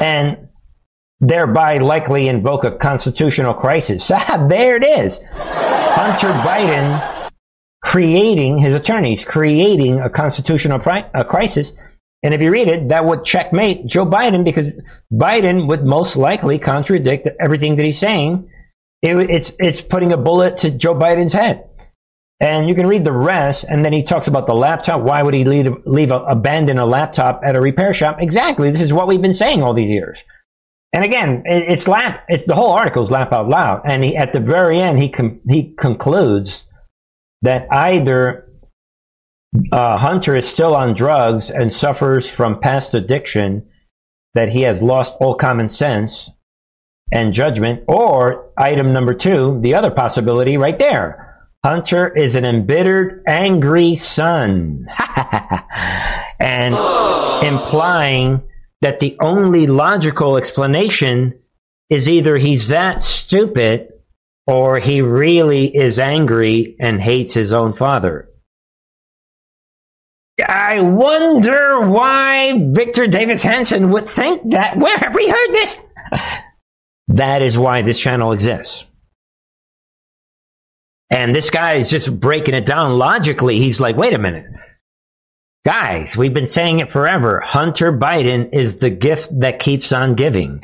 and 0.03 0.49
thereby 1.21 1.77
likely 1.77 2.27
invoke 2.27 2.65
a 2.65 2.71
constitutional 2.71 3.53
crisis. 3.53 4.07
there 4.49 4.75
it 4.75 4.83
is. 4.83 5.19
Hunter 5.31 6.31
Biden 6.43 7.31
creating 7.81 8.57
his 8.57 8.73
attorneys, 8.73 9.23
creating 9.23 10.01
a 10.01 10.09
constitutional 10.09 10.79
pri- 10.79 11.09
a 11.13 11.23
crisis. 11.23 11.71
And 12.21 12.33
if 12.33 12.41
you 12.41 12.51
read 12.51 12.67
it, 12.67 12.89
that 12.89 13.05
would 13.05 13.25
checkmate 13.25 13.85
Joe 13.85 14.05
Biden 14.05 14.43
because 14.43 14.67
Biden 15.11 15.67
would 15.67 15.85
most 15.85 16.15
likely 16.15 16.59
contradict 16.59 17.27
everything 17.39 17.77
that 17.77 17.85
he's 17.85 17.99
saying. 17.99 18.49
It, 19.01 19.15
it's 19.29 19.51
it's 19.59 19.81
putting 19.81 20.13
a 20.13 20.17
bullet 20.17 20.57
to 20.59 20.71
Joe 20.71 20.95
Biden's 20.95 21.33
head. 21.33 21.69
And 22.43 22.67
you 22.67 22.75
can 22.75 22.87
read 22.87 23.05
the 23.05 23.13
rest, 23.13 23.63
and 23.69 23.85
then 23.85 23.93
he 23.93 24.03
talks 24.03 24.27
about 24.27 24.47
the 24.47 24.53
laptop. 24.53 25.01
Why 25.01 25.23
would 25.23 25.33
he 25.33 25.45
leave, 25.45 25.73
leave 25.85 26.11
a, 26.11 26.17
abandon 26.17 26.77
a 26.77 26.85
laptop 26.85 27.39
at 27.41 27.55
a 27.55 27.61
repair 27.61 27.93
shop? 27.93 28.17
Exactly. 28.19 28.69
This 28.69 28.81
is 28.81 28.91
what 28.91 29.07
we've 29.07 29.21
been 29.21 29.33
saying 29.33 29.63
all 29.63 29.73
these 29.73 29.89
years. 29.89 30.19
And 30.91 31.05
again, 31.05 31.43
it, 31.45 31.71
it's 31.71 31.87
laugh. 31.87 32.19
It's 32.27 32.45
the 32.45 32.53
whole 32.53 32.71
article 32.71 33.01
is 33.01 33.09
laugh 33.09 33.31
out 33.31 33.47
loud. 33.47 33.83
And 33.85 34.03
he, 34.03 34.17
at 34.17 34.33
the 34.33 34.41
very 34.41 34.81
end, 34.81 34.99
he 34.99 35.07
com- 35.07 35.39
he 35.47 35.73
concludes 35.73 36.65
that 37.43 37.65
either 37.71 38.49
uh, 39.71 39.97
Hunter 39.97 40.35
is 40.35 40.45
still 40.45 40.75
on 40.75 40.95
drugs 40.95 41.49
and 41.49 41.71
suffers 41.71 42.29
from 42.29 42.59
past 42.59 42.93
addiction, 42.93 43.69
that 44.33 44.49
he 44.49 44.63
has 44.63 44.81
lost 44.81 45.13
all 45.21 45.35
common 45.35 45.69
sense 45.69 46.29
and 47.09 47.33
judgment, 47.33 47.85
or 47.87 48.51
item 48.57 48.91
number 48.91 49.13
two, 49.13 49.61
the 49.61 49.75
other 49.75 49.91
possibility 49.91 50.57
right 50.57 50.77
there 50.77 51.32
Hunter 51.65 52.09
is 52.09 52.35
an 52.35 52.43
embittered, 52.43 53.23
angry 53.25 53.95
son. 53.95 54.87
and 56.39 56.73
implying 57.45 58.43
that 58.81 58.99
the 58.99 59.15
only 59.21 59.67
logical 59.67 60.35
explanation 60.35 61.39
is 61.89 62.09
either 62.09 62.37
he's 62.37 62.67
that 62.67 63.01
stupid 63.01 63.93
or 64.45 64.79
he 64.79 65.01
really 65.01 65.73
is 65.73 65.99
angry 65.99 66.75
and 66.79 67.01
hates 67.01 67.33
his 67.33 67.53
own 67.53 67.71
father. 67.71 68.29
I 70.45 70.81
wonder 70.81 71.87
why 71.87 72.57
Victor 72.71 73.07
Davis 73.07 73.43
Hanson 73.43 73.91
would 73.91 74.09
think 74.09 74.51
that. 74.51 74.77
Where 74.77 74.97
have 74.97 75.15
we 75.15 75.29
heard 75.29 75.51
this? 75.51 75.79
That 77.09 77.41
is 77.41 77.59
why 77.59 77.81
this 77.81 77.99
channel 77.99 78.31
exists. 78.31 78.85
And 81.13 81.33
this 81.33 81.51
guy 81.51 81.73
is 81.73 81.91
just 81.91 82.19
breaking 82.19 82.55
it 82.55 82.65
down 82.65 82.97
logically. 82.97 83.59
He's 83.59 83.79
like, 83.79 83.95
wait 83.95 84.13
a 84.13 84.17
minute. 84.17 84.47
Guys, 85.63 86.17
we've 86.17 86.33
been 86.33 86.47
saying 86.47 86.79
it 86.79 86.91
forever. 86.91 87.39
Hunter 87.39 87.93
Biden 87.93 88.49
is 88.51 88.77
the 88.77 88.89
gift 88.89 89.29
that 89.39 89.59
keeps 89.59 89.93
on 89.93 90.15
giving. 90.15 90.59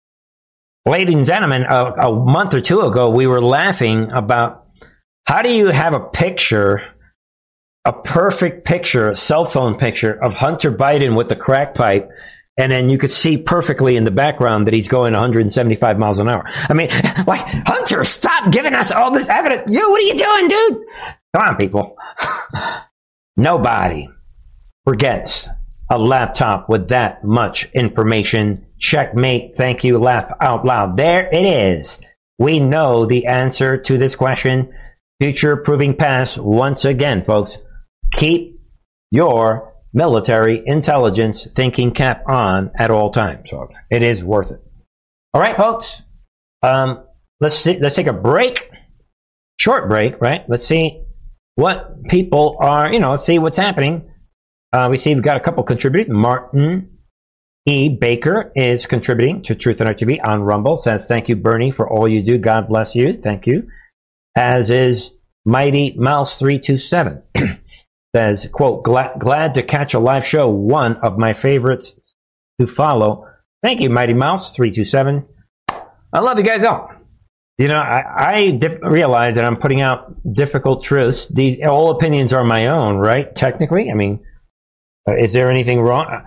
Ladies 0.86 1.14
and 1.14 1.26
gentlemen, 1.26 1.66
a, 1.68 1.84
a 2.08 2.12
month 2.12 2.54
or 2.54 2.62
two 2.62 2.80
ago, 2.80 3.10
we 3.10 3.26
were 3.26 3.42
laughing 3.42 4.10
about 4.10 4.66
how 5.26 5.42
do 5.42 5.52
you 5.52 5.66
have 5.66 5.92
a 5.92 6.00
picture 6.00 6.82
a 7.88 7.92
perfect 7.92 8.66
picture, 8.66 9.10
a 9.10 9.16
cell 9.16 9.46
phone 9.46 9.76
picture 9.76 10.12
of 10.12 10.34
Hunter 10.34 10.70
Biden 10.70 11.16
with 11.16 11.30
the 11.30 11.36
crack 11.36 11.74
pipe. 11.74 12.10
And 12.58 12.72
then 12.72 12.90
you 12.90 12.98
could 12.98 13.12
see 13.12 13.38
perfectly 13.38 13.96
in 13.96 14.02
the 14.02 14.10
background 14.10 14.66
that 14.66 14.74
he's 14.74 14.88
going 14.88 15.12
175 15.12 15.98
miles 15.98 16.18
an 16.18 16.28
hour. 16.28 16.44
I 16.68 16.74
mean, 16.74 16.88
like, 17.26 17.40
Hunter, 17.66 18.04
stop 18.04 18.50
giving 18.50 18.74
us 18.74 18.90
all 18.90 19.12
this 19.12 19.28
evidence. 19.28 19.70
You, 19.70 19.88
what 19.90 20.02
are 20.02 20.04
you 20.04 20.18
doing, 20.18 20.48
dude? 20.48 20.86
Come 21.36 21.48
on, 21.48 21.56
people. 21.56 21.96
Nobody 23.36 24.08
forgets 24.84 25.48
a 25.88 25.98
laptop 25.98 26.68
with 26.68 26.88
that 26.88 27.22
much 27.22 27.70
information. 27.72 28.66
Checkmate. 28.80 29.56
Thank 29.56 29.84
you. 29.84 29.98
Laugh 29.98 30.32
out 30.40 30.64
loud. 30.64 30.96
There 30.96 31.28
it 31.32 31.46
is. 31.46 32.00
We 32.38 32.58
know 32.58 33.06
the 33.06 33.26
answer 33.26 33.78
to 33.78 33.98
this 33.98 34.16
question. 34.16 34.74
Future 35.20 35.56
proving 35.56 35.94
past 35.94 36.38
once 36.38 36.84
again, 36.84 37.22
folks. 37.24 37.58
Keep 38.12 38.60
your 39.10 39.74
military 39.92 40.62
intelligence 40.64 41.46
thinking 41.54 41.92
cap 41.92 42.24
on 42.26 42.70
at 42.78 42.90
all 42.90 43.10
times. 43.10 43.50
It 43.90 44.02
is 44.02 44.22
worth 44.22 44.50
it. 44.50 44.62
All 45.34 45.40
right, 45.40 45.56
folks. 45.56 46.02
Um, 46.62 47.04
let's 47.40 47.56
see, 47.56 47.78
let's 47.78 47.96
take 47.96 48.06
a 48.06 48.12
break. 48.12 48.70
Short 49.60 49.88
break, 49.88 50.20
right? 50.20 50.44
Let's 50.48 50.66
see 50.66 51.02
what 51.56 52.04
people 52.04 52.56
are, 52.60 52.92
you 52.92 53.00
know, 53.00 53.10
let's 53.10 53.24
see 53.24 53.38
what's 53.38 53.58
happening. 53.58 54.10
Uh, 54.72 54.88
we 54.90 54.98
see 54.98 55.14
we've 55.14 55.24
got 55.24 55.36
a 55.36 55.40
couple 55.40 55.62
contributors. 55.64 56.08
Martin 56.08 56.98
E. 57.66 57.88
Baker 57.88 58.52
is 58.54 58.86
contributing 58.86 59.42
to 59.42 59.54
Truth 59.54 59.80
and 59.80 59.88
Art 59.88 59.98
TV 59.98 60.18
on 60.22 60.42
Rumble. 60.42 60.76
Says, 60.76 61.06
thank 61.06 61.28
you, 61.28 61.36
Bernie, 61.36 61.70
for 61.70 61.88
all 61.88 62.08
you 62.08 62.22
do. 62.22 62.38
God 62.38 62.68
bless 62.68 62.94
you. 62.94 63.18
Thank 63.18 63.46
you. 63.46 63.68
As 64.36 64.70
is 64.70 65.10
Mighty 65.44 65.94
Mouse 65.96 66.38
327. 66.38 67.22
Says, 68.18 68.48
quote, 68.52 68.82
glad, 68.82 69.20
glad 69.20 69.54
to 69.54 69.62
catch 69.62 69.94
a 69.94 70.00
live 70.00 70.26
show. 70.26 70.48
One 70.48 70.96
of 70.96 71.18
my 71.18 71.34
favorites 71.34 71.94
to 72.60 72.66
follow. 72.66 73.28
Thank 73.62 73.80
you, 73.80 73.90
Mighty 73.90 74.12
Mouse 74.12 74.56
327. 74.56 75.24
I 76.12 76.18
love 76.18 76.36
you 76.36 76.42
guys 76.42 76.64
all. 76.64 76.90
You 77.58 77.68
know, 77.68 77.78
I, 77.78 78.02
I 78.16 78.50
dif- 78.50 78.82
realize 78.82 79.36
that 79.36 79.44
I'm 79.44 79.56
putting 79.56 79.82
out 79.82 80.16
difficult 80.32 80.82
truths. 80.82 81.28
These, 81.28 81.60
all 81.64 81.92
opinions 81.92 82.32
are 82.32 82.42
my 82.42 82.66
own, 82.66 82.96
right? 82.96 83.32
Technically, 83.32 83.88
I 83.88 83.94
mean, 83.94 84.18
uh, 85.08 85.14
is 85.14 85.32
there 85.32 85.48
anything 85.48 85.80
wrong? 85.80 86.24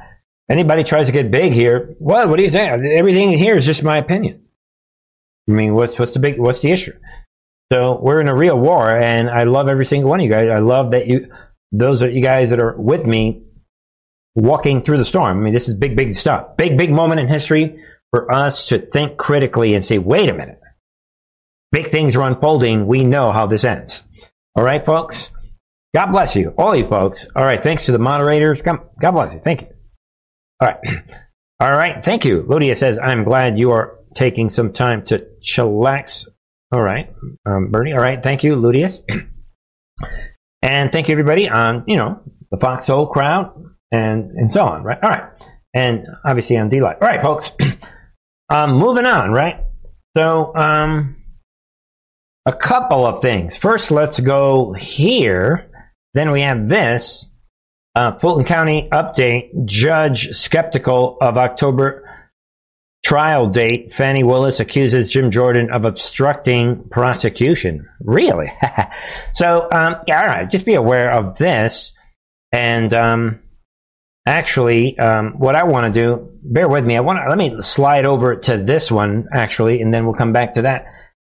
Anybody 0.50 0.86
tries 0.86 1.08
to 1.08 1.12
get 1.12 1.30
big 1.30 1.52
here? 1.52 1.94
What? 2.00 2.30
What 2.30 2.38
do 2.38 2.44
you 2.44 2.52
think? 2.52 2.72
Everything 2.86 3.34
in 3.34 3.38
here 3.38 3.58
is 3.58 3.66
just 3.66 3.84
my 3.84 3.98
opinion. 3.98 4.46
I 5.50 5.52
mean, 5.52 5.74
what's 5.74 6.00
what's 6.00 6.14
the 6.14 6.20
big 6.20 6.40
what's 6.40 6.62
the 6.62 6.72
issue? 6.72 6.94
So 7.74 8.00
we're 8.02 8.22
in 8.22 8.30
a 8.30 8.36
real 8.36 8.58
war, 8.58 8.90
and 8.90 9.30
I 9.30 9.44
love 9.44 9.68
every 9.68 9.86
single 9.86 10.10
one 10.10 10.22
of 10.22 10.26
you 10.26 10.32
guys. 10.32 10.48
I 10.50 10.60
love 10.60 10.92
that 10.92 11.08
you, 11.08 11.28
those 11.72 12.04
are 12.04 12.10
you 12.10 12.22
guys 12.22 12.50
that 12.50 12.62
are 12.62 12.76
with 12.78 13.06
me, 13.06 13.44
walking 14.36 14.82
through 14.82 14.98
the 14.98 15.06
storm. 15.06 15.38
I 15.38 15.42
mean, 15.42 15.54
this 15.54 15.70
is 15.70 15.76
big, 15.76 15.96
big 15.96 16.16
stuff. 16.16 16.58
Big, 16.58 16.78
big 16.78 16.92
moment 16.92 17.20
in 17.22 17.28
history 17.28 17.84
for 18.12 18.32
us 18.34 18.68
to 18.68 18.80
think 18.80 19.18
critically 19.18 19.74
and 19.74 19.86
say, 19.86 19.98
wait 19.98 20.30
a 20.30 20.34
minute, 20.34 20.60
big 21.72 21.88
things 21.88 22.16
are 22.16 22.28
unfolding. 22.28 22.88
We 22.88 23.04
know 23.04 23.32
how 23.32 23.48
this 23.48 23.64
ends. 23.64 24.04
All 24.56 24.64
right, 24.64 24.86
folks. 24.86 25.32
God 25.94 26.12
bless 26.12 26.38
you, 26.38 26.54
all 26.58 26.74
you 26.74 26.88
folks. 26.88 27.28
All 27.36 27.44
right, 27.44 27.62
thanks 27.62 27.86
to 27.86 27.92
the 27.92 28.00
moderators. 28.00 28.62
God 28.62 28.80
bless 29.00 29.34
you. 29.34 29.42
Thank 29.44 29.62
you. 29.62 29.68
All 30.62 30.70
right. 30.70 31.04
All 31.60 31.72
right. 31.72 32.04
Thank 32.04 32.26
you. 32.26 32.42
Ludia 32.42 32.76
says, 32.76 32.98
I'm 32.98 33.24
glad 33.24 33.60
you 33.60 33.72
are 33.72 34.00
taking 34.16 34.50
some 34.50 34.74
time 34.74 35.06
to 35.06 35.28
chillax. 35.44 36.28
All 36.72 36.82
right. 36.82 37.14
Um, 37.46 37.70
Bernie. 37.70 37.94
All 37.94 38.00
right. 38.00 38.22
Thank 38.22 38.44
you, 38.44 38.56
Ludius. 38.56 38.98
and 40.62 40.92
thank 40.92 41.08
you, 41.08 41.14
everybody 41.14 41.50
on, 41.50 41.84
you 41.88 41.96
know, 41.98 42.22
the 42.52 42.58
Foxhole 42.58 43.08
crowd 43.08 43.54
and, 43.92 44.32
and 44.32 44.52
so 44.52 44.62
on, 44.64 44.84
right? 44.84 45.00
All 45.02 45.10
right. 45.10 45.24
And 45.74 46.06
obviously 46.26 46.58
on 46.58 46.70
D-Live. 46.70 46.98
All 47.02 47.08
right, 47.08 47.22
folks. 47.22 47.52
um, 48.50 48.74
moving 48.74 49.06
on, 49.06 49.32
right? 49.32 49.66
So, 50.18 50.56
um, 50.56 51.18
a 52.46 52.54
couple 52.54 53.06
of 53.06 53.22
things. 53.22 53.56
First, 53.56 53.92
let's 53.92 54.20
go 54.20 54.74
here. 54.74 55.70
Then 56.14 56.32
we 56.32 56.42
have 56.42 56.68
this. 56.68 57.30
Uh, 57.96 58.18
Fulton 58.18 58.46
County 58.46 58.90
update. 58.92 59.66
Judge 59.66 60.30
skeptical 60.32 61.18
of 61.22 61.38
October 61.38 62.11
trial 63.04 63.48
date. 63.48 63.94
Fani 63.94 64.24
Willis 64.24 64.60
accuses 64.60 65.12
Jim 65.12 65.32
Jordan 65.32 65.72
of 65.72 65.86
obstructing 65.86 66.84
prosecution. 66.90 67.88
Really? 68.00 68.52
so, 69.34 69.68
um, 69.72 69.96
yeah, 70.08 70.22
all 70.22 70.28
right. 70.28 70.50
Just 70.50 70.66
be 70.66 70.76
aware 70.76 71.12
of 71.12 71.38
this. 71.38 71.94
And 72.52 72.94
um, 72.94 73.40
actually, 74.26 74.98
um, 75.00 75.34
what 75.38 75.56
I 75.56 75.64
want 75.64 75.92
to 75.92 75.92
do, 75.92 76.30
bear 76.44 76.68
with 76.68 76.86
me. 76.86 76.98
I 76.98 77.02
want 77.02 77.20
to 77.20 77.30
let 77.30 77.38
me 77.38 77.62
slide 77.62 78.06
over 78.06 78.36
to 78.36 78.58
this 78.58 78.92
one 78.92 79.28
actually, 79.34 79.82
and 79.82 79.94
then 79.94 80.06
we'll 80.06 80.16
come 80.16 80.34
back 80.34 80.56
to 80.56 80.64
that. 80.64 80.86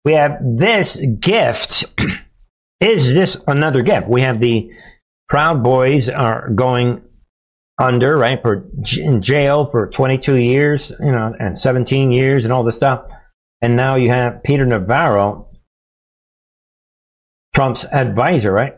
We 0.04 0.12
have 0.14 0.38
this 0.42 0.96
gift. 0.96 1.84
Is 2.80 3.14
this 3.14 3.38
another 3.46 3.82
gift? 3.82 4.08
We 4.08 4.22
have 4.22 4.40
the 4.40 4.70
Proud 5.28 5.62
Boys 5.62 6.08
are 6.08 6.50
going 6.50 7.02
under, 7.78 8.16
right, 8.16 8.40
for 8.40 8.68
in 8.98 9.20
jail 9.22 9.68
for 9.70 9.88
22 9.88 10.36
years, 10.36 10.92
you 11.00 11.10
know, 11.10 11.34
and 11.38 11.58
17 11.58 12.12
years 12.12 12.44
and 12.44 12.52
all 12.52 12.64
this 12.64 12.76
stuff. 12.76 13.06
And 13.60 13.76
now 13.76 13.96
you 13.96 14.10
have 14.10 14.42
Peter 14.42 14.64
Navarro, 14.64 15.50
Trump's 17.54 17.84
advisor, 17.84 18.52
right, 18.52 18.74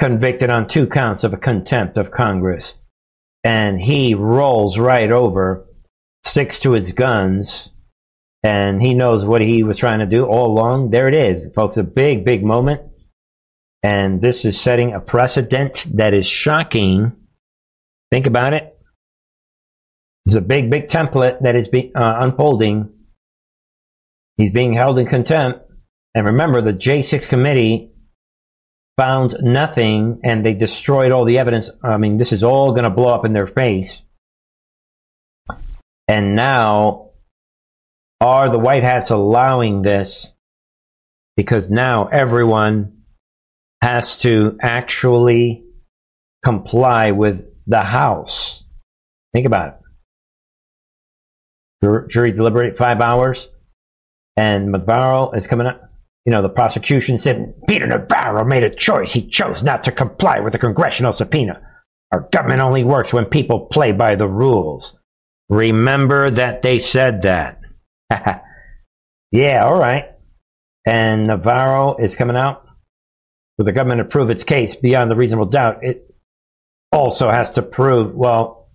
convicted 0.00 0.50
on 0.50 0.66
two 0.66 0.86
counts 0.86 1.24
of 1.24 1.32
a 1.32 1.38
contempt 1.38 1.98
of 1.98 2.10
Congress. 2.10 2.74
And 3.44 3.80
he 3.80 4.14
rolls 4.14 4.78
right 4.78 5.10
over, 5.10 5.66
sticks 6.24 6.58
to 6.60 6.72
his 6.72 6.92
guns, 6.92 7.68
and 8.42 8.80
he 8.80 8.94
knows 8.94 9.24
what 9.24 9.40
he 9.40 9.62
was 9.62 9.76
trying 9.76 9.98
to 9.98 10.06
do 10.06 10.24
all 10.24 10.46
along. 10.46 10.90
There 10.90 11.08
it 11.08 11.14
is, 11.14 11.52
folks, 11.54 11.76
a 11.76 11.82
big, 11.82 12.24
big 12.24 12.44
moment. 12.44 12.80
And 13.82 14.20
this 14.20 14.44
is 14.44 14.60
setting 14.60 14.92
a 14.92 15.00
precedent 15.00 15.86
that 15.94 16.14
is 16.14 16.26
shocking. 16.26 17.12
Think 18.10 18.26
about 18.26 18.54
it. 18.54 18.72
It's 20.26 20.34
a 20.34 20.40
big, 20.40 20.70
big 20.70 20.86
template 20.86 21.42
that 21.42 21.54
is 21.56 21.68
be, 21.68 21.92
uh, 21.94 22.16
unfolding. 22.20 22.92
He's 24.36 24.52
being 24.52 24.74
held 24.74 24.98
in 24.98 25.06
contempt. 25.06 25.60
And 26.14 26.26
remember, 26.26 26.60
the 26.60 26.72
J6 26.72 27.28
committee 27.28 27.92
found 28.96 29.36
nothing 29.40 30.20
and 30.24 30.44
they 30.44 30.54
destroyed 30.54 31.12
all 31.12 31.24
the 31.24 31.38
evidence. 31.38 31.70
I 31.82 31.96
mean, 31.98 32.16
this 32.16 32.32
is 32.32 32.42
all 32.42 32.72
going 32.72 32.84
to 32.84 32.90
blow 32.90 33.14
up 33.14 33.24
in 33.24 33.32
their 33.32 33.46
face. 33.46 34.00
And 36.08 36.34
now, 36.34 37.10
are 38.20 38.50
the 38.50 38.58
White 38.58 38.82
Hats 38.82 39.10
allowing 39.10 39.82
this? 39.82 40.26
Because 41.36 41.68
now 41.68 42.06
everyone 42.06 43.02
has 43.82 44.18
to 44.18 44.56
actually 44.62 45.64
comply 46.44 47.10
with 47.10 47.52
the 47.66 47.80
House. 47.80 48.64
Think 49.34 49.46
about 49.46 49.80
it. 51.82 52.08
Jury 52.08 52.32
deliberate 52.32 52.76
five 52.76 53.00
hours, 53.00 53.48
and 54.36 54.72
Navarro 54.72 55.32
is 55.32 55.46
coming 55.46 55.66
up. 55.66 55.90
You 56.24 56.32
know, 56.32 56.42
the 56.42 56.48
prosecution 56.48 57.18
said 57.18 57.54
Peter 57.68 57.86
Navarro 57.86 58.44
made 58.44 58.64
a 58.64 58.74
choice. 58.74 59.12
He 59.12 59.28
chose 59.28 59.62
not 59.62 59.84
to 59.84 59.92
comply 59.92 60.40
with 60.40 60.52
the 60.52 60.58
congressional 60.58 61.12
subpoena. 61.12 61.60
Our 62.12 62.28
government 62.32 62.60
only 62.60 62.82
works 62.82 63.12
when 63.12 63.26
people 63.26 63.66
play 63.66 63.92
by 63.92 64.16
the 64.16 64.26
rules. 64.26 64.98
Remember 65.48 66.30
that 66.30 66.62
they 66.62 66.78
said 66.78 67.22
that. 67.22 67.60
yeah, 69.30 69.64
all 69.64 69.78
right. 69.78 70.06
And 70.84 71.26
Navarro 71.26 71.96
is 71.96 72.16
coming 72.16 72.36
out 72.36 72.66
for 73.56 73.64
the 73.64 73.72
government 73.72 73.98
to 73.98 74.04
prove 74.04 74.30
its 74.30 74.44
case 74.44 74.74
beyond 74.74 75.10
the 75.10 75.16
reasonable 75.16 75.46
doubt, 75.46 75.78
it 75.82 76.14
also 76.96 77.30
has 77.30 77.50
to 77.52 77.62
prove, 77.62 78.14
well, 78.14 78.70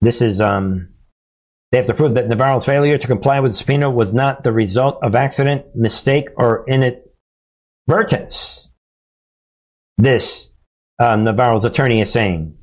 this 0.00 0.20
is, 0.20 0.40
um, 0.40 0.90
they 1.72 1.78
have 1.78 1.86
to 1.86 1.94
prove 1.94 2.14
that 2.14 2.28
Navarro's 2.28 2.66
failure 2.66 2.98
to 2.98 3.06
comply 3.06 3.40
with 3.40 3.52
the 3.52 3.58
subpoena 3.58 3.90
was 3.90 4.12
not 4.12 4.44
the 4.44 4.52
result 4.52 4.98
of 5.02 5.14
accident, 5.14 5.74
mistake, 5.74 6.28
or 6.36 6.64
inadvertence. 6.68 8.68
This, 9.98 10.50
uh, 10.98 11.16
Navarro's 11.16 11.64
attorney 11.64 12.02
is 12.02 12.12
saying. 12.12 12.58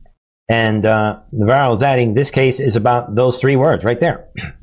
And 0.47 0.85
uh, 0.85 1.21
Navarro 1.31 1.75
is 1.75 1.83
adding, 1.83 2.13
this 2.13 2.29
case 2.29 2.59
is 2.59 2.75
about 2.75 3.15
those 3.15 3.39
three 3.39 3.55
words 3.55 3.83
right 3.83 3.99
there. 3.99 4.29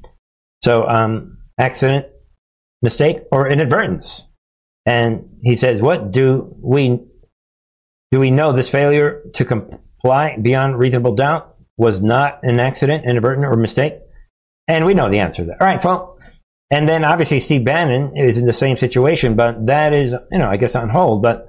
So, 0.63 0.87
um, 0.87 1.39
accident, 1.59 2.05
mistake, 2.83 3.21
or 3.33 3.49
inadvertence. 3.49 4.27
And 4.85 5.39
he 5.43 5.57
says, 5.57 5.81
"What 5.81 6.11
do 6.11 6.55
we 6.61 7.01
do? 8.11 8.21
We 8.21 8.31
know 8.31 8.53
this 8.53 8.71
failure 8.71 9.23
to 9.35 9.45
comply 9.45 10.37
beyond 10.41 10.79
reasonable 10.79 11.15
doubt 11.15 11.57
was 11.77 12.03
not 12.03 12.41
an 12.43 12.61
accident, 12.61 13.05
inadvertent, 13.05 13.47
or 13.47 13.57
mistake." 13.57 13.95
And 14.69 14.85
we 14.85 14.95
know 14.95 15.11
the 15.11 15.19
answer 15.19 15.43
to 15.43 15.49
that. 15.49 15.61
All 15.61 15.67
right, 15.67 15.85
well, 15.85 16.19
and 16.71 16.89
then 16.89 17.05
obviously 17.05 17.41
Steve 17.41 17.65
Bannon 17.65 18.17
is 18.17 18.39
in 18.39 18.47
the 18.47 18.53
same 18.53 18.77
situation, 18.77 19.35
but 19.35 19.67
that 19.67 19.93
is, 19.93 20.13
you 20.31 20.39
know, 20.39 20.49
I 20.49 20.57
guess 20.57 20.77
on 20.77 20.89
hold. 20.89 21.23
But 21.23 21.47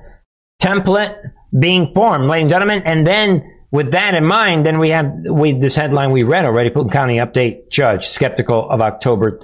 template 0.61 1.15
being 1.57 1.93
formed, 1.93 2.29
ladies 2.29 2.43
and 2.43 2.49
gentlemen. 2.49 2.83
And 2.85 3.05
then 3.05 3.43
with 3.71 3.91
that 3.91 4.15
in 4.15 4.25
mind, 4.25 4.65
then 4.65 4.79
we 4.79 4.89
have 4.89 5.13
we 5.29 5.53
this 5.53 5.75
headline 5.75 6.11
we 6.11 6.23
read 6.23 6.45
already. 6.45 6.71
Fulton 6.71 6.91
County 6.91 7.17
update: 7.17 7.69
Judge 7.71 8.07
skeptical 8.07 8.69
of 8.69 8.81
October 8.81 9.41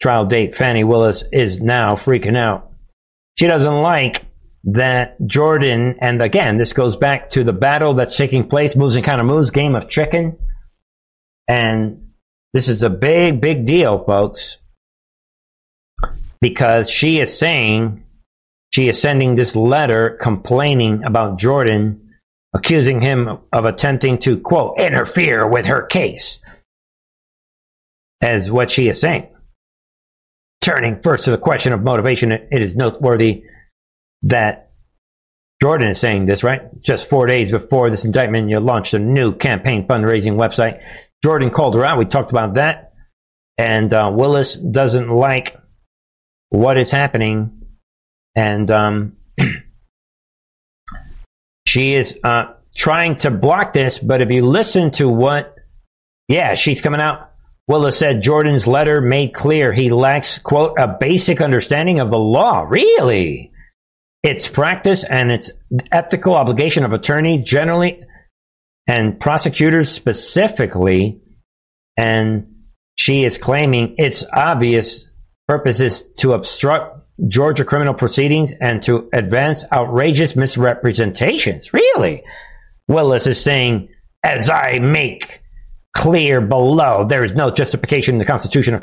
trial 0.00 0.24
date. 0.24 0.56
Fani 0.56 0.84
Willis 0.84 1.24
is 1.32 1.60
now 1.60 1.96
freaking 1.96 2.36
out. 2.36 2.70
She 3.38 3.46
doesn't 3.46 3.82
like 3.82 4.24
that 4.64 5.16
Jordan, 5.24 5.96
and 6.00 6.20
again, 6.22 6.58
this 6.58 6.72
goes 6.72 6.96
back 6.96 7.30
to 7.30 7.44
the 7.44 7.52
battle 7.52 7.94
that's 7.94 8.16
taking 8.16 8.48
place, 8.48 8.76
moves 8.76 8.96
and 8.96 9.04
kind 9.04 9.20
of 9.20 9.26
moves, 9.26 9.50
game 9.50 9.76
of 9.76 9.88
chicken. 9.88 10.36
And 11.46 12.12
this 12.52 12.68
is 12.68 12.82
a 12.82 12.90
big, 12.90 13.40
big 13.40 13.64
deal, 13.64 14.04
folks, 14.04 14.58
because 16.40 16.90
she 16.90 17.20
is 17.20 17.38
saying, 17.38 18.04
she 18.70 18.88
is 18.88 19.00
sending 19.00 19.34
this 19.34 19.56
letter 19.56 20.18
complaining 20.20 21.04
about 21.04 21.38
Jordan, 21.38 22.10
accusing 22.52 23.00
him 23.00 23.38
of 23.52 23.64
attempting 23.64 24.18
to, 24.18 24.38
quote, 24.38 24.78
interfere 24.78 25.46
with 25.46 25.66
her 25.66 25.82
case, 25.82 26.40
as 28.20 28.50
what 28.50 28.70
she 28.70 28.88
is 28.88 29.00
saying. 29.00 29.28
Turning 30.60 31.00
first 31.00 31.24
to 31.24 31.30
the 31.30 31.38
question 31.38 31.72
of 31.72 31.82
motivation, 31.82 32.32
it 32.32 32.60
is 32.60 32.76
noteworthy 32.76 33.44
that 34.22 34.68
Jordan 35.60 35.88
is 35.88 35.98
saying 35.98 36.26
this, 36.26 36.44
right? 36.44 36.62
Just 36.80 37.08
four 37.08 37.26
days 37.26 37.50
before 37.50 37.90
this 37.90 38.04
indictment, 38.04 38.48
you 38.48 38.60
launched 38.60 38.94
a 38.94 38.98
new 38.98 39.34
campaign 39.34 39.86
fundraising 39.86 40.34
website. 40.34 40.82
Jordan 41.24 41.50
called 41.50 41.74
her 41.74 41.84
out. 41.84 41.98
We 41.98 42.04
talked 42.04 42.30
about 42.30 42.54
that. 42.54 42.92
And 43.56 43.92
uh, 43.92 44.10
Willis 44.14 44.54
doesn't 44.54 45.08
like 45.08 45.56
what 46.50 46.78
is 46.78 46.92
happening. 46.92 47.60
And 48.36 48.70
um, 48.70 49.16
she 51.66 51.94
is 51.94 52.20
uh, 52.22 52.52
trying 52.76 53.16
to 53.16 53.32
block 53.32 53.72
this. 53.72 53.98
But 53.98 54.22
if 54.22 54.30
you 54.30 54.46
listen 54.46 54.92
to 54.92 55.08
what, 55.08 55.56
yeah, 56.28 56.54
she's 56.54 56.80
coming 56.80 57.00
out. 57.00 57.32
Willis 57.66 57.98
said 57.98 58.22
Jordan's 58.22 58.68
letter 58.68 59.00
made 59.00 59.34
clear 59.34 59.72
he 59.72 59.90
lacks, 59.90 60.38
quote, 60.38 60.78
a 60.78 60.86
basic 60.86 61.40
understanding 61.40 61.98
of 61.98 62.10
the 62.10 62.18
law. 62.18 62.64
Really? 62.66 63.50
Its 64.22 64.48
practice 64.48 65.04
and 65.04 65.30
its 65.30 65.50
ethical 65.92 66.34
obligation 66.34 66.84
of 66.84 66.92
attorneys 66.92 67.44
generally 67.44 68.02
and 68.86 69.20
prosecutors 69.20 69.90
specifically. 69.90 71.20
And 71.96 72.50
she 72.96 73.24
is 73.24 73.38
claiming 73.38 73.94
its 73.98 74.24
obvious 74.32 75.08
purpose 75.46 75.80
is 75.80 76.04
to 76.18 76.32
obstruct 76.32 76.98
Georgia 77.26 77.64
criminal 77.64 77.94
proceedings 77.94 78.52
and 78.52 78.82
to 78.82 79.08
advance 79.12 79.64
outrageous 79.72 80.36
misrepresentations. 80.36 81.72
Really? 81.72 82.22
Willis 82.86 83.26
is 83.26 83.40
saying, 83.40 83.88
as 84.22 84.48
I 84.50 84.78
make 84.80 85.40
clear 85.96 86.40
below, 86.40 87.04
there 87.04 87.24
is 87.24 87.34
no 87.34 87.50
justification 87.50 88.14
in 88.14 88.18
the 88.18 88.24
Constitution 88.24 88.80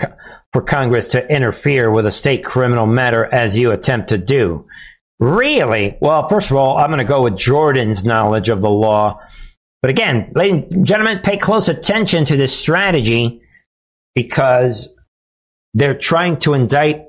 for 0.51 0.61
Congress 0.61 1.09
to 1.09 1.25
interfere 1.27 1.89
with 1.89 2.05
a 2.05 2.11
state 2.11 2.43
criminal 2.43 2.85
matter 2.85 3.25
as 3.25 3.55
you 3.55 3.71
attempt 3.71 4.09
to 4.09 4.17
do. 4.17 4.67
Really? 5.19 5.97
Well, 6.01 6.27
first 6.27 6.51
of 6.51 6.57
all, 6.57 6.77
I'm 6.77 6.89
going 6.89 6.99
to 6.99 7.05
go 7.05 7.23
with 7.23 7.37
Jordan's 7.37 8.03
knowledge 8.03 8.49
of 8.49 8.61
the 8.61 8.69
law. 8.69 9.21
But 9.81 9.91
again, 9.91 10.31
ladies 10.35 10.71
and 10.71 10.85
gentlemen, 10.85 11.19
pay 11.19 11.37
close 11.37 11.67
attention 11.69 12.25
to 12.25 12.37
this 12.37 12.57
strategy 12.57 13.41
because 14.13 14.89
they're 15.73 15.97
trying 15.97 16.37
to 16.39 16.53
indict 16.53 17.05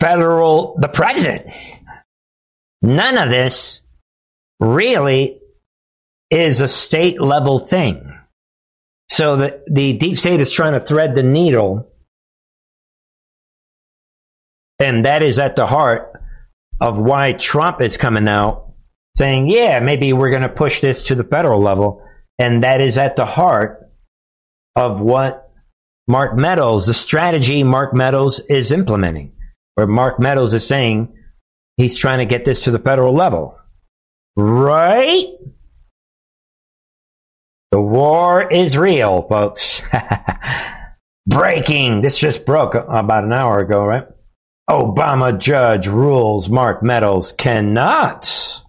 federal, 0.00 0.76
the 0.80 0.88
president. 0.88 1.52
None 2.82 3.18
of 3.18 3.30
this 3.30 3.82
really 4.60 5.40
is 6.30 6.60
a 6.60 6.68
state 6.68 7.20
level 7.20 7.58
thing. 7.58 8.12
So 9.08 9.36
the, 9.36 9.62
the 9.70 9.96
deep 9.96 10.18
state 10.18 10.40
is 10.40 10.52
trying 10.52 10.74
to 10.74 10.80
thread 10.80 11.14
the 11.14 11.22
needle. 11.22 11.90
And 14.78 15.04
that 15.06 15.22
is 15.22 15.38
at 15.38 15.56
the 15.56 15.66
heart 15.66 16.15
of 16.80 16.98
why 16.98 17.32
Trump 17.32 17.80
is 17.80 17.96
coming 17.96 18.28
out 18.28 18.66
saying, 19.16 19.48
yeah, 19.48 19.80
maybe 19.80 20.12
we're 20.12 20.30
going 20.30 20.42
to 20.42 20.48
push 20.48 20.80
this 20.80 21.04
to 21.04 21.14
the 21.14 21.24
federal 21.24 21.60
level. 21.60 22.02
And 22.38 22.62
that 22.62 22.80
is 22.80 22.98
at 22.98 23.16
the 23.16 23.24
heart 23.24 23.90
of 24.74 25.00
what 25.00 25.50
Mark 26.06 26.36
Meadows, 26.36 26.86
the 26.86 26.94
strategy 26.94 27.64
Mark 27.64 27.94
Meadows 27.94 28.40
is 28.40 28.70
implementing, 28.72 29.32
where 29.74 29.86
Mark 29.86 30.20
Meadows 30.20 30.52
is 30.52 30.66
saying 30.66 31.14
he's 31.76 31.98
trying 31.98 32.18
to 32.18 32.26
get 32.26 32.44
this 32.44 32.64
to 32.64 32.70
the 32.70 32.78
federal 32.78 33.14
level. 33.14 33.58
Right? 34.36 35.24
The 37.72 37.80
war 37.80 38.48
is 38.50 38.76
real, 38.76 39.22
folks. 39.22 39.82
Breaking. 41.26 42.02
This 42.02 42.18
just 42.18 42.44
broke 42.44 42.74
about 42.74 43.24
an 43.24 43.32
hour 43.32 43.58
ago, 43.58 43.84
right? 43.84 44.06
Obama 44.68 45.38
judge 45.38 45.86
rules 45.86 46.48
Mark 46.48 46.82
Meadows 46.82 47.30
cannot 47.32 48.62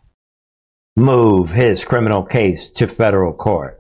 move 0.95 1.49
his 1.49 1.83
criminal 1.83 2.23
case 2.23 2.69
to 2.71 2.87
federal 2.87 3.33
court. 3.33 3.79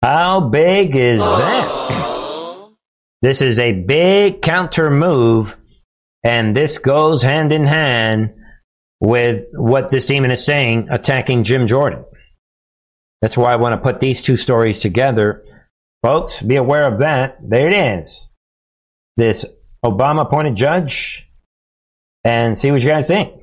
How 0.00 0.40
big 0.40 0.94
is 0.94 1.18
that? 1.18 2.70
This 3.22 3.42
is 3.42 3.58
a 3.58 3.72
big 3.72 4.42
counter 4.42 4.90
move, 4.90 5.56
and 6.22 6.56
this 6.56 6.78
goes 6.78 7.22
hand 7.22 7.50
in 7.50 7.64
hand 7.64 8.34
with 9.00 9.44
what 9.52 9.90
this 9.90 10.06
demon 10.06 10.30
is 10.30 10.44
saying 10.44 10.86
attacking 10.90 11.44
Jim 11.44 11.66
Jordan. 11.66 12.04
That's 13.22 13.36
why 13.36 13.52
I 13.52 13.56
want 13.56 13.72
to 13.72 13.82
put 13.82 13.98
these 13.98 14.22
two 14.22 14.36
stories 14.36 14.78
together. 14.78 15.44
Folks, 16.02 16.40
be 16.40 16.56
aware 16.56 16.86
of 16.86 17.00
that. 17.00 17.38
There 17.42 17.68
it 17.68 17.74
is. 17.74 18.28
This 19.16 19.44
Obama 19.84 20.22
appointed 20.22 20.54
judge 20.54 21.26
and 22.24 22.58
see 22.58 22.70
what 22.70 22.82
you 22.82 22.88
guys 22.88 23.06
think. 23.06 23.34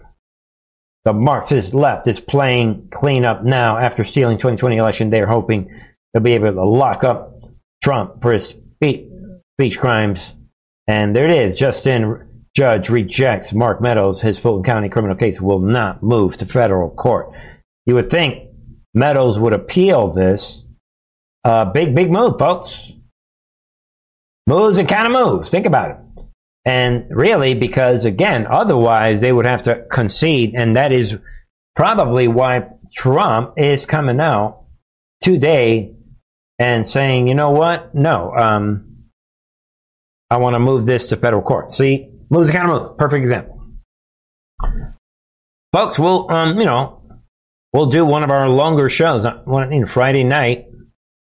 The 1.05 1.13
Marxist 1.13 1.73
left 1.73 2.07
is 2.07 2.19
playing 2.19 2.89
cleanup 2.91 3.43
now 3.43 3.77
after 3.77 4.03
stealing 4.03 4.37
2020 4.37 4.77
election. 4.77 5.09
They're 5.09 5.25
hoping 5.25 5.73
they'll 6.13 6.23
be 6.23 6.33
able 6.33 6.51
to 6.51 6.65
lock 6.65 7.03
up 7.03 7.43
Trump 7.81 8.21
for 8.21 8.33
his 8.33 8.49
speech, 8.49 9.05
speech 9.57 9.79
crimes. 9.79 10.33
And 10.87 11.15
there 11.15 11.29
it 11.29 11.51
is. 11.51 11.57
Justin 11.57 12.43
Judge 12.55 12.89
rejects 12.89 13.53
Mark 13.53 13.81
Meadows. 13.81 14.21
His 14.21 14.37
Fulton 14.39 14.63
County 14.63 14.89
criminal 14.89 15.15
case 15.15 15.39
will 15.39 15.59
not 15.59 16.03
move 16.03 16.37
to 16.37 16.45
federal 16.45 16.89
court. 16.89 17.31
You 17.85 17.95
would 17.95 18.09
think 18.09 18.49
Meadows 18.93 19.37
would 19.39 19.53
appeal 19.53 20.11
this. 20.11 20.63
Uh, 21.43 21.65
big, 21.65 21.95
big 21.95 22.11
move, 22.11 22.37
folks. 22.39 22.77
Moves 24.47 24.77
and 24.77 24.89
kind 24.89 25.05
of 25.05 25.13
moves. 25.13 25.49
Think 25.49 25.65
about 25.65 25.91
it. 25.91 25.97
And 26.67 27.07
really, 27.09 27.53
because 27.53 28.03
again, 28.03 28.45
otherwise 28.45 29.21
they 29.21 29.31
would 29.31 29.45
have 29.45 29.63
to 29.63 29.85
concede, 29.89 30.53
and 30.53 30.75
that 30.75 30.91
is 30.91 31.17
probably 31.77 32.27
why 32.27 32.67
Trump 32.93 33.53
is 33.55 33.85
coming 33.85 34.19
out 34.19 34.65
today 35.21 35.95
and 36.59 36.89
saying, 36.89 37.29
you 37.29 37.35
know 37.35 37.51
what? 37.51 37.95
No, 37.95 38.33
um, 38.35 39.05
I 40.29 40.37
want 40.37 40.55
to 40.55 40.59
move 40.59 40.85
this 40.85 41.07
to 41.07 41.15
federal 41.15 41.41
court. 41.41 41.71
See, 41.71 42.09
moves 42.29 42.47
the 42.47 42.53
kind 42.57 42.69
of 42.69 42.81
move. 42.81 42.97
Perfect 42.97 43.23
example. 43.23 43.63
Folks, 45.71 45.97
we'll, 45.97 46.29
um, 46.29 46.59
you 46.59 46.65
know, 46.65 47.01
we'll 47.71 47.85
do 47.85 48.03
one 48.03 48.25
of 48.25 48.29
our 48.29 48.49
longer 48.49 48.89
shows 48.89 49.23
on 49.23 49.71
you 49.71 49.79
know, 49.79 49.87
Friday 49.87 50.25
night. 50.25 50.65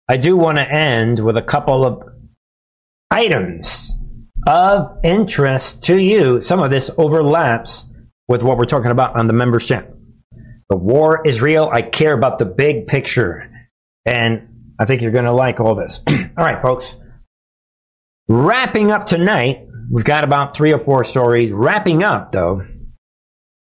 I 0.08 0.16
do 0.16 0.34
want 0.38 0.56
to 0.56 0.66
end 0.66 1.18
with 1.22 1.36
a 1.36 1.42
couple 1.42 1.84
of 1.84 2.02
items 3.10 3.92
of 4.46 4.98
interest 5.02 5.82
to 5.84 5.98
you, 5.98 6.40
some 6.40 6.60
of 6.60 6.70
this 6.70 6.90
overlaps 6.96 7.84
with 8.28 8.42
what 8.42 8.58
we're 8.58 8.64
talking 8.64 8.90
about 8.90 9.18
on 9.18 9.26
the 9.26 9.32
members 9.32 9.66
channel. 9.66 9.96
The 10.70 10.76
war 10.76 11.26
is 11.26 11.40
real. 11.40 11.68
I 11.72 11.82
care 11.82 12.12
about 12.12 12.38
the 12.38 12.44
big 12.44 12.86
picture. 12.86 13.50
And 14.04 14.74
I 14.78 14.84
think 14.84 15.02
you're 15.02 15.12
going 15.12 15.24
to 15.24 15.32
like 15.32 15.60
all 15.60 15.74
this. 15.74 16.00
all 16.08 16.16
right, 16.36 16.60
folks. 16.62 16.96
Wrapping 18.28 18.90
up 18.90 19.06
tonight, 19.06 19.66
we've 19.90 20.04
got 20.04 20.24
about 20.24 20.56
three 20.56 20.72
or 20.72 20.80
four 20.80 21.04
stories. 21.04 21.52
Wrapping 21.52 22.02
up, 22.02 22.32
though, 22.32 22.62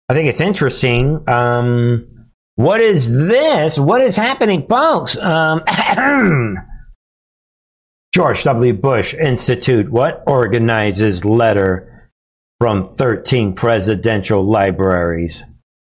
I 0.09 0.13
think 0.13 0.27
it's 0.27 0.41
interesting. 0.41 1.23
Um, 1.27 2.27
what 2.55 2.81
is 2.81 3.09
this? 3.09 3.77
What 3.79 4.01
is 4.01 4.17
happening, 4.17 4.67
folks? 4.67 5.15
Um, 5.15 5.63
George 8.13 8.43
W. 8.43 8.73
Bush 8.73 9.13
Institute, 9.13 9.89
what 9.89 10.23
organizes 10.25 11.23
letter 11.23 12.09
from 12.59 12.95
13 12.95 13.53
presidential 13.53 14.43
libraries 14.43 15.43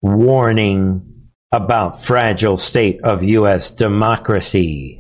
warning 0.02 1.30
about 1.52 2.04
fragile 2.04 2.58
state 2.58 3.00
of 3.04 3.24
U.S. 3.24 3.70
democracy. 3.70 5.00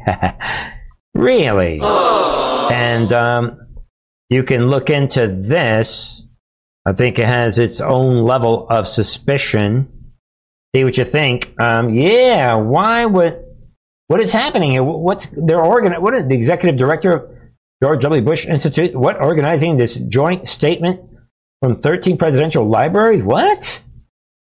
really? 1.13 1.79
and 1.81 3.11
um, 3.13 3.67
you 4.29 4.43
can 4.43 4.67
look 4.67 4.89
into 4.89 5.27
this. 5.27 6.21
I 6.85 6.93
think 6.93 7.19
it 7.19 7.27
has 7.27 7.59
its 7.59 7.81
own 7.81 8.23
level 8.23 8.67
of 8.69 8.87
suspicion. 8.87 10.13
See 10.75 10.83
what 10.83 10.97
you 10.97 11.05
think. 11.05 11.53
Um, 11.59 11.93
yeah, 11.93 12.55
why 12.55 13.05
would 13.05 13.43
what 14.07 14.21
is 14.21 14.31
happening 14.31 14.71
here? 14.71 14.83
What's 14.83 15.27
they're 15.31 15.63
organ? 15.63 15.93
What 16.01 16.13
is 16.13 16.27
the 16.27 16.35
executive 16.35 16.77
director 16.77 17.13
of 17.13 17.37
George 17.83 18.01
W. 18.01 18.21
Bush 18.21 18.45
Institute? 18.45 18.95
What 18.95 19.21
organizing 19.21 19.77
this 19.77 19.95
joint 19.95 20.47
statement 20.47 21.01
from 21.61 21.81
13 21.81 22.17
presidential 22.17 22.67
libraries? 22.67 23.23
What? 23.23 23.81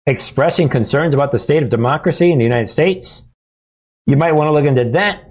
Expressing 0.07 0.69
concerns 0.69 1.13
about 1.13 1.31
the 1.31 1.39
state 1.39 1.61
of 1.61 1.69
democracy 1.69 2.31
in 2.31 2.37
the 2.37 2.45
United 2.45 2.69
States? 2.69 3.21
You 4.07 4.17
might 4.17 4.33
want 4.33 4.47
to 4.47 4.51
look 4.51 4.65
into 4.65 4.91
that. 4.91 5.25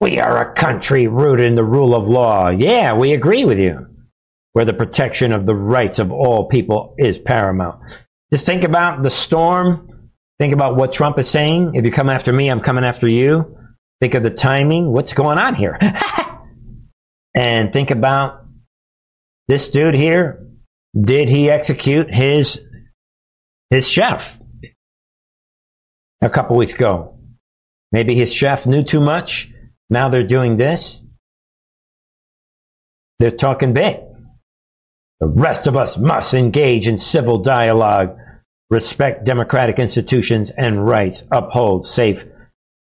We 0.00 0.20
are 0.20 0.50
a 0.50 0.54
country 0.54 1.08
rooted 1.08 1.46
in 1.46 1.56
the 1.56 1.64
rule 1.64 1.94
of 1.94 2.08
law. 2.08 2.50
Yeah, 2.50 2.94
we 2.94 3.12
agree 3.12 3.44
with 3.44 3.58
you. 3.58 3.88
Where 4.52 4.64
the 4.64 4.72
protection 4.72 5.32
of 5.32 5.46
the 5.46 5.54
rights 5.54 5.98
of 5.98 6.12
all 6.12 6.46
people 6.46 6.94
is 6.96 7.18
paramount. 7.18 7.80
Just 8.32 8.46
think 8.46 8.62
about 8.62 9.02
the 9.02 9.10
storm. 9.10 10.10
Think 10.38 10.54
about 10.54 10.76
what 10.76 10.92
Trump 10.92 11.18
is 11.18 11.28
saying. 11.28 11.74
If 11.74 11.84
you 11.84 11.90
come 11.90 12.08
after 12.08 12.32
me, 12.32 12.48
I'm 12.48 12.60
coming 12.60 12.84
after 12.84 13.08
you. 13.08 13.58
Think 14.00 14.14
of 14.14 14.22
the 14.22 14.30
timing. 14.30 14.92
What's 14.92 15.12
going 15.12 15.38
on 15.38 15.54
here? 15.54 15.78
and 17.34 17.72
think 17.72 17.90
about 17.90 18.44
this 19.48 19.68
dude 19.68 19.94
here. 19.94 20.46
Did 20.98 21.28
he 21.28 21.50
execute 21.50 22.12
his 22.12 22.60
his 23.70 23.88
chef 23.88 24.38
a 26.20 26.30
couple 26.30 26.56
weeks 26.56 26.74
ago? 26.74 27.18
Maybe 27.92 28.14
his 28.14 28.32
chef 28.32 28.66
knew 28.66 28.82
too 28.82 29.00
much. 29.00 29.50
Now 29.90 30.08
they're 30.08 30.26
doing 30.26 30.56
this. 30.56 31.00
They're 33.18 33.30
talking 33.30 33.72
big. 33.72 33.96
The 35.20 35.28
rest 35.28 35.66
of 35.66 35.76
us 35.76 35.96
must 35.96 36.34
engage 36.34 36.86
in 36.86 36.98
civil 36.98 37.38
dialogue, 37.38 38.16
respect 38.70 39.24
democratic 39.24 39.78
institutions 39.78 40.50
and 40.56 40.84
rights, 40.84 41.22
uphold 41.30 41.86
safe, 41.86 42.26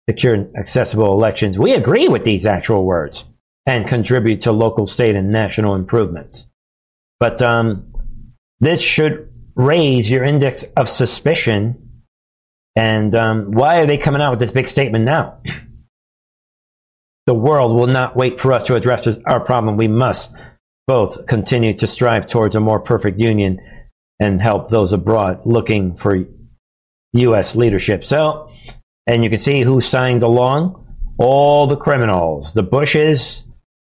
secure, 0.10 0.34
and 0.34 0.56
accessible 0.58 1.14
elections. 1.14 1.60
We 1.60 1.74
agree 1.74 2.08
with 2.08 2.24
these 2.24 2.46
actual 2.46 2.84
words 2.84 3.26
and 3.68 3.88
contribute 3.88 4.42
to 4.42 4.52
local, 4.52 4.88
state, 4.88 5.16
and 5.16 5.32
national 5.32 5.76
improvements. 5.76 6.48
But 7.20 7.42
um, 7.44 7.94
this 8.60 8.82
should 8.82 9.32
raise 9.56 10.10
your 10.10 10.24
index 10.24 10.66
of 10.76 10.90
suspicion. 10.90 12.02
And 12.76 13.14
um, 13.14 13.52
why 13.52 13.82
are 13.82 13.86
they 13.86 13.98
coming 13.98 14.22
out 14.22 14.32
with 14.32 14.40
this 14.40 14.52
big 14.52 14.68
statement 14.68 15.06
now? 15.06 15.42
The 17.28 17.36
world 17.36 17.76
will 17.76 17.88
not 17.88 18.16
wait 18.16 18.42
for 18.42 18.52
us 18.52 18.64
to 18.64 18.76
address 18.76 19.08
our 19.28 19.40
problem. 19.40 19.78
We 19.78 19.88
must 19.88 20.32
both 20.88 21.28
continue 21.28 21.76
to 21.76 21.86
strive 21.86 22.28
towards 22.28 22.56
a 22.56 22.60
more 22.60 22.80
perfect 22.80 23.20
union 23.20 23.60
and 24.20 24.42
help 24.42 24.70
those 24.70 24.92
abroad 24.92 25.42
looking 25.46 25.96
for 25.96 26.26
U.S. 27.14 27.56
leadership. 27.56 28.06
So, 28.06 28.50
and 29.10 29.24
you 29.24 29.30
can 29.32 29.40
see 29.40 29.62
who 29.62 29.82
signed 29.82 30.22
along 30.22 30.86
all 31.18 31.66
the 31.66 31.76
criminals, 31.76 32.54
the 32.54 32.62
Bushes, 32.62 33.44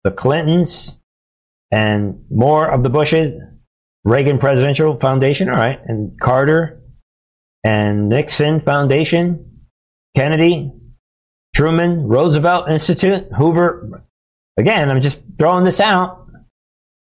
the 0.04 0.12
Clintons, 0.12 0.92
and 1.72 2.26
more 2.30 2.70
of 2.70 2.84
the 2.84 2.90
Bushes, 2.90 3.42
Reagan 4.04 4.40
Presidential 4.40 5.00
Foundation, 5.00 5.50
all 5.50 5.56
right, 5.56 5.80
and 5.86 6.20
Carter 6.20 6.82
and 7.64 8.10
Nixon 8.10 8.60
Foundation, 8.60 9.62
Kennedy, 10.18 10.74
Truman, 11.56 12.10
Roosevelt 12.10 12.70
Institute, 12.70 13.26
Hoover. 13.38 14.04
Again, 14.58 14.92
I'm 14.92 15.00
just 15.00 15.22
throwing 15.40 15.64
this 15.64 15.80
out. 15.80 16.28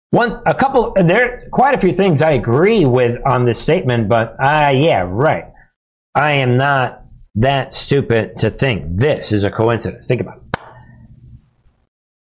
One, 0.09 0.41
a 0.47 0.55
couple, 0.55 0.93
there, 0.95 1.47
quite 1.51 1.75
a 1.75 1.79
few 1.79 1.93
things 1.93 2.23
I 2.23 2.31
agree 2.31 2.83
with 2.83 3.21
on 3.27 3.45
this 3.45 3.61
statement, 3.61 4.09
but 4.09 4.35
ah, 4.39 4.65
uh, 4.65 4.71
yeah, 4.71 5.05
right. 5.07 5.45
I 6.15 6.33
am 6.33 6.57
not 6.57 7.00
that 7.35 7.73
stupid 7.73 8.37
to 8.39 8.49
think 8.49 8.97
this 8.97 9.31
is 9.31 9.43
a 9.43 9.51
coincidence. 9.51 10.07
Think 10.07 10.21
about 10.21 10.37
it. 10.37 10.59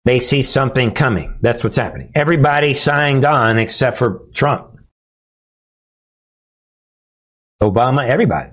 They 0.05 0.21
see 0.21 0.43
something 0.43 0.93
coming. 0.93 1.39
That's 1.43 1.63
what's 1.63 1.77
happening. 1.77 2.13
Everybody 2.15 2.75
signed 2.75 3.25
on 3.25 3.59
except 3.59 3.99
for 3.99 4.23
Trump. 4.35 4.79
Obama, 7.63 8.09
everybody. 8.09 8.51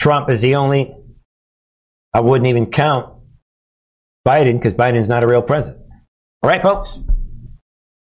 Trump 0.00 0.30
is 0.30 0.40
the 0.40 0.56
only 0.56 0.94
I 2.12 2.20
wouldn't 2.20 2.48
even 2.48 2.66
count 2.66 3.14
Biden 4.26 4.54
because 4.54 4.74
Biden's 4.74 5.08
not 5.08 5.22
a 5.22 5.26
real 5.26 5.42
president. 5.42 5.82
All 6.42 6.50
right, 6.50 6.62
folks. 6.62 6.98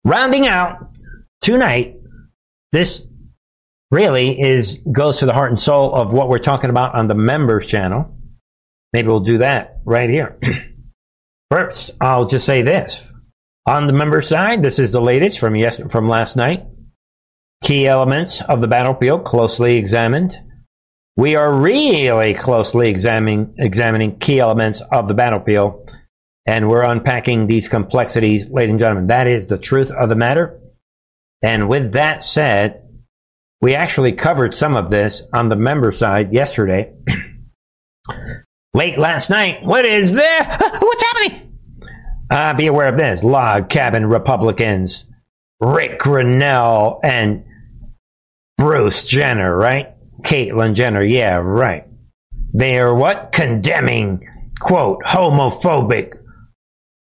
Rounding 0.04 0.48
out 0.48 0.96
tonight, 1.40 1.96
this 2.72 3.06
really 3.93 4.40
is 4.40 4.78
goes 4.90 5.18
to 5.18 5.26
the 5.26 5.34
heart 5.34 5.51
and 5.51 5.61
soul 5.61 5.95
of 5.95 6.12
what 6.12 6.28
we're 6.28 6.38
talking 6.38 6.70
about 6.70 6.97
on 6.97 7.07
the 7.07 7.14
members 7.14 7.66
channel. 7.66 8.16
Maybe 8.93 9.07
we'll 9.07 9.20
do 9.20 9.38
that 9.38 9.80
right 9.84 10.11
here. 10.11 10.38
First, 11.51 11.90
I'll 12.01 12.24
just 12.24 12.47
say 12.47 12.62
this. 12.62 13.07
On 13.66 13.86
the 13.86 13.93
member 13.93 14.22
side, 14.22 14.62
this 14.62 14.78
is 14.78 14.90
the 14.90 15.01
latest 15.01 15.38
from 15.38 15.55
yes 15.55 15.80
from 15.90 16.09
last 16.09 16.34
night. 16.34 16.64
Key 17.62 17.86
elements 17.86 18.40
of 18.40 18.61
the 18.61 18.66
battlefield 18.66 19.24
closely 19.24 19.76
examined. 19.76 20.36
We 21.16 21.36
are 21.36 21.53
really 21.53 22.32
closely 22.32 22.88
examining, 22.88 23.55
examining 23.59 24.18
key 24.18 24.40
elements 24.40 24.80
of 24.80 25.07
the 25.07 25.14
battlefield, 25.14 25.95
and 26.47 26.68
we're 26.68 26.82
unpacking 26.82 27.47
these 27.47 27.68
complexities, 27.68 28.51
ladies 28.51 28.70
and 28.70 28.80
gentlemen. 28.80 29.09
That 29.09 29.26
is 29.26 29.47
the 29.47 29.59
truth 29.59 29.93
of 29.93 30.09
the 30.09 30.16
matter. 30.16 30.59
And 31.43 31.68
with 31.68 31.93
that 31.93 32.24
said, 32.24 32.81
we 33.62 33.76
actually 33.76 34.12
covered 34.12 34.52
some 34.54 34.76
of 34.76 34.90
this 34.90 35.22
on 35.32 35.48
the 35.48 35.56
member 35.56 35.92
side 35.92 36.32
yesterday. 36.32 36.92
Late 38.74 38.98
last 38.98 39.30
night, 39.30 39.62
what 39.62 39.84
is 39.84 40.12
this? 40.12 40.46
What's 40.46 41.02
happening? 41.02 41.58
Uh, 42.28 42.54
be 42.54 42.66
aware 42.66 42.88
of 42.88 42.96
this. 42.96 43.22
Log 43.22 43.68
cabin 43.68 44.06
Republicans, 44.06 45.04
Rick 45.60 46.00
Grenell 46.00 46.98
and 47.04 47.44
Bruce 48.58 49.04
Jenner, 49.04 49.56
right? 49.56 49.94
Caitlyn 50.22 50.74
Jenner, 50.74 51.04
yeah, 51.04 51.36
right. 51.36 51.86
They 52.54 52.78
are 52.78 52.94
what? 52.94 53.32
Condemning, 53.32 54.26
quote, 54.58 55.02
homophobic 55.04 56.14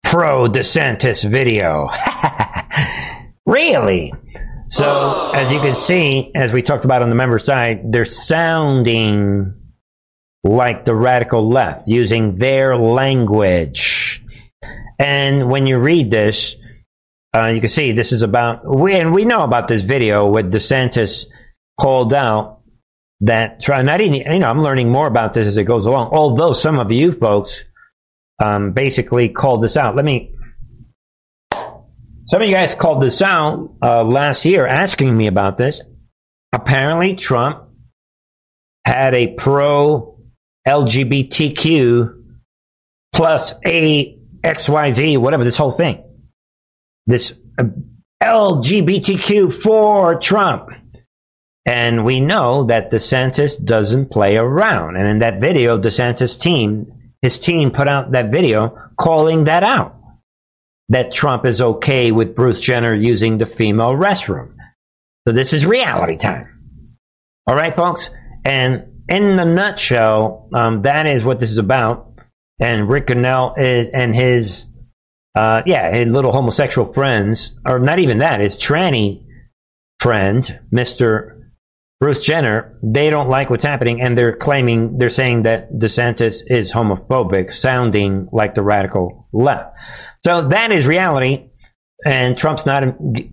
pro 0.03 0.47
DeSantis 0.47 1.29
video. 1.29 1.89
really? 3.45 4.13
So, 4.69 5.31
as 5.33 5.51
you 5.51 5.59
can 5.59 5.75
see, 5.75 6.31
as 6.35 6.53
we 6.53 6.61
talked 6.61 6.85
about 6.85 7.01
on 7.01 7.09
the 7.09 7.15
member 7.15 7.39
side, 7.39 7.91
they're 7.91 8.05
sounding 8.05 9.55
like 10.43 10.83
the 10.83 10.95
radical 10.95 11.49
left, 11.49 11.87
using 11.87 12.35
their 12.35 12.77
language. 12.77 14.23
And 14.99 15.49
when 15.49 15.65
you 15.65 15.79
read 15.79 16.11
this, 16.11 16.55
uh, 17.35 17.47
you 17.47 17.61
can 17.61 17.69
see 17.69 17.91
this 17.91 18.11
is 18.11 18.21
about, 18.21 18.61
we, 18.63 18.95
and 18.95 19.13
we 19.13 19.25
know 19.25 19.41
about 19.41 19.67
this 19.67 19.81
video 19.81 20.27
with 20.27 20.51
DeSantis 20.51 21.25
called 21.79 22.13
out 22.13 22.59
that 23.21 23.61
try 23.61 23.81
not 23.81 24.01
even 24.01 24.13
you 24.13 24.39
know 24.39 24.47
I'm 24.47 24.63
learning 24.63 24.89
more 24.89 25.07
about 25.07 25.33
this 25.33 25.47
as 25.47 25.57
it 25.57 25.65
goes 25.65 25.85
along. 25.85 26.11
Although 26.13 26.53
some 26.53 26.79
of 26.79 26.91
you 26.91 27.11
folks 27.13 27.65
um, 28.39 28.71
basically 28.71 29.29
called 29.29 29.63
this 29.63 29.75
out. 29.75 29.95
Let 29.95 30.05
me. 30.05 30.33
Some 32.29 32.43
of 32.43 32.47
you 32.47 32.53
guys 32.53 32.75
called 32.75 33.01
this 33.01 33.23
out 33.23 33.71
uh, 33.81 34.03
last 34.03 34.45
year, 34.45 34.67
asking 34.67 35.17
me 35.17 35.25
about 35.25 35.57
this. 35.57 35.81
Apparently, 36.53 37.15
Trump 37.15 37.69
had 38.85 39.15
a 39.15 39.33
pro 39.33 40.19
LGBTQ 40.67 42.23
plus 43.13 43.55
a 43.65 44.19
XYZ, 44.43 45.17
whatever 45.17 45.43
this 45.43 45.57
whole 45.57 45.71
thing. 45.71 46.03
This 47.07 47.33
uh, 47.57 47.63
LGBTQ 48.21 49.51
for 49.51 50.19
Trump 50.19 50.69
and 51.65 52.05
we 52.05 52.19
know 52.19 52.65
that 52.65 52.91
DeSantis 52.91 53.63
doesn't 53.63 54.11
play 54.11 54.37
around. 54.37 54.97
And 54.97 55.07
in 55.07 55.19
that 55.19 55.41
video, 55.41 55.79
DeSantis' 55.79 56.39
team, 56.39 56.91
his 57.23 57.39
team 57.39 57.71
put 57.71 57.87
out 57.87 58.11
that 58.11 58.29
video 58.29 58.77
calling 58.99 59.45
that 59.45 59.63
out. 59.63 59.98
That 60.89 61.11
Trump 61.11 61.45
is 61.45 61.61
okay 61.61 62.11
with 62.11 62.35
Bruce 62.35 62.59
Jenner 62.59 62.95
using 62.95 63.37
the 63.37 63.45
female 63.45 63.93
restroom. 63.93 64.55
So 65.27 65.33
this 65.33 65.53
is 65.53 65.65
reality 65.65 66.17
time. 66.17 66.59
All 67.45 67.55
right, 67.55 67.75
folks? 67.75 68.09
And 68.45 69.03
in 69.07 69.35
the 69.35 69.45
nutshell, 69.45 70.49
um, 70.53 70.81
that 70.83 71.07
is 71.07 71.23
what 71.23 71.39
this 71.39 71.51
is 71.51 71.57
about. 71.57 72.13
And 72.59 72.89
Rick 72.89 73.07
Grenell 73.07 73.57
is, 73.57 73.89
and 73.93 74.15
his, 74.15 74.65
uh, 75.35 75.61
yeah, 75.65 75.93
his 75.93 76.07
little 76.07 76.31
homosexual 76.31 76.93
friends, 76.93 77.55
or 77.65 77.79
not 77.79 77.99
even 77.99 78.19
that, 78.19 78.39
his 78.39 78.57
tranny 78.57 79.25
friend, 79.99 80.59
Mr. 80.73 81.39
Bruce 81.99 82.23
Jenner, 82.23 82.77
they 82.81 83.09
don't 83.09 83.29
like 83.29 83.49
what's 83.49 83.65
happening, 83.65 84.01
and 84.01 84.17
they're 84.17 84.35
claiming, 84.35 84.97
they're 84.97 85.09
saying 85.09 85.43
that 85.43 85.73
DeSantis 85.73 86.43
is 86.47 86.71
homophobic, 86.71 87.51
sounding 87.51 88.29
like 88.31 88.53
the 88.53 88.63
radical 88.63 89.27
left. 89.33 89.77
So 90.25 90.49
that 90.49 90.71
is 90.71 90.85
reality, 90.85 91.49
and 92.05 92.37
Trump's 92.37 92.65
not 92.65 92.83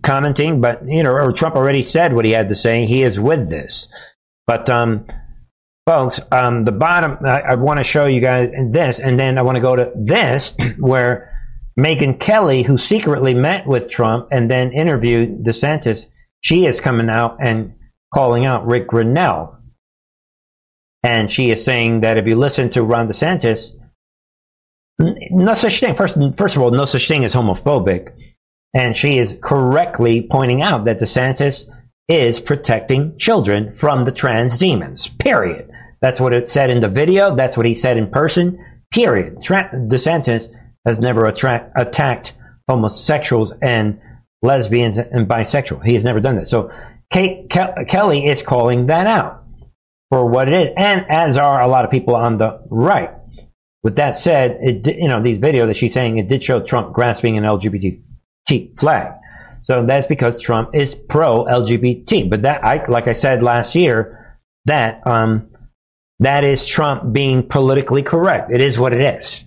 commenting, 0.01 0.61
but, 0.61 0.87
you 0.87 1.03
know, 1.03 1.11
or 1.11 1.31
Trump 1.31 1.55
already 1.55 1.83
said 1.83 2.13
what 2.13 2.25
he 2.25 2.31
had 2.31 2.49
to 2.49 2.55
say. 2.55 2.85
He 2.85 3.03
is 3.03 3.19
with 3.19 3.49
this. 3.49 3.87
But 4.45 4.69
um, 4.69 5.05
folks, 5.85 6.19
um, 6.31 6.63
the 6.63 6.71
bottom, 6.71 7.17
I, 7.25 7.41
I 7.41 7.55
want 7.55 7.79
to 7.79 7.83
show 7.83 8.05
you 8.05 8.21
guys 8.21 8.49
this, 8.71 8.99
and 8.99 9.19
then 9.19 9.37
I 9.37 9.41
want 9.41 9.55
to 9.55 9.61
go 9.61 9.75
to 9.75 9.91
this, 9.95 10.53
where 10.77 11.33
Megyn 11.77 12.19
Kelly, 12.19 12.63
who 12.63 12.77
secretly 12.77 13.33
met 13.33 13.67
with 13.67 13.89
Trump 13.89 14.29
and 14.31 14.49
then 14.49 14.71
interviewed 14.71 15.43
DeSantis, 15.43 16.05
she 16.41 16.65
is 16.65 16.79
coming 16.79 17.09
out 17.09 17.37
and 17.41 17.73
calling 18.13 18.45
out 18.45 18.65
Rick 18.65 18.87
Grenell. 18.87 19.55
And 21.03 21.31
she 21.31 21.51
is 21.51 21.63
saying 21.63 22.01
that 22.01 22.17
if 22.17 22.27
you 22.27 22.35
listen 22.35 22.69
to 22.71 22.83
Ron 22.83 23.07
DeSantis, 23.07 23.71
no 24.99 25.53
such 25.53 25.79
thing. 25.79 25.95
First, 25.95 26.17
first 26.37 26.55
of 26.55 26.61
all, 26.61 26.71
no 26.71 26.85
such 26.85 27.07
thing 27.07 27.25
as 27.25 27.33
homophobic. 27.33 28.13
And 28.73 28.95
she 28.95 29.17
is 29.17 29.37
correctly 29.41 30.27
pointing 30.29 30.61
out 30.61 30.83
that 30.85 30.99
DeSantis 30.99 31.65
is 32.07 32.39
protecting 32.39 33.17
children 33.17 33.75
from 33.75 34.05
the 34.05 34.11
trans 34.11 34.57
demons. 34.57 35.07
Period. 35.07 35.69
That's 36.01 36.19
what 36.19 36.33
it 36.33 36.49
said 36.49 36.69
in 36.69 36.79
the 36.79 36.87
video. 36.87 37.35
That's 37.35 37.57
what 37.57 37.65
he 37.65 37.75
said 37.75 37.97
in 37.97 38.09
person. 38.09 38.63
Period. 38.93 39.41
Tra- 39.41 39.71
DeSantis 39.73 40.49
has 40.85 40.99
never 40.99 41.25
attra- 41.25 41.71
attacked 41.75 42.33
homosexuals 42.69 43.53
and 43.61 43.99
lesbians 44.41 44.97
and 44.97 45.27
bisexual. 45.27 45.83
He 45.83 45.95
has 45.95 46.03
never 46.03 46.19
done 46.19 46.37
that. 46.37 46.49
So 46.49 46.71
Kate 47.11 47.49
Ke- 47.49 47.87
Kelly 47.87 48.25
is 48.25 48.41
calling 48.41 48.87
that 48.87 49.07
out 49.07 49.43
for 50.09 50.25
what 50.27 50.47
it 50.47 50.53
is, 50.53 50.73
and 50.77 51.05
as 51.09 51.37
are 51.37 51.59
a 51.61 51.67
lot 51.67 51.83
of 51.83 51.91
people 51.91 52.15
on 52.15 52.37
the 52.37 52.61
right. 52.69 53.11
With 53.87 53.95
that 53.95 54.17
said, 54.17 54.57
it 54.59 54.85
you 54.97 55.07
know 55.07 55.23
these 55.23 55.39
videos 55.39 55.67
that 55.67 55.77
she's 55.77 55.93
saying 55.93 56.17
it 56.17 56.27
did 56.27 56.43
show 56.43 56.59
Trump 56.59 56.91
grasping 56.91 57.37
an 57.37 57.45
LGBT 57.45 58.77
flag. 58.77 59.13
So 59.61 59.85
that's 59.85 60.05
because 60.07 60.41
Trump 60.41 60.75
is 60.75 60.93
pro 60.93 61.45
LGBT. 61.45 62.29
But 62.29 62.41
that, 62.41 62.65
I, 62.65 62.85
like 62.85 63.07
I 63.07 63.13
said 63.13 63.41
last 63.41 63.75
year, 63.75 64.41
that 64.65 65.07
um, 65.07 65.51
that 66.19 66.43
is 66.43 66.65
Trump 66.65 67.13
being 67.13 67.47
politically 67.47 68.03
correct. 68.03 68.51
It 68.51 68.59
is 68.59 68.77
what 68.77 68.91
it 68.91 68.99
is. 68.99 69.45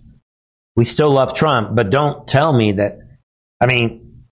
We 0.75 0.87
still 0.87 1.11
love 1.11 1.35
Trump, 1.35 1.77
but 1.77 1.91
don't 1.91 2.27
tell 2.27 2.51
me 2.51 2.73
that. 2.73 2.97
I 3.61 3.67
mean, 3.67 4.25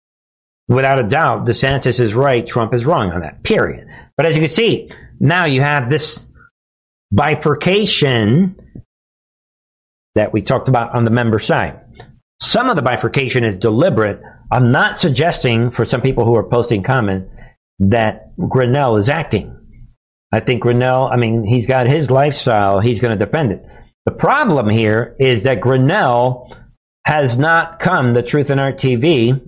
without 0.69 1.05
a 1.05 1.07
doubt, 1.07 1.45
DeSantis 1.45 2.01
is 2.01 2.15
right. 2.15 2.47
Trump 2.47 2.73
is 2.73 2.87
wrong 2.87 3.13
on 3.13 3.21
that. 3.21 3.43
Period. 3.43 3.87
But 4.17 4.25
as 4.25 4.37
you 4.37 4.41
can 4.41 4.55
see, 4.55 4.89
now 5.21 5.45
you 5.45 5.61
have 5.61 5.91
this 5.91 6.27
bifurcation 7.13 8.68
that 10.19 10.33
we 10.33 10.43
talked 10.43 10.69
about 10.69 10.95
on 10.97 11.05
the 11.05 11.13
member 11.13 11.39
side. 11.39 11.81
Some 12.41 12.69
of 12.69 12.75
the 12.75 12.83
bifurcation 12.83 13.45
is 13.45 13.57
deliberate. 13.57 14.21
I'm 14.51 14.73
not 14.73 14.99
suggesting 14.99 15.71
for 15.71 15.85
some 15.85 16.01
people 16.01 16.25
who 16.25 16.35
are 16.35 16.49
posting 16.49 16.83
comments 16.83 17.31
that 17.79 18.37
Grenell 18.37 18.99
is 18.99 19.09
acting. 19.09 19.55
I 20.33 20.41
think 20.41 20.65
Grenell, 20.65 21.09
I 21.13 21.17
mean, 21.17 21.45
he's 21.45 21.67
got 21.67 21.87
his 21.87 22.11
lifestyle. 22.11 22.81
He's 22.81 23.01
going 23.01 23.17
to 23.17 23.25
defend 23.25 23.53
it. 23.53 23.65
The 24.07 24.11
problem 24.11 24.69
here 24.69 25.15
is 25.21 25.45
that 25.45 25.61
Grenell 25.61 26.53
has 27.05 27.39
not 27.39 27.79
come 27.79 28.13
to 28.13 28.23
Truth 28.23 28.51
and 28.51 28.61
Art 28.61 28.77
TV 28.77 29.41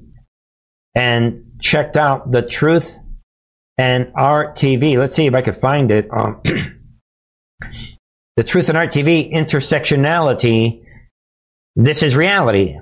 and 0.95 1.53
checked 1.61 1.97
out 1.97 2.31
the 2.31 2.43
Truth 2.43 2.97
and 3.77 4.13
Art 4.15 4.55
TV. 4.55 4.97
Let's 4.97 5.17
see 5.17 5.27
if 5.27 5.35
I 5.35 5.43
can 5.43 5.55
find 5.55 5.91
it. 5.91 6.09
Um, 6.13 6.43
the 8.41 8.45
Truth 8.45 8.71
and 8.71 8.79
Art 8.79 8.89
TV 8.89 9.31
intersectionality. 9.31 10.83
This 11.77 12.03
is 12.03 12.17
reality. 12.17 12.79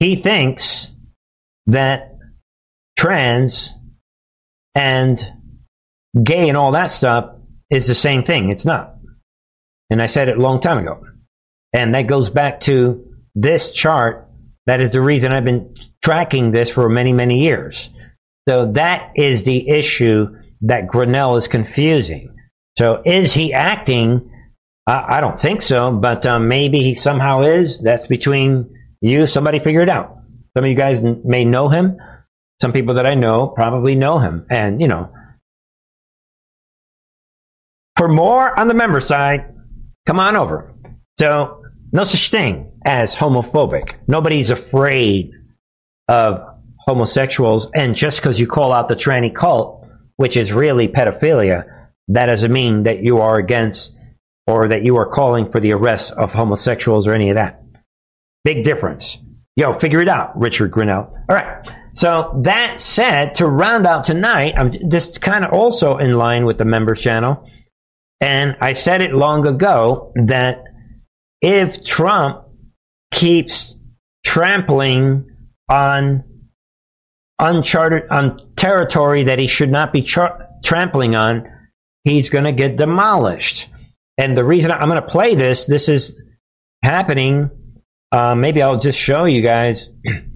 He 0.00 0.16
thinks 0.16 0.90
that 1.66 2.16
trans 2.98 3.74
and 4.74 5.22
gay 6.24 6.48
and 6.48 6.56
all 6.56 6.72
that 6.72 6.86
stuff 6.86 7.36
is 7.68 7.86
the 7.86 7.94
same 7.94 8.24
thing. 8.24 8.48
It's 8.48 8.64
not. 8.64 8.94
And 9.90 10.00
I 10.00 10.06
said 10.06 10.30
it 10.30 10.38
a 10.38 10.40
long 10.40 10.60
time 10.60 10.78
ago. 10.78 11.02
And 11.74 11.94
that 11.94 12.06
goes 12.06 12.30
back 12.30 12.60
to 12.60 13.14
this 13.34 13.72
chart. 13.72 14.26
That 14.64 14.80
is 14.80 14.90
the 14.90 15.02
reason 15.02 15.34
I've 15.34 15.44
been 15.44 15.74
tracking 16.02 16.50
this 16.50 16.70
for 16.70 16.88
many, 16.88 17.12
many 17.12 17.40
years. 17.40 17.90
So 18.48 18.72
that 18.72 19.12
is 19.16 19.42
the 19.42 19.68
issue 19.68 20.28
that 20.62 20.86
Grenell 20.86 21.36
is 21.36 21.46
confusing. 21.46 22.34
So 22.78 23.02
is 23.04 23.34
he 23.34 23.52
acting? 23.52 24.30
I, 24.86 25.16
I 25.16 25.20
don't 25.20 25.38
think 25.38 25.62
so, 25.62 25.92
but 25.92 26.24
um, 26.26 26.48
maybe 26.48 26.80
he 26.80 26.94
somehow 26.94 27.42
is. 27.42 27.78
That's 27.78 28.06
between 28.06 28.74
you. 29.00 29.26
Somebody 29.26 29.58
figure 29.58 29.82
it 29.82 29.90
out. 29.90 30.18
Some 30.56 30.64
of 30.64 30.70
you 30.70 30.76
guys 30.76 31.02
may 31.02 31.44
know 31.44 31.68
him. 31.68 31.98
Some 32.60 32.72
people 32.72 32.94
that 32.94 33.06
I 33.06 33.14
know 33.14 33.48
probably 33.48 33.94
know 33.94 34.18
him. 34.18 34.46
And, 34.48 34.80
you 34.80 34.88
know, 34.88 35.12
for 37.96 38.08
more 38.08 38.58
on 38.58 38.68
the 38.68 38.74
member 38.74 39.00
side, 39.00 39.54
come 40.06 40.18
on 40.18 40.36
over. 40.36 40.74
So, 41.18 41.62
no 41.92 42.04
such 42.04 42.30
thing 42.30 42.72
as 42.84 43.14
homophobic. 43.14 43.96
Nobody's 44.06 44.50
afraid 44.50 45.32
of 46.08 46.40
homosexuals. 46.78 47.70
And 47.74 47.94
just 47.94 48.20
because 48.20 48.38
you 48.38 48.46
call 48.46 48.72
out 48.72 48.88
the 48.88 48.96
tranny 48.96 49.34
cult, 49.34 49.86
which 50.16 50.36
is 50.36 50.52
really 50.52 50.88
pedophilia, 50.88 51.64
that 52.08 52.26
doesn't 52.26 52.52
mean 52.52 52.84
that 52.84 53.02
you 53.02 53.18
are 53.18 53.36
against 53.36 53.92
or 54.46 54.68
that 54.68 54.84
you 54.84 54.96
are 54.96 55.06
calling 55.06 55.50
for 55.50 55.60
the 55.60 55.72
arrest 55.72 56.12
of 56.12 56.32
homosexuals 56.32 57.06
or 57.06 57.14
any 57.14 57.30
of 57.30 57.34
that. 57.34 57.62
Big 58.44 58.64
difference. 58.64 59.18
Yo, 59.56 59.78
figure 59.78 60.00
it 60.00 60.08
out, 60.08 60.38
Richard 60.38 60.70
Grenell. 60.70 61.10
All 61.28 61.36
right. 61.36 61.66
So 61.94 62.40
that 62.44 62.80
said, 62.80 63.36
to 63.36 63.46
round 63.46 63.86
out 63.86 64.04
tonight, 64.04 64.54
I'm 64.56 64.90
just 64.90 65.22
kind 65.22 65.44
of 65.44 65.52
also 65.52 65.96
in 65.96 66.14
line 66.14 66.44
with 66.44 66.58
the 66.58 66.64
members 66.64 67.00
channel. 67.00 67.48
And 68.20 68.56
I 68.60 68.74
said 68.74 69.00
it 69.00 69.12
long 69.14 69.46
ago 69.46 70.12
that 70.26 70.62
if 71.40 71.84
Trump 71.84 72.44
keeps 73.12 73.76
trampling 74.24 75.30
on 75.68 76.24
uncharted 77.38 78.08
on 78.10 78.52
territory 78.56 79.24
that 79.24 79.38
he 79.38 79.46
should 79.46 79.70
not 79.70 79.92
be 79.92 80.02
tra- 80.02 80.48
trampling 80.64 81.14
on, 81.14 81.48
he's 82.04 82.28
going 82.28 82.44
to 82.44 82.52
get 82.52 82.76
demolished. 82.76 83.68
And 84.18 84.36
the 84.36 84.44
reason 84.44 84.70
I'm 84.70 84.88
going 84.88 85.00
to 85.00 85.08
play 85.08 85.34
this, 85.34 85.66
this 85.66 85.88
is 85.88 86.14
happening. 86.82 87.50
Uh, 88.10 88.34
maybe 88.34 88.62
I'll 88.62 88.78
just 88.78 88.98
show 88.98 89.24
you 89.24 89.42
guys. 89.42 89.88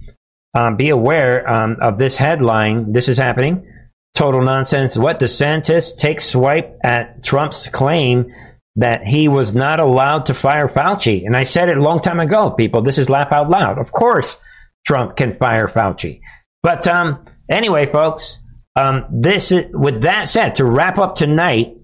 Um, 0.52 0.74
be 0.74 0.90
aware 0.90 1.48
um, 1.48 1.76
of 1.80 1.96
this 1.96 2.16
headline. 2.16 2.90
This 2.90 3.06
is 3.06 3.16
happening. 3.16 3.72
Total 4.14 4.42
nonsense. 4.42 4.96
What 4.96 5.20
DeSantis 5.20 5.96
takes 5.96 6.24
swipe 6.24 6.76
at 6.82 7.22
Trump's 7.22 7.68
claim 7.68 8.32
that 8.76 9.04
he 9.04 9.28
was 9.28 9.54
not 9.54 9.80
allowed 9.80 10.26
to 10.26 10.34
fire 10.34 10.68
Fauci. 10.68 11.24
And 11.24 11.36
I 11.36 11.44
said 11.44 11.68
it 11.68 11.78
a 11.78 11.82
long 11.82 12.00
time 12.00 12.18
ago, 12.18 12.50
people. 12.50 12.82
This 12.82 12.98
is 12.98 13.08
laugh 13.08 13.30
out 13.30 13.50
loud. 13.50 13.78
Of 13.78 13.92
course, 13.92 14.38
Trump 14.86 15.16
can 15.16 15.34
fire 15.34 15.68
Fauci. 15.68 16.20
But 16.62 16.86
um, 16.88 17.24
anyway, 17.48 17.86
folks, 17.86 18.40
um, 18.76 19.06
this 19.10 19.52
is, 19.52 19.66
with 19.72 20.02
that 20.02 20.28
said, 20.28 20.56
to 20.56 20.64
wrap 20.64 20.98
up 20.98 21.16
tonight, 21.16 21.76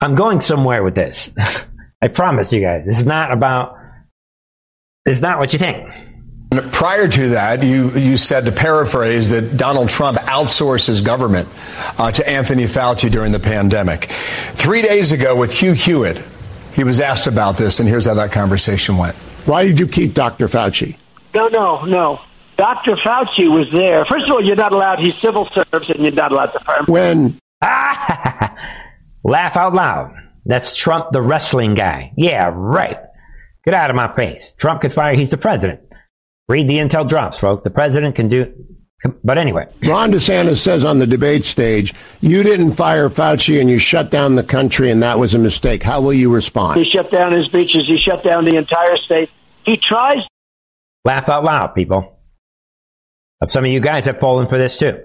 I'm 0.00 0.14
going 0.14 0.40
somewhere 0.40 0.82
with 0.82 0.94
this. 0.94 1.30
I 2.02 2.08
promise 2.08 2.52
you 2.52 2.60
guys. 2.60 2.84
This 2.84 2.98
is 2.98 3.06
not 3.06 3.32
about. 3.32 3.78
It's 5.06 5.20
not 5.20 5.38
what 5.38 5.52
you 5.52 5.58
think. 5.58 5.90
Prior 6.72 7.08
to 7.08 7.30
that, 7.30 7.62
you, 7.62 7.90
you 7.92 8.16
said, 8.16 8.44
to 8.44 8.52
paraphrase, 8.52 9.30
that 9.30 9.56
Donald 9.56 9.88
Trump 9.88 10.18
outsources 10.18 11.04
government 11.04 11.48
uh, 11.98 12.12
to 12.12 12.28
Anthony 12.28 12.64
Fauci 12.64 13.10
during 13.10 13.32
the 13.32 13.40
pandemic. 13.40 14.04
Three 14.52 14.82
days 14.82 15.10
ago 15.10 15.34
with 15.34 15.52
Hugh 15.52 15.72
Hewitt, 15.72 16.22
he 16.74 16.84
was 16.84 17.00
asked 17.00 17.26
about 17.26 17.56
this, 17.56 17.80
and 17.80 17.88
here's 17.88 18.06
how 18.06 18.14
that 18.14 18.32
conversation 18.32 18.98
went. 18.98 19.16
Why 19.46 19.66
did 19.66 19.80
you 19.80 19.88
keep 19.88 20.14
Dr. 20.14 20.46
Fauci? 20.46 20.96
No, 21.34 21.48
no, 21.48 21.84
no. 21.84 22.20
Dr. 22.56 22.96
Fauci 22.96 23.52
was 23.52 23.70
there. 23.72 24.04
First 24.04 24.26
of 24.26 24.32
all, 24.32 24.44
you're 24.44 24.56
not 24.56 24.72
allowed, 24.72 25.00
he 25.00 25.12
civil 25.20 25.48
serves, 25.50 25.90
and 25.90 26.00
you're 26.00 26.12
not 26.12 26.30
allowed 26.30 26.52
to 26.52 26.60
fire 26.60 26.80
him. 26.80 26.86
When? 26.86 27.38
Laugh 29.24 29.56
out 29.56 29.74
loud. 29.74 30.14
That's 30.44 30.76
Trump, 30.76 31.06
the 31.12 31.22
wrestling 31.22 31.74
guy. 31.74 32.12
Yeah, 32.16 32.50
right. 32.52 32.98
Get 33.64 33.74
out 33.74 33.88
of 33.88 33.96
my 33.96 34.14
face. 34.14 34.52
Trump 34.58 34.82
could 34.82 34.92
fire, 34.92 35.14
he's 35.14 35.30
the 35.30 35.38
president. 35.38 35.80
Read 36.48 36.68
the 36.68 36.76
intel 36.76 37.08
drops, 37.08 37.38
folks. 37.38 37.62
The 37.62 37.70
president 37.70 38.14
can 38.14 38.28
do. 38.28 38.52
But 39.22 39.38
anyway. 39.38 39.66
Ron 39.82 40.12
DeSantis 40.12 40.58
says 40.58 40.84
on 40.84 40.98
the 40.98 41.06
debate 41.06 41.44
stage, 41.44 41.94
you 42.20 42.42
didn't 42.42 42.72
fire 42.72 43.08
Fauci 43.08 43.60
and 43.60 43.68
you 43.68 43.78
shut 43.78 44.10
down 44.10 44.34
the 44.34 44.42
country 44.42 44.90
and 44.90 45.02
that 45.02 45.18
was 45.18 45.34
a 45.34 45.38
mistake. 45.38 45.82
How 45.82 46.00
will 46.00 46.12
you 46.12 46.32
respond? 46.32 46.78
He 46.78 46.90
shut 46.90 47.10
down 47.10 47.32
his 47.32 47.48
beaches. 47.48 47.86
He 47.86 47.96
shut 47.96 48.22
down 48.22 48.44
the 48.44 48.56
entire 48.56 48.96
state. 48.98 49.30
He 49.64 49.78
tries. 49.78 50.22
Laugh 51.04 51.28
out 51.28 51.44
loud, 51.44 51.74
people. 51.74 52.18
Some 53.44 53.64
of 53.64 53.70
you 53.70 53.80
guys 53.80 54.06
have 54.06 54.20
fallen 54.20 54.48
for 54.48 54.58
this 54.58 54.78
too. 54.78 55.02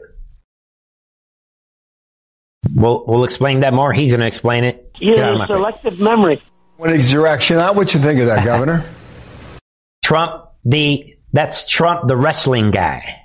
We'll, 2.79 3.03
we'll 3.05 3.25
explain 3.25 3.59
that 3.59 3.73
more. 3.73 3.91
He's 3.91 4.11
going 4.11 4.21
to 4.21 4.27
explain 4.27 4.63
it. 4.63 4.95
Yeah, 4.99 5.45
selective 5.47 5.93
face. 5.93 6.01
memory. 6.01 6.41
What 6.77 6.93
is 6.93 7.11
your 7.11 7.27
action 7.27 7.57
out? 7.57 7.75
What 7.75 7.93
you 7.93 7.99
think 7.99 8.21
of 8.21 8.27
that, 8.27 8.45
Governor? 8.45 8.89
Trump, 10.03 10.45
the 10.63 11.15
that's 11.33 11.69
Trump, 11.69 12.07
the 12.07 12.15
wrestling 12.15 12.71
guy. 12.71 13.17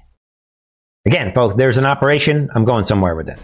Again, 1.07 1.33
folks, 1.35 1.55
there's 1.55 1.79
an 1.79 1.87
operation. 1.87 2.51
I'm 2.55 2.65
going 2.65 2.85
somewhere 2.85 3.15
with 3.15 3.27
this. 3.27 3.41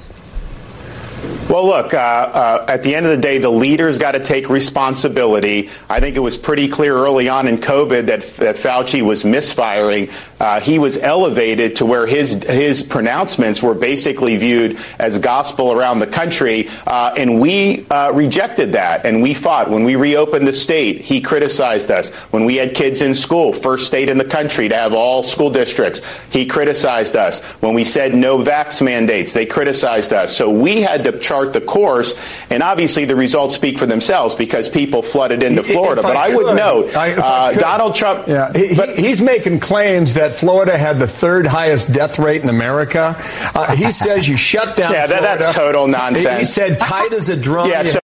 Well, 1.50 1.66
look, 1.66 1.94
uh, 1.94 1.96
uh, 1.96 2.64
at 2.68 2.84
the 2.84 2.94
end 2.94 3.06
of 3.06 3.10
the 3.10 3.20
day, 3.20 3.38
the 3.38 3.50
leaders 3.50 3.98
got 3.98 4.12
to 4.12 4.20
take 4.20 4.48
responsibility. 4.48 5.68
I 5.88 5.98
think 5.98 6.14
it 6.14 6.20
was 6.20 6.36
pretty 6.36 6.68
clear 6.68 6.94
early 6.94 7.28
on 7.28 7.48
in 7.48 7.58
COVID 7.58 8.06
that, 8.06 8.22
that 8.36 8.54
Fauci 8.54 9.02
was 9.02 9.24
misfiring. 9.24 10.10
Uh, 10.38 10.60
he 10.60 10.78
was 10.78 10.96
elevated 10.96 11.76
to 11.76 11.86
where 11.86 12.06
his 12.06 12.44
his 12.44 12.84
pronouncements 12.84 13.62
were 13.62 13.74
basically 13.74 14.36
viewed 14.36 14.78
as 15.00 15.18
gospel 15.18 15.72
around 15.72 15.98
the 15.98 16.06
country, 16.06 16.68
uh, 16.86 17.14
and 17.16 17.40
we 17.40 17.84
uh, 17.90 18.12
rejected 18.12 18.72
that 18.72 19.04
and 19.04 19.20
we 19.20 19.34
fought. 19.34 19.68
When 19.68 19.82
we 19.82 19.96
reopened 19.96 20.46
the 20.46 20.52
state, 20.52 21.00
he 21.00 21.20
criticized 21.20 21.90
us. 21.90 22.10
When 22.32 22.44
we 22.44 22.56
had 22.56 22.76
kids 22.76 23.02
in 23.02 23.12
school, 23.12 23.52
first 23.52 23.88
state 23.88 24.08
in 24.08 24.18
the 24.18 24.24
country 24.24 24.68
to 24.68 24.76
have 24.76 24.94
all 24.94 25.24
school 25.24 25.50
districts, 25.50 26.00
he 26.32 26.46
criticized 26.46 27.16
us. 27.16 27.42
When 27.60 27.74
we 27.74 27.82
said 27.82 28.14
no 28.14 28.38
vax 28.38 28.80
mandates, 28.80 29.32
they 29.32 29.46
criticized 29.46 30.12
us. 30.12 30.34
So 30.34 30.48
we 30.48 30.80
had 30.80 31.02
to 31.04 31.09
charge 31.18 31.40
chart 31.40 31.52
the 31.52 31.60
course. 31.60 32.14
And 32.50 32.62
obviously, 32.62 33.04
the 33.04 33.16
results 33.16 33.54
speak 33.54 33.78
for 33.78 33.86
themselves 33.86 34.34
because 34.34 34.68
people 34.68 35.02
flooded 35.02 35.42
into 35.42 35.62
Florida. 35.62 36.02
but 36.02 36.16
I, 36.16 36.32
I 36.32 36.36
would 36.36 36.56
note 36.56 36.96
I, 36.96 37.14
uh, 37.14 37.52
Donald 37.52 37.94
Trump. 37.94 38.26
Yeah, 38.26 38.52
he, 38.52 38.74
but, 38.74 38.98
he's 38.98 39.20
making 39.20 39.60
claims 39.60 40.14
that 40.14 40.34
Florida 40.34 40.76
had 40.76 40.98
the 40.98 41.08
third 41.08 41.46
highest 41.46 41.92
death 41.92 42.18
rate 42.18 42.42
in 42.42 42.48
America. 42.48 43.16
Uh, 43.54 43.74
he 43.74 43.90
says 44.04 44.28
you 44.28 44.36
shut 44.36 44.76
down. 44.76 44.92
Yeah, 44.92 45.06
that, 45.06 45.22
that's 45.22 45.54
total 45.54 45.86
nonsense. 45.86 46.38
He 46.38 46.44
said 46.44 46.80
tight 46.80 47.12
as 47.12 47.28
a 47.28 47.36
drum. 47.36 47.68
Yeah, 47.68 47.82
so- 47.82 48.00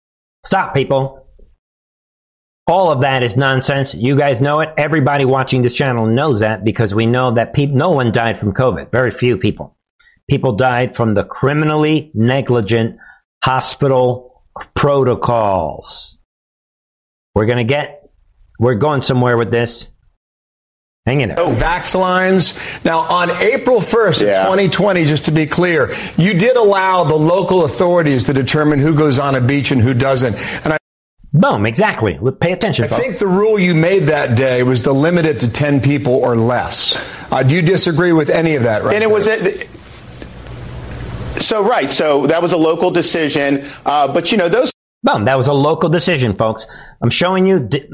stop, 0.44 0.74
people. 0.74 1.20
All 2.66 2.90
of 2.90 3.02
that 3.02 3.22
is 3.22 3.36
nonsense. 3.36 3.92
You 3.92 4.16
guys 4.16 4.40
know 4.40 4.60
it. 4.60 4.72
Everybody 4.78 5.26
watching 5.26 5.60
this 5.60 5.74
channel 5.74 6.06
knows 6.06 6.40
that 6.40 6.64
because 6.64 6.94
we 6.94 7.04
know 7.04 7.32
that 7.32 7.52
pe- 7.52 7.66
no 7.66 7.90
one 7.90 8.10
died 8.10 8.38
from 8.38 8.54
COVID. 8.54 8.90
Very 8.90 9.10
few 9.10 9.36
people. 9.36 9.73
People 10.28 10.52
died 10.52 10.96
from 10.96 11.14
the 11.14 11.24
criminally 11.24 12.10
negligent 12.14 12.98
hospital 13.42 14.42
protocols. 14.74 16.18
We're 17.34 17.46
going 17.46 17.58
to 17.58 17.64
get, 17.64 18.10
we're 18.58 18.76
going 18.76 19.02
somewhere 19.02 19.36
with 19.36 19.50
this. 19.50 19.88
Hang 21.04 21.20
in 21.20 21.28
there. 21.28 21.40
Oh, 21.40 21.50
vax 21.54 21.98
lines. 21.98 22.58
Now, 22.82 23.00
on 23.00 23.30
April 23.30 23.80
1st 23.80 24.22
yeah. 24.22 24.44
2020, 24.44 25.04
just 25.04 25.26
to 25.26 25.32
be 25.32 25.46
clear, 25.46 25.94
you 26.16 26.32
did 26.32 26.56
allow 26.56 27.04
the 27.04 27.14
local 27.14 27.64
authorities 27.64 28.24
to 28.24 28.32
determine 28.32 28.78
who 28.78 28.94
goes 28.94 29.18
on 29.18 29.34
a 29.34 29.40
beach 29.42 29.70
and 29.70 29.82
who 29.82 29.92
doesn't. 29.92 30.34
And 30.64 30.72
I 30.72 30.78
Boom, 31.34 31.66
exactly. 31.66 32.16
Pay 32.40 32.52
attention, 32.52 32.84
I 32.84 32.88
folks. 32.88 33.02
think 33.02 33.18
the 33.18 33.26
rule 33.26 33.58
you 33.58 33.74
made 33.74 34.04
that 34.04 34.36
day 34.36 34.62
was 34.62 34.82
to 34.82 34.92
limit 34.92 35.26
it 35.26 35.40
to 35.40 35.52
10 35.52 35.80
people 35.80 36.14
or 36.14 36.36
less. 36.36 36.96
Uh, 37.28 37.42
do 37.42 37.56
you 37.56 37.60
disagree 37.60 38.12
with 38.12 38.30
any 38.30 38.54
of 38.54 38.62
that, 38.62 38.84
right? 38.84 38.94
And 38.94 39.02
it 39.02 39.10
was, 39.10 39.26
so 41.38 41.62
right, 41.62 41.90
so 41.90 42.26
that 42.26 42.40
was 42.40 42.52
a 42.52 42.56
local 42.56 42.90
decision, 42.90 43.64
uh, 43.86 44.12
but 44.12 44.32
you 44.32 44.38
know 44.38 44.48
those. 44.48 44.70
Boom, 45.02 45.26
that 45.26 45.36
was 45.36 45.48
a 45.48 45.52
local 45.52 45.88
decision, 45.90 46.34
folks. 46.34 46.66
I'm 47.04 47.10
showing 47.10 47.44
you 47.44 47.60
de- 47.60 47.86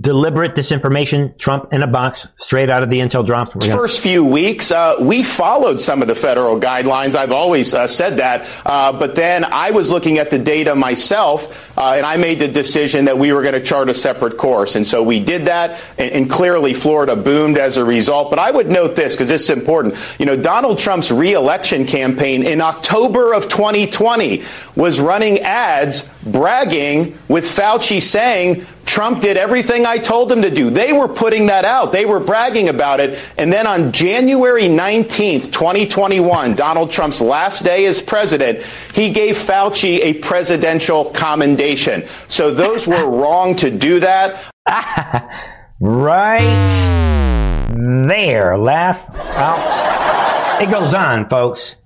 deliberate 0.00 0.54
disinformation, 0.54 1.36
Trump 1.36 1.74
in 1.74 1.82
a 1.82 1.86
box, 1.86 2.26
straight 2.36 2.70
out 2.70 2.82
of 2.82 2.88
the 2.88 3.00
intel 3.00 3.24
drop. 3.24 3.52
Gonna- 3.52 3.70
First 3.70 4.00
few 4.00 4.24
weeks, 4.24 4.70
uh, 4.70 4.96
we 4.98 5.22
followed 5.22 5.78
some 5.78 6.00
of 6.00 6.08
the 6.08 6.14
federal 6.14 6.58
guidelines. 6.58 7.14
I've 7.16 7.32
always 7.32 7.74
uh, 7.74 7.86
said 7.86 8.16
that. 8.16 8.48
Uh, 8.64 8.94
but 8.94 9.14
then 9.14 9.44
I 9.44 9.72
was 9.72 9.90
looking 9.90 10.16
at 10.16 10.30
the 10.30 10.38
data 10.38 10.74
myself, 10.74 11.76
uh, 11.76 11.96
and 11.98 12.06
I 12.06 12.16
made 12.16 12.38
the 12.38 12.48
decision 12.48 13.04
that 13.04 13.18
we 13.18 13.30
were 13.30 13.42
going 13.42 13.52
to 13.52 13.60
chart 13.60 13.90
a 13.90 13.94
separate 13.94 14.38
course. 14.38 14.74
And 14.74 14.86
so 14.86 15.02
we 15.02 15.20
did 15.20 15.44
that, 15.48 15.78
and, 15.98 16.10
and 16.12 16.30
clearly 16.30 16.72
Florida 16.72 17.14
boomed 17.14 17.58
as 17.58 17.76
a 17.76 17.84
result. 17.84 18.30
But 18.30 18.38
I 18.38 18.50
would 18.50 18.68
note 18.68 18.96
this, 18.96 19.12
because 19.14 19.28
this 19.28 19.42
is 19.42 19.50
important. 19.50 19.96
You 20.18 20.24
know, 20.24 20.34
Donald 20.34 20.78
Trump's 20.78 21.10
reelection 21.12 21.84
campaign 21.84 22.42
in 22.42 22.62
October 22.62 23.34
of 23.34 23.48
2020 23.48 24.44
was 24.76 24.98
running 24.98 25.40
ads 25.40 26.08
bragging 26.24 27.18
with 27.28 27.44
Fauci 27.44 28.00
saying, 28.00 28.45
saying 28.54 28.66
Trump 28.84 29.20
did 29.20 29.36
everything 29.36 29.84
I 29.84 29.98
told 29.98 30.30
him 30.30 30.42
to 30.42 30.50
do. 30.50 30.70
They 30.70 30.92
were 30.92 31.08
putting 31.08 31.46
that 31.46 31.64
out. 31.64 31.92
They 31.92 32.06
were 32.06 32.20
bragging 32.20 32.68
about 32.68 33.00
it. 33.00 33.18
And 33.36 33.52
then 33.52 33.66
on 33.66 33.92
January 33.92 34.64
19th, 34.64 35.52
2021, 35.52 36.54
Donald 36.54 36.90
Trump's 36.90 37.20
last 37.20 37.64
day 37.64 37.84
as 37.86 38.00
president, 38.00 38.62
he 38.94 39.10
gave 39.10 39.36
Fauci 39.36 40.00
a 40.02 40.14
presidential 40.14 41.06
commendation. 41.10 42.06
So 42.28 42.52
those 42.52 42.86
were 42.86 43.08
wrong 43.20 43.56
to 43.56 43.70
do 43.70 44.00
that. 44.00 44.44
right 45.80 46.40
there. 48.08 48.56
Laugh 48.56 49.14
out. 49.14 50.62
It 50.62 50.70
goes 50.70 50.94
on, 50.94 51.28
folks. 51.28 51.76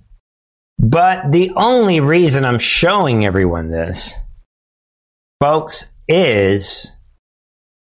But 0.78 1.32
the 1.32 1.53
only 1.57 2.01
reason 2.01 2.45
I'm 2.45 2.59
showing 2.59 3.27
everyone 3.27 3.70
this, 3.70 4.15
folks, 5.43 5.85
is 6.11 6.91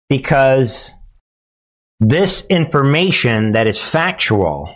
because 0.08 0.92
this 2.00 2.46
information 2.48 3.52
that 3.52 3.66
is 3.66 3.82
factual 3.82 4.74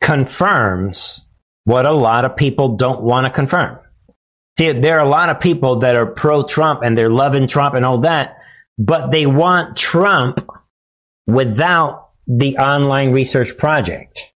confirms 0.00 1.24
what 1.64 1.86
a 1.86 1.92
lot 1.92 2.24
of 2.24 2.36
people 2.36 2.76
don't 2.76 3.02
want 3.02 3.24
to 3.24 3.30
confirm. 3.30 3.78
See, 4.58 4.72
there 4.72 4.98
are 4.98 5.06
a 5.06 5.08
lot 5.08 5.30
of 5.30 5.40
people 5.40 5.80
that 5.80 5.96
are 5.96 6.06
pro 6.06 6.44
Trump 6.44 6.80
and 6.82 6.96
they're 6.96 7.10
loving 7.10 7.46
Trump 7.46 7.74
and 7.74 7.84
all 7.84 7.98
that, 7.98 8.36
but 8.78 9.10
they 9.10 9.26
want 9.26 9.76
Trump 9.76 10.46
without 11.26 12.10
the 12.26 12.56
online 12.58 13.12
research 13.12 13.56
project. 13.56 14.32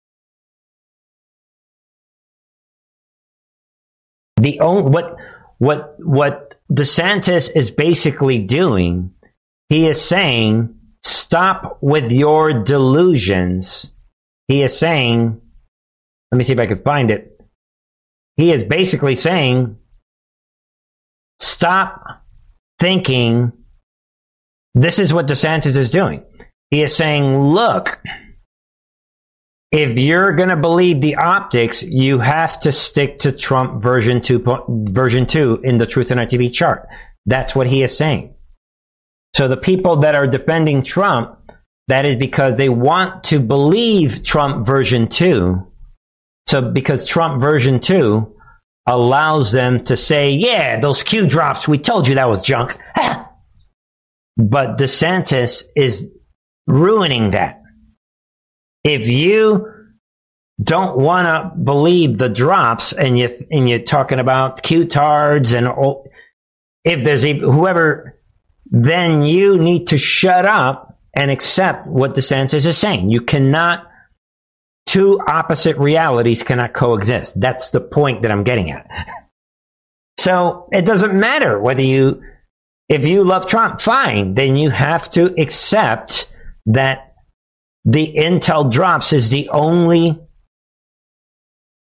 The 4.38 4.60
only, 4.60 4.90
what, 4.90 5.16
what, 5.58 5.96
what 5.98 6.45
DeSantis 6.72 7.50
is 7.54 7.70
basically 7.70 8.40
doing, 8.40 9.12
he 9.68 9.86
is 9.86 10.02
saying, 10.02 10.74
stop 11.02 11.78
with 11.80 12.10
your 12.10 12.64
delusions. 12.64 13.92
He 14.48 14.62
is 14.62 14.76
saying, 14.76 15.40
let 16.30 16.38
me 16.38 16.44
see 16.44 16.52
if 16.52 16.58
I 16.58 16.66
can 16.66 16.82
find 16.82 17.10
it. 17.10 17.40
He 18.36 18.52
is 18.52 18.64
basically 18.64 19.16
saying, 19.16 19.78
stop 21.40 22.24
thinking 22.78 23.52
this 24.74 24.98
is 24.98 25.14
what 25.14 25.26
DeSantis 25.26 25.76
is 25.76 25.90
doing. 25.90 26.22
He 26.70 26.82
is 26.82 26.94
saying, 26.94 27.38
look, 27.38 28.00
if 29.72 29.98
you're 29.98 30.32
going 30.32 30.48
to 30.48 30.56
believe 30.56 31.00
the 31.00 31.16
optics, 31.16 31.82
you 31.82 32.18
have 32.20 32.60
to 32.60 32.72
stick 32.72 33.18
to 33.20 33.32
Trump 33.32 33.82
version 33.82 34.20
2 34.20 34.44
version 34.90 35.26
2 35.26 35.60
in 35.64 35.78
the 35.78 35.86
Truth 35.86 36.10
and 36.10 36.20
Art 36.20 36.30
TV 36.30 36.52
chart. 36.52 36.88
That's 37.26 37.54
what 37.54 37.66
he 37.66 37.82
is 37.82 37.96
saying. 37.96 38.34
So 39.34 39.48
the 39.48 39.56
people 39.56 39.96
that 39.96 40.14
are 40.14 40.26
defending 40.26 40.82
Trump, 40.82 41.38
that 41.88 42.04
is 42.04 42.16
because 42.16 42.56
they 42.56 42.68
want 42.68 43.24
to 43.24 43.40
believe 43.40 44.22
Trump 44.22 44.66
version 44.66 45.08
2. 45.08 45.66
So 46.46 46.70
because 46.70 47.06
Trump 47.06 47.40
version 47.40 47.80
2 47.80 48.34
allows 48.86 49.50
them 49.50 49.82
to 49.82 49.96
say, 49.96 50.30
yeah, 50.30 50.78
those 50.78 51.02
Q 51.02 51.26
drops, 51.26 51.66
we 51.66 51.78
told 51.78 52.06
you 52.06 52.14
that 52.14 52.28
was 52.28 52.42
junk. 52.42 52.78
but 54.36 54.78
DeSantis 54.78 55.64
is 55.74 56.08
ruining 56.68 57.32
that 57.32 57.62
if 58.86 59.08
you 59.08 59.72
don't 60.62 60.96
want 60.96 61.26
to 61.26 61.58
believe 61.58 62.16
the 62.16 62.28
drops 62.28 62.92
and 62.92 63.18
you 63.18 63.46
and 63.50 63.68
you're 63.68 63.80
talking 63.80 64.20
about 64.20 64.62
Q-tards 64.62 65.52
and 65.52 65.68
if 66.84 67.04
there's 67.04 67.24
a, 67.24 67.34
whoever, 67.34 68.18
then 68.64 69.22
you 69.22 69.58
need 69.58 69.88
to 69.88 69.98
shut 69.98 70.46
up 70.46 70.98
and 71.12 71.30
accept 71.30 71.86
what 71.88 72.14
DeSantis 72.14 72.64
is 72.64 72.78
saying. 72.78 73.10
You 73.10 73.22
cannot, 73.22 73.90
two 74.86 75.20
opposite 75.26 75.78
realities 75.78 76.44
cannot 76.44 76.72
coexist. 76.72 77.38
That's 77.40 77.70
the 77.70 77.80
point 77.80 78.22
that 78.22 78.30
I'm 78.30 78.44
getting 78.44 78.70
at. 78.70 78.86
So 80.18 80.68
it 80.72 80.84
doesn't 80.84 81.14
matter 81.14 81.60
whether 81.60 81.82
you, 81.82 82.20
if 82.88 83.06
you 83.06 83.22
love 83.22 83.46
Trump, 83.46 83.80
fine, 83.80 84.34
then 84.34 84.56
you 84.56 84.70
have 84.70 85.08
to 85.10 85.40
accept 85.40 86.32
that 86.64 87.15
the 87.86 88.14
Intel 88.18 88.70
drops 88.70 89.12
is 89.12 89.30
the 89.30 89.48
only 89.50 90.18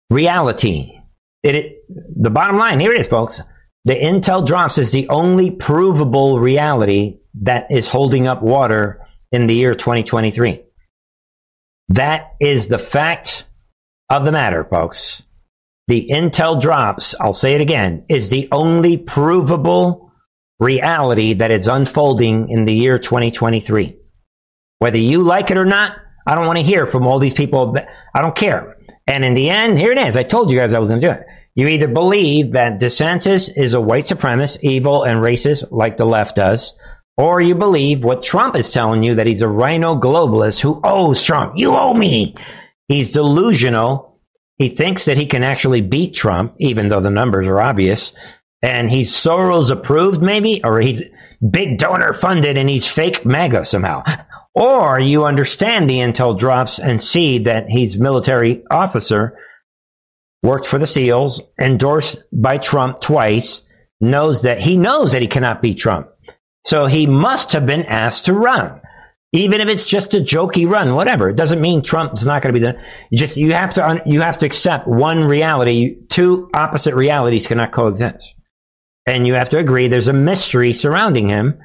reality. 0.10 0.98
It, 1.44 1.56
it, 1.56 1.86
the 2.16 2.30
bottom 2.30 2.58
line, 2.58 2.80
here 2.80 2.94
it 2.94 3.02
is, 3.02 3.08
folks. 3.08 3.42
The 3.84 3.96
Intel 3.96 4.48
drops 4.48 4.78
is 4.78 4.92
the 4.92 5.10
only 5.10 5.52
provable 5.52 6.40
reality 6.40 7.20
that 7.42 7.68
is 7.72 7.90
holding 7.90 8.26
up 8.26 8.42
water 8.42 9.06
in 9.34 9.48
the 9.48 9.54
year 9.54 9.76
2023. 9.76 10.64
That 11.90 12.36
is 12.40 12.70
the 12.70 12.80
fact 12.80 13.46
of 14.10 14.24
the 14.24 14.32
matter, 14.32 14.64
folks. 14.64 15.24
The 15.90 16.10
Intel 16.10 16.62
drops, 16.62 17.16
I'll 17.20 17.34
say 17.34 17.56
it 17.56 17.62
again, 17.62 18.06
is 18.08 18.30
the 18.30 18.48
only 18.54 18.98
provable 18.98 20.14
reality 20.58 21.34
that 21.34 21.52
is 21.52 21.68
unfolding 21.68 22.50
in 22.50 22.64
the 22.64 22.74
year 22.74 22.98
2023. 22.98 23.98
Whether 24.82 24.98
you 24.98 25.22
like 25.22 25.52
it 25.52 25.58
or 25.58 25.66
not, 25.66 25.96
I 26.26 26.34
don't 26.34 26.48
want 26.48 26.58
to 26.58 26.66
hear 26.66 26.88
from 26.88 27.06
all 27.06 27.20
these 27.20 27.36
people. 27.36 27.76
I 28.16 28.22
don't 28.24 28.36
care. 28.36 28.78
And 29.06 29.24
in 29.24 29.36
the 29.36 29.52
end, 29.52 29.78
here 29.78 29.92
it 29.92 30.00
is. 30.00 30.18
I 30.18 30.24
told 30.24 30.50
you 30.50 30.58
guys 30.58 30.74
I 30.74 30.80
was 30.80 30.90
going 30.90 31.00
to 31.02 31.08
do 31.08 31.14
it. 31.14 31.24
You 31.54 31.68
either 31.68 31.88
believe 31.88 32.54
that 32.54 32.80
DeSantis 32.80 33.48
is 33.56 33.76
a 33.76 33.80
white 33.80 34.06
supremacist, 34.06 34.58
evil, 34.64 35.04
and 35.04 35.20
racist 35.20 35.66
like 35.70 35.98
the 35.98 36.06
left 36.06 36.36
does, 36.36 36.74
or 37.16 37.40
you 37.40 37.54
believe 37.54 38.04
what 38.04 38.24
Trump 38.24 38.56
is 38.56 38.72
telling 38.72 39.04
you 39.04 39.14
that 39.16 39.28
he's 39.28 39.44
a 39.44 39.48
RINO 39.48 40.00
globalist 40.00 40.60
who 40.60 40.82
owes 40.84 41.22
Trump. 41.22 41.54
You 41.58 41.76
owe 41.76 41.94
me. 41.94 42.34
He's 42.88 43.14
delusional. 43.14 44.20
He 44.58 44.70
thinks 44.70 45.06
that 45.06 45.18
he 45.18 45.28
can 45.28 45.44
actually 45.44 45.82
beat 45.82 46.16
Trump, 46.16 46.56
even 46.58 46.90
though 46.90 47.02
the 47.02 47.12
numbers 47.12 47.46
are 47.46 47.62
obvious. 47.62 48.14
And 48.64 48.90
he's 48.90 49.14
Soros 49.14 49.70
approved, 49.70 50.24
maybe, 50.24 50.64
or 50.64 50.82
he's 50.82 51.04
big 51.48 51.78
donor 51.78 52.14
funded 52.14 52.58
and 52.58 52.68
he's 52.68 52.88
fake 52.88 53.24
MAGA 53.28 53.66
somehow. 53.66 54.04
Or 54.54 55.00
you 55.00 55.26
understand 55.26 55.90
the 55.90 56.00
intel 56.00 56.38
drops 56.38 56.80
and 56.80 57.02
see 57.02 57.40
that 57.40 57.70
he's 57.70 57.98
military 57.98 58.64
officer, 58.70 59.38
worked 60.44 60.68
for 60.68 60.78
the 60.78 60.88
SEALs, 60.88 61.42
endorsed 61.60 62.18
by 62.34 62.58
Trump 62.58 63.00
twice, 63.00 63.64
knows 64.02 64.42
that 64.42 64.60
he 64.60 64.76
knows 64.78 65.14
that 65.14 65.22
he 65.22 65.28
cannot 65.28 65.62
beat 65.62 65.78
Trump. 65.78 66.10
So 66.66 66.86
he 66.86 67.08
must 67.08 67.54
have 67.54 67.66
been 67.66 67.84
asked 67.84 68.26
to 68.26 68.34
run. 68.34 68.82
Even 69.34 69.62
if 69.62 69.70
it's 69.70 69.88
just 69.88 70.14
a 70.14 70.18
jokey 70.18 70.70
run, 70.70 70.94
whatever. 70.94 71.30
It 71.30 71.38
doesn't 71.38 71.62
mean 71.62 71.82
Trump's 71.82 72.26
not 72.26 72.42
going 72.42 72.54
to 72.54 72.60
be 72.60 72.66
the, 72.66 72.82
you 73.10 73.18
just, 73.18 73.38
you 73.38 73.54
have 73.54 73.76
to, 73.76 74.02
you 74.06 74.20
have 74.20 74.40
to 74.40 74.46
accept 74.46 74.88
one 74.88 75.24
reality. 75.24 75.96
Two 76.10 76.50
opposite 76.54 76.96
realities 76.96 77.48
cannot 77.48 77.72
coexist. 77.72 78.36
And 79.06 79.26
you 79.26 79.36
have 79.36 79.52
to 79.52 79.58
agree 79.58 79.88
there's 79.88 80.10
a 80.10 80.14
mystery 80.14 80.74
surrounding 80.74 81.30
him 81.30 81.60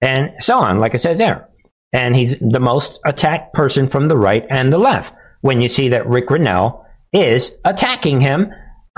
and 0.00 0.32
so 0.40 0.58
on, 0.58 0.78
like 0.78 0.94
I 0.94 0.98
said 0.98 1.18
there. 1.18 1.49
And 1.92 2.14
he's 2.14 2.36
the 2.40 2.60
most 2.60 3.00
attacked 3.04 3.52
person 3.52 3.88
from 3.88 4.08
the 4.08 4.16
right 4.16 4.46
and 4.48 4.72
the 4.72 4.78
left. 4.78 5.14
When 5.40 5.60
you 5.60 5.68
see 5.68 5.88
that 5.90 6.06
Rick 6.06 6.28
Grenell 6.28 6.84
is 7.12 7.52
attacking 7.64 8.20
him, 8.20 8.52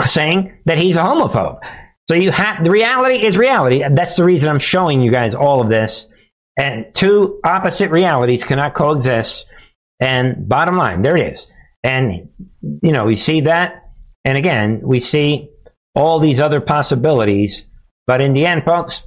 saying 0.05 0.59
that 0.67 0.79
he's 0.79 0.97
a 0.97 1.01
homophobe. 1.01 1.61
So 2.09 2.17
you 2.17 2.33
have 2.33 2.65
the 2.65 2.71
reality 2.71 3.25
is 3.25 3.39
reality. 3.39 3.83
That's 3.91 4.17
the 4.17 4.25
reason 4.25 4.51
I'm 4.51 4.59
showing 4.59 5.01
you 5.01 5.11
guys 5.11 5.35
all 5.35 5.61
of 5.61 5.69
this. 5.69 6.07
And 6.59 6.87
two 6.95 7.41
opposite 7.45 7.91
realities 7.91 8.45
cannot 8.45 8.75
coexist. 8.75 9.47
And 10.01 10.49
bottom 10.49 10.77
line, 10.77 11.03
there 11.03 11.17
it 11.17 11.35
is. 11.35 11.47
And 11.85 12.29
you 12.61 12.93
know, 12.93 13.05
we 13.05 13.17
see 13.17 13.43
that. 13.43 13.91
And 14.25 14.37
again, 14.37 14.81
we 14.83 15.01
see 15.01 15.51
all 15.95 16.19
these 16.19 16.41
other 16.41 16.61
possibilities. 16.61 17.65
But 18.07 18.21
in 18.21 18.33
the 18.33 18.47
end, 18.47 18.65
folks, 18.65 19.05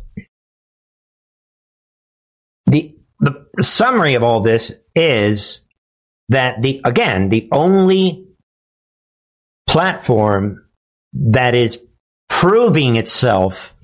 the 3.26 3.64
summary 3.64 4.14
of 4.14 4.24
all 4.24 4.42
this 4.42 4.72
is 4.96 5.62
that 6.30 6.62
the 6.62 6.82
again, 6.84 7.30
the 7.30 7.50
only 7.52 8.28
platform 9.68 10.66
that 11.14 11.56
is 11.56 11.82
proving 12.30 12.96
itself 12.96 13.76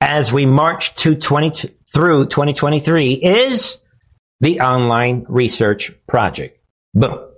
as 0.00 0.32
we 0.32 0.46
march 0.46 0.94
to 0.94 1.14
20 1.14 1.68
through 1.92 2.26
2023 2.26 3.12
is 3.14 3.78
the 4.40 4.60
online 4.60 5.24
research 5.28 5.92
project. 6.06 6.58
Boom. 6.94 7.28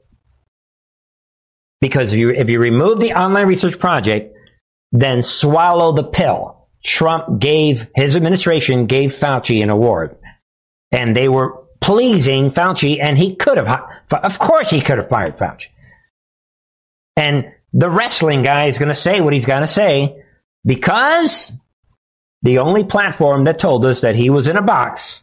Because 1.81 2.13
if 2.13 2.19
you, 2.19 2.31
if 2.31 2.49
you 2.49 2.61
remove 2.61 3.01
the 3.01 3.13
online 3.13 3.47
research 3.47 3.79
project, 3.79 4.35
then 4.93 5.23
swallow 5.23 5.93
the 5.93 6.05
pill. 6.05 6.69
Trump 6.83 7.41
gave, 7.41 7.89
his 7.95 8.17
administration 8.17 8.87
gave 8.87 9.13
Fauci 9.13 9.63
an 9.63 9.71
award. 9.71 10.17
And 10.95 11.15
they 11.17 11.29
were 11.29 11.65
pleasing 11.81 12.51
Fauci, 12.51 12.99
and 13.03 13.19
he 13.19 13.35
could 13.35 13.59
have, 13.59 13.85
of 14.11 14.39
course 14.39 14.71
he 14.71 14.81
could 14.81 14.99
have 14.99 15.09
fired 15.09 15.37
Fauci. 15.37 15.67
And 17.17 17.53
the 17.73 17.91
wrestling 17.91 18.43
guy 18.43 18.67
is 18.67 18.79
going 18.79 18.89
to 18.89 18.95
say 18.95 19.21
what 19.21 19.33
he's 19.33 19.47
going 19.47 19.61
to 19.61 19.67
say 19.67 20.23
because 20.65 21.53
the 22.43 22.59
only 22.59 22.85
platform 22.85 23.45
that 23.45 23.59
told 23.59 23.85
us 23.85 24.03
that 24.03 24.15
he 24.15 24.31
was 24.31 24.49
in 24.49 24.57
a 24.57 24.63
box 24.63 25.23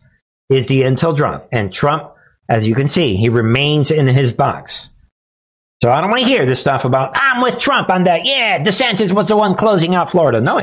is 0.50 0.68
the 0.68 0.82
Intel 0.82 1.16
Trump. 1.16 1.46
And 1.52 1.72
Trump, 1.72 2.14
as 2.50 2.68
you 2.68 2.76
can 2.76 2.90
see, 2.90 3.16
he 3.16 3.30
remains 3.30 3.90
in 3.90 4.08
his 4.08 4.34
box. 4.34 4.90
So 5.82 5.90
I 5.90 6.02
don't 6.02 6.12
want 6.12 6.22
to 6.22 6.28
hear 6.28 6.46
this 6.46 6.60
stuff 6.60 6.86
about, 6.86 7.12
I'm 7.16 7.42
with 7.42 7.60
Trump 7.60 7.90
on 7.90 8.04
that. 8.04 8.26
Yeah, 8.26 8.62
DeSantis 8.62 9.12
was 9.12 9.28
the 9.28 9.38
one 9.38 9.56
closing 9.56 9.96
out 9.96 10.12
Florida. 10.12 10.42
No, 10.42 10.62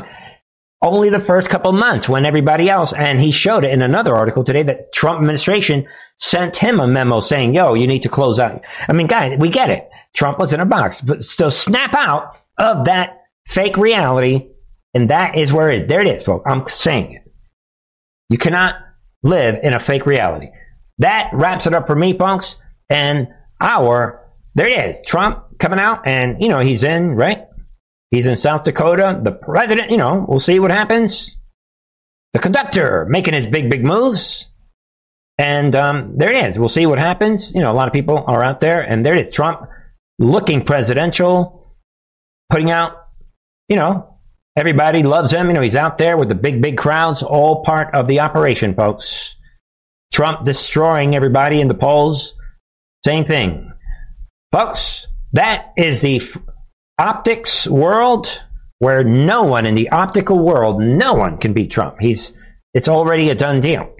only 0.81 1.09
the 1.09 1.19
first 1.19 1.49
couple 1.49 1.71
months 1.73 2.07
when 2.07 2.25
everybody 2.25 2.69
else, 2.69 2.93
and 2.93 3.19
he 3.19 3.31
showed 3.31 3.65
it 3.65 3.73
in 3.73 3.81
another 3.81 4.15
article 4.15 4.43
today 4.43 4.63
that 4.63 4.93
Trump 4.93 5.19
administration 5.19 5.87
sent 6.15 6.55
him 6.55 6.79
a 6.79 6.87
memo 6.87 7.19
saying, 7.19 7.53
yo, 7.53 7.73
you 7.73 7.85
need 7.85 8.03
to 8.03 8.09
close 8.09 8.39
out. 8.39 8.63
I 8.87 8.93
mean, 8.93 9.07
guys, 9.07 9.37
we 9.37 9.49
get 9.49 9.69
it. 9.69 9.89
Trump 10.15 10.39
was 10.39 10.53
in 10.53 10.59
a 10.59 10.65
box, 10.65 11.01
but 11.01 11.23
still 11.23 11.51
snap 11.51 11.93
out 11.93 12.37
of 12.57 12.85
that 12.85 13.23
fake 13.45 13.77
reality. 13.77 14.49
And 14.93 15.09
that 15.09 15.37
is 15.37 15.51
where 15.51 15.69
it, 15.69 15.87
there 15.87 16.01
it 16.01 16.07
is, 16.07 16.23
folks. 16.23 16.49
I'm 16.49 16.65
saying 16.67 17.13
it. 17.13 17.33
You 18.29 18.37
cannot 18.37 18.75
live 19.21 19.59
in 19.61 19.73
a 19.73 19.79
fake 19.79 20.05
reality. 20.05 20.49
That 20.99 21.29
wraps 21.33 21.67
it 21.67 21.73
up 21.73 21.87
for 21.87 21.95
me, 21.95 22.17
folks. 22.17 22.57
And 22.89 23.27
our, 23.59 24.25
there 24.55 24.67
it 24.67 24.95
is. 24.95 24.97
Trump 25.05 25.59
coming 25.59 25.79
out 25.79 26.07
and, 26.07 26.41
you 26.41 26.47
know, 26.47 26.59
he's 26.59 26.83
in, 26.83 27.11
right? 27.15 27.48
He's 28.11 28.27
in 28.27 28.37
South 28.37 28.63
Dakota. 28.63 29.19
The 29.21 29.31
president, 29.31 29.91
you 29.91 29.97
know, 29.97 30.25
we'll 30.27 30.39
see 30.39 30.59
what 30.59 30.71
happens. 30.71 31.37
The 32.33 32.39
conductor 32.39 33.05
making 33.09 33.33
his 33.33 33.47
big, 33.47 33.69
big 33.69 33.83
moves. 33.83 34.49
And 35.37 35.75
um, 35.75 36.17
there 36.17 36.31
it 36.31 36.45
is. 36.45 36.59
We'll 36.59 36.69
see 36.69 36.85
what 36.85 36.99
happens. 36.99 37.53
You 37.53 37.61
know, 37.61 37.71
a 37.71 37.73
lot 37.73 37.87
of 37.87 37.93
people 37.93 38.23
are 38.27 38.43
out 38.43 38.59
there, 38.59 38.81
and 38.81 39.05
there 39.05 39.15
it 39.15 39.27
is. 39.27 39.31
Trump 39.31 39.61
looking 40.17 40.65
presidential, 40.65 41.75
putting 42.49 42.71
out, 42.71 43.07
you 43.69 43.77
know, 43.77 44.17
everybody 44.57 45.03
loves 45.03 45.31
him. 45.31 45.47
You 45.47 45.53
know, 45.53 45.61
he's 45.61 45.77
out 45.77 45.97
there 45.97 46.17
with 46.17 46.29
the 46.29 46.35
big, 46.35 46.61
big 46.61 46.77
crowds, 46.77 47.23
all 47.23 47.63
part 47.63 47.95
of 47.95 48.07
the 48.07 48.19
operation, 48.19 48.75
folks. 48.75 49.35
Trump 50.11 50.43
destroying 50.43 51.15
everybody 51.15 51.61
in 51.61 51.67
the 51.67 51.73
polls. 51.73 52.35
Same 53.05 53.23
thing. 53.23 53.71
Folks, 54.51 55.07
that 55.33 55.73
is 55.77 56.01
the 56.01 56.21
optics 56.99 57.67
world 57.67 58.43
where 58.79 59.03
no 59.03 59.43
one 59.43 59.65
in 59.65 59.75
the 59.75 59.89
optical 59.89 60.39
world, 60.39 60.81
no 60.81 61.13
one 61.13 61.37
can 61.37 61.53
beat 61.53 61.71
Trump. 61.71 61.97
He's, 61.99 62.33
it's 62.73 62.87
already 62.87 63.29
a 63.29 63.35
done 63.35 63.61
deal. 63.61 63.93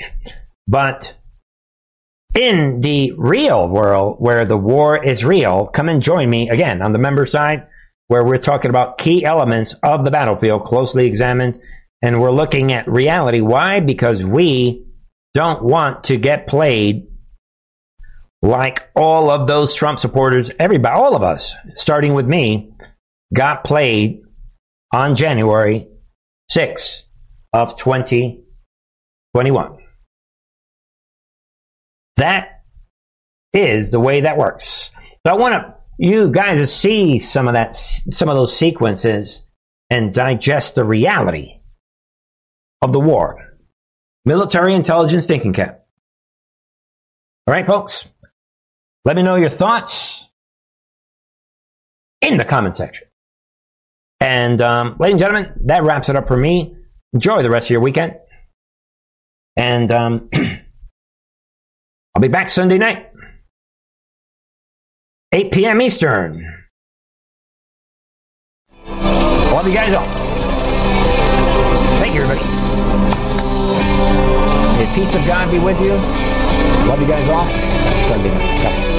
But 0.68 1.16
in 2.36 2.82
the 2.82 3.14
real 3.18 3.68
world 3.68 4.18
where 4.20 4.46
the 4.46 4.58
war 4.58 5.04
is 5.04 5.26
real, 5.26 5.68
come 5.68 5.90
and 5.90 6.02
join 6.02 6.30
me 6.30 6.50
again 6.50 6.82
on 6.82 6.94
the 6.94 7.00
member 7.00 7.26
side 7.26 7.68
where 8.08 8.24
we're 8.24 8.38
talking 8.38 8.70
about 8.70 8.98
key 8.98 9.24
elements 9.24 9.74
of 9.84 10.04
the 10.04 10.12
battlefield 10.12 10.64
closely 10.64 11.06
examined 11.06 11.60
and 12.02 12.22
we're 12.22 12.32
looking 12.32 12.72
at 12.72 12.88
reality. 12.88 13.42
Why? 13.42 13.82
Because 13.82 14.24
we 14.24 14.86
don't 15.34 15.64
want 15.64 16.06
to 16.06 16.18
get 16.18 16.48
played 16.48 17.08
like 18.42 18.90
all 18.96 19.30
of 19.30 19.48
those 19.48 19.74
Trump 19.74 20.00
supporters, 20.00 20.50
everybody, 20.60 20.96
all 20.96 21.16
of 21.16 21.24
us, 21.24 21.56
starting 21.76 22.14
with 22.14 22.28
me, 22.28 22.74
got 23.34 23.64
played 23.64 24.22
on 24.94 25.16
January 25.16 25.88
6th 26.52 27.06
of 27.54 27.78
2021. 27.78 29.78
That 32.18 32.64
is 33.54 33.92
the 33.92 34.00
way 34.00 34.22
that 34.22 34.38
works. 34.38 34.90
So 35.26 35.32
I 35.32 35.36
want 35.36 35.54
to, 35.54 35.76
you 35.98 36.32
guys 36.32 36.60
to 36.60 36.68
see 36.68 37.20
some 37.20 37.48
of 37.48 37.54
that, 37.54 37.76
some 37.76 38.30
of 38.30 38.36
those 38.36 38.58
sequences 38.58 39.42
and 39.90 40.14
digest 40.14 40.76
the 40.76 40.86
reality 40.86 41.60
of 42.82 42.94
the 42.94 43.00
war. 43.00 43.58
Military 44.26 44.76
intelligence 44.76 45.26
thinking 45.26 45.54
cap. 45.54 45.86
All 47.48 47.54
right, 47.54 47.66
folks. 47.66 48.08
Let 49.06 49.16
me 49.16 49.24
know 49.24 49.36
your 49.36 49.50
thoughts 49.50 50.24
in 52.22 52.38
the 52.38 52.46
comment 52.46 52.78
section. 52.78 53.09
And, 54.20 54.62
um, 54.62 54.98
ladies 55.00 55.14
and 55.14 55.20
gentlemen, 55.22 55.62
that 55.66 55.84
wraps 55.84 56.10
it 56.10 56.16
up 56.16 56.28
for 56.28 56.38
me. 56.38 56.76
Enjoy 57.14 57.42
the 57.42 57.50
rest 57.50 57.68
of 57.68 57.72
your 57.72 57.82
weekend. 57.82 58.16
And, 59.56 59.92
um, 59.92 60.30
I'll 62.16 62.22
be 62.22 62.28
back 62.28 62.50
Sunday 62.50 62.78
night, 62.78 63.12
8 65.32 65.52
p.m. 65.52 65.82
Eastern. 65.82 66.46
Love 68.86 69.68
you 69.68 69.74
guys 69.74 69.94
all. 69.94 70.08
Thank 72.00 72.16
you, 72.16 72.24
everybody. 72.24 72.48
May 74.78 74.96
peace 74.96 75.14
of 75.16 75.26
God 75.26 75.52
be 75.52 75.60
with 75.60 75.80
you. 75.82 75.94
Love 76.88 77.02
you 77.02 77.08
guys 77.08 77.30
all. 77.30 77.46
Sunday 78.08 78.34
night. 78.34 78.99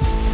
you 0.00 0.33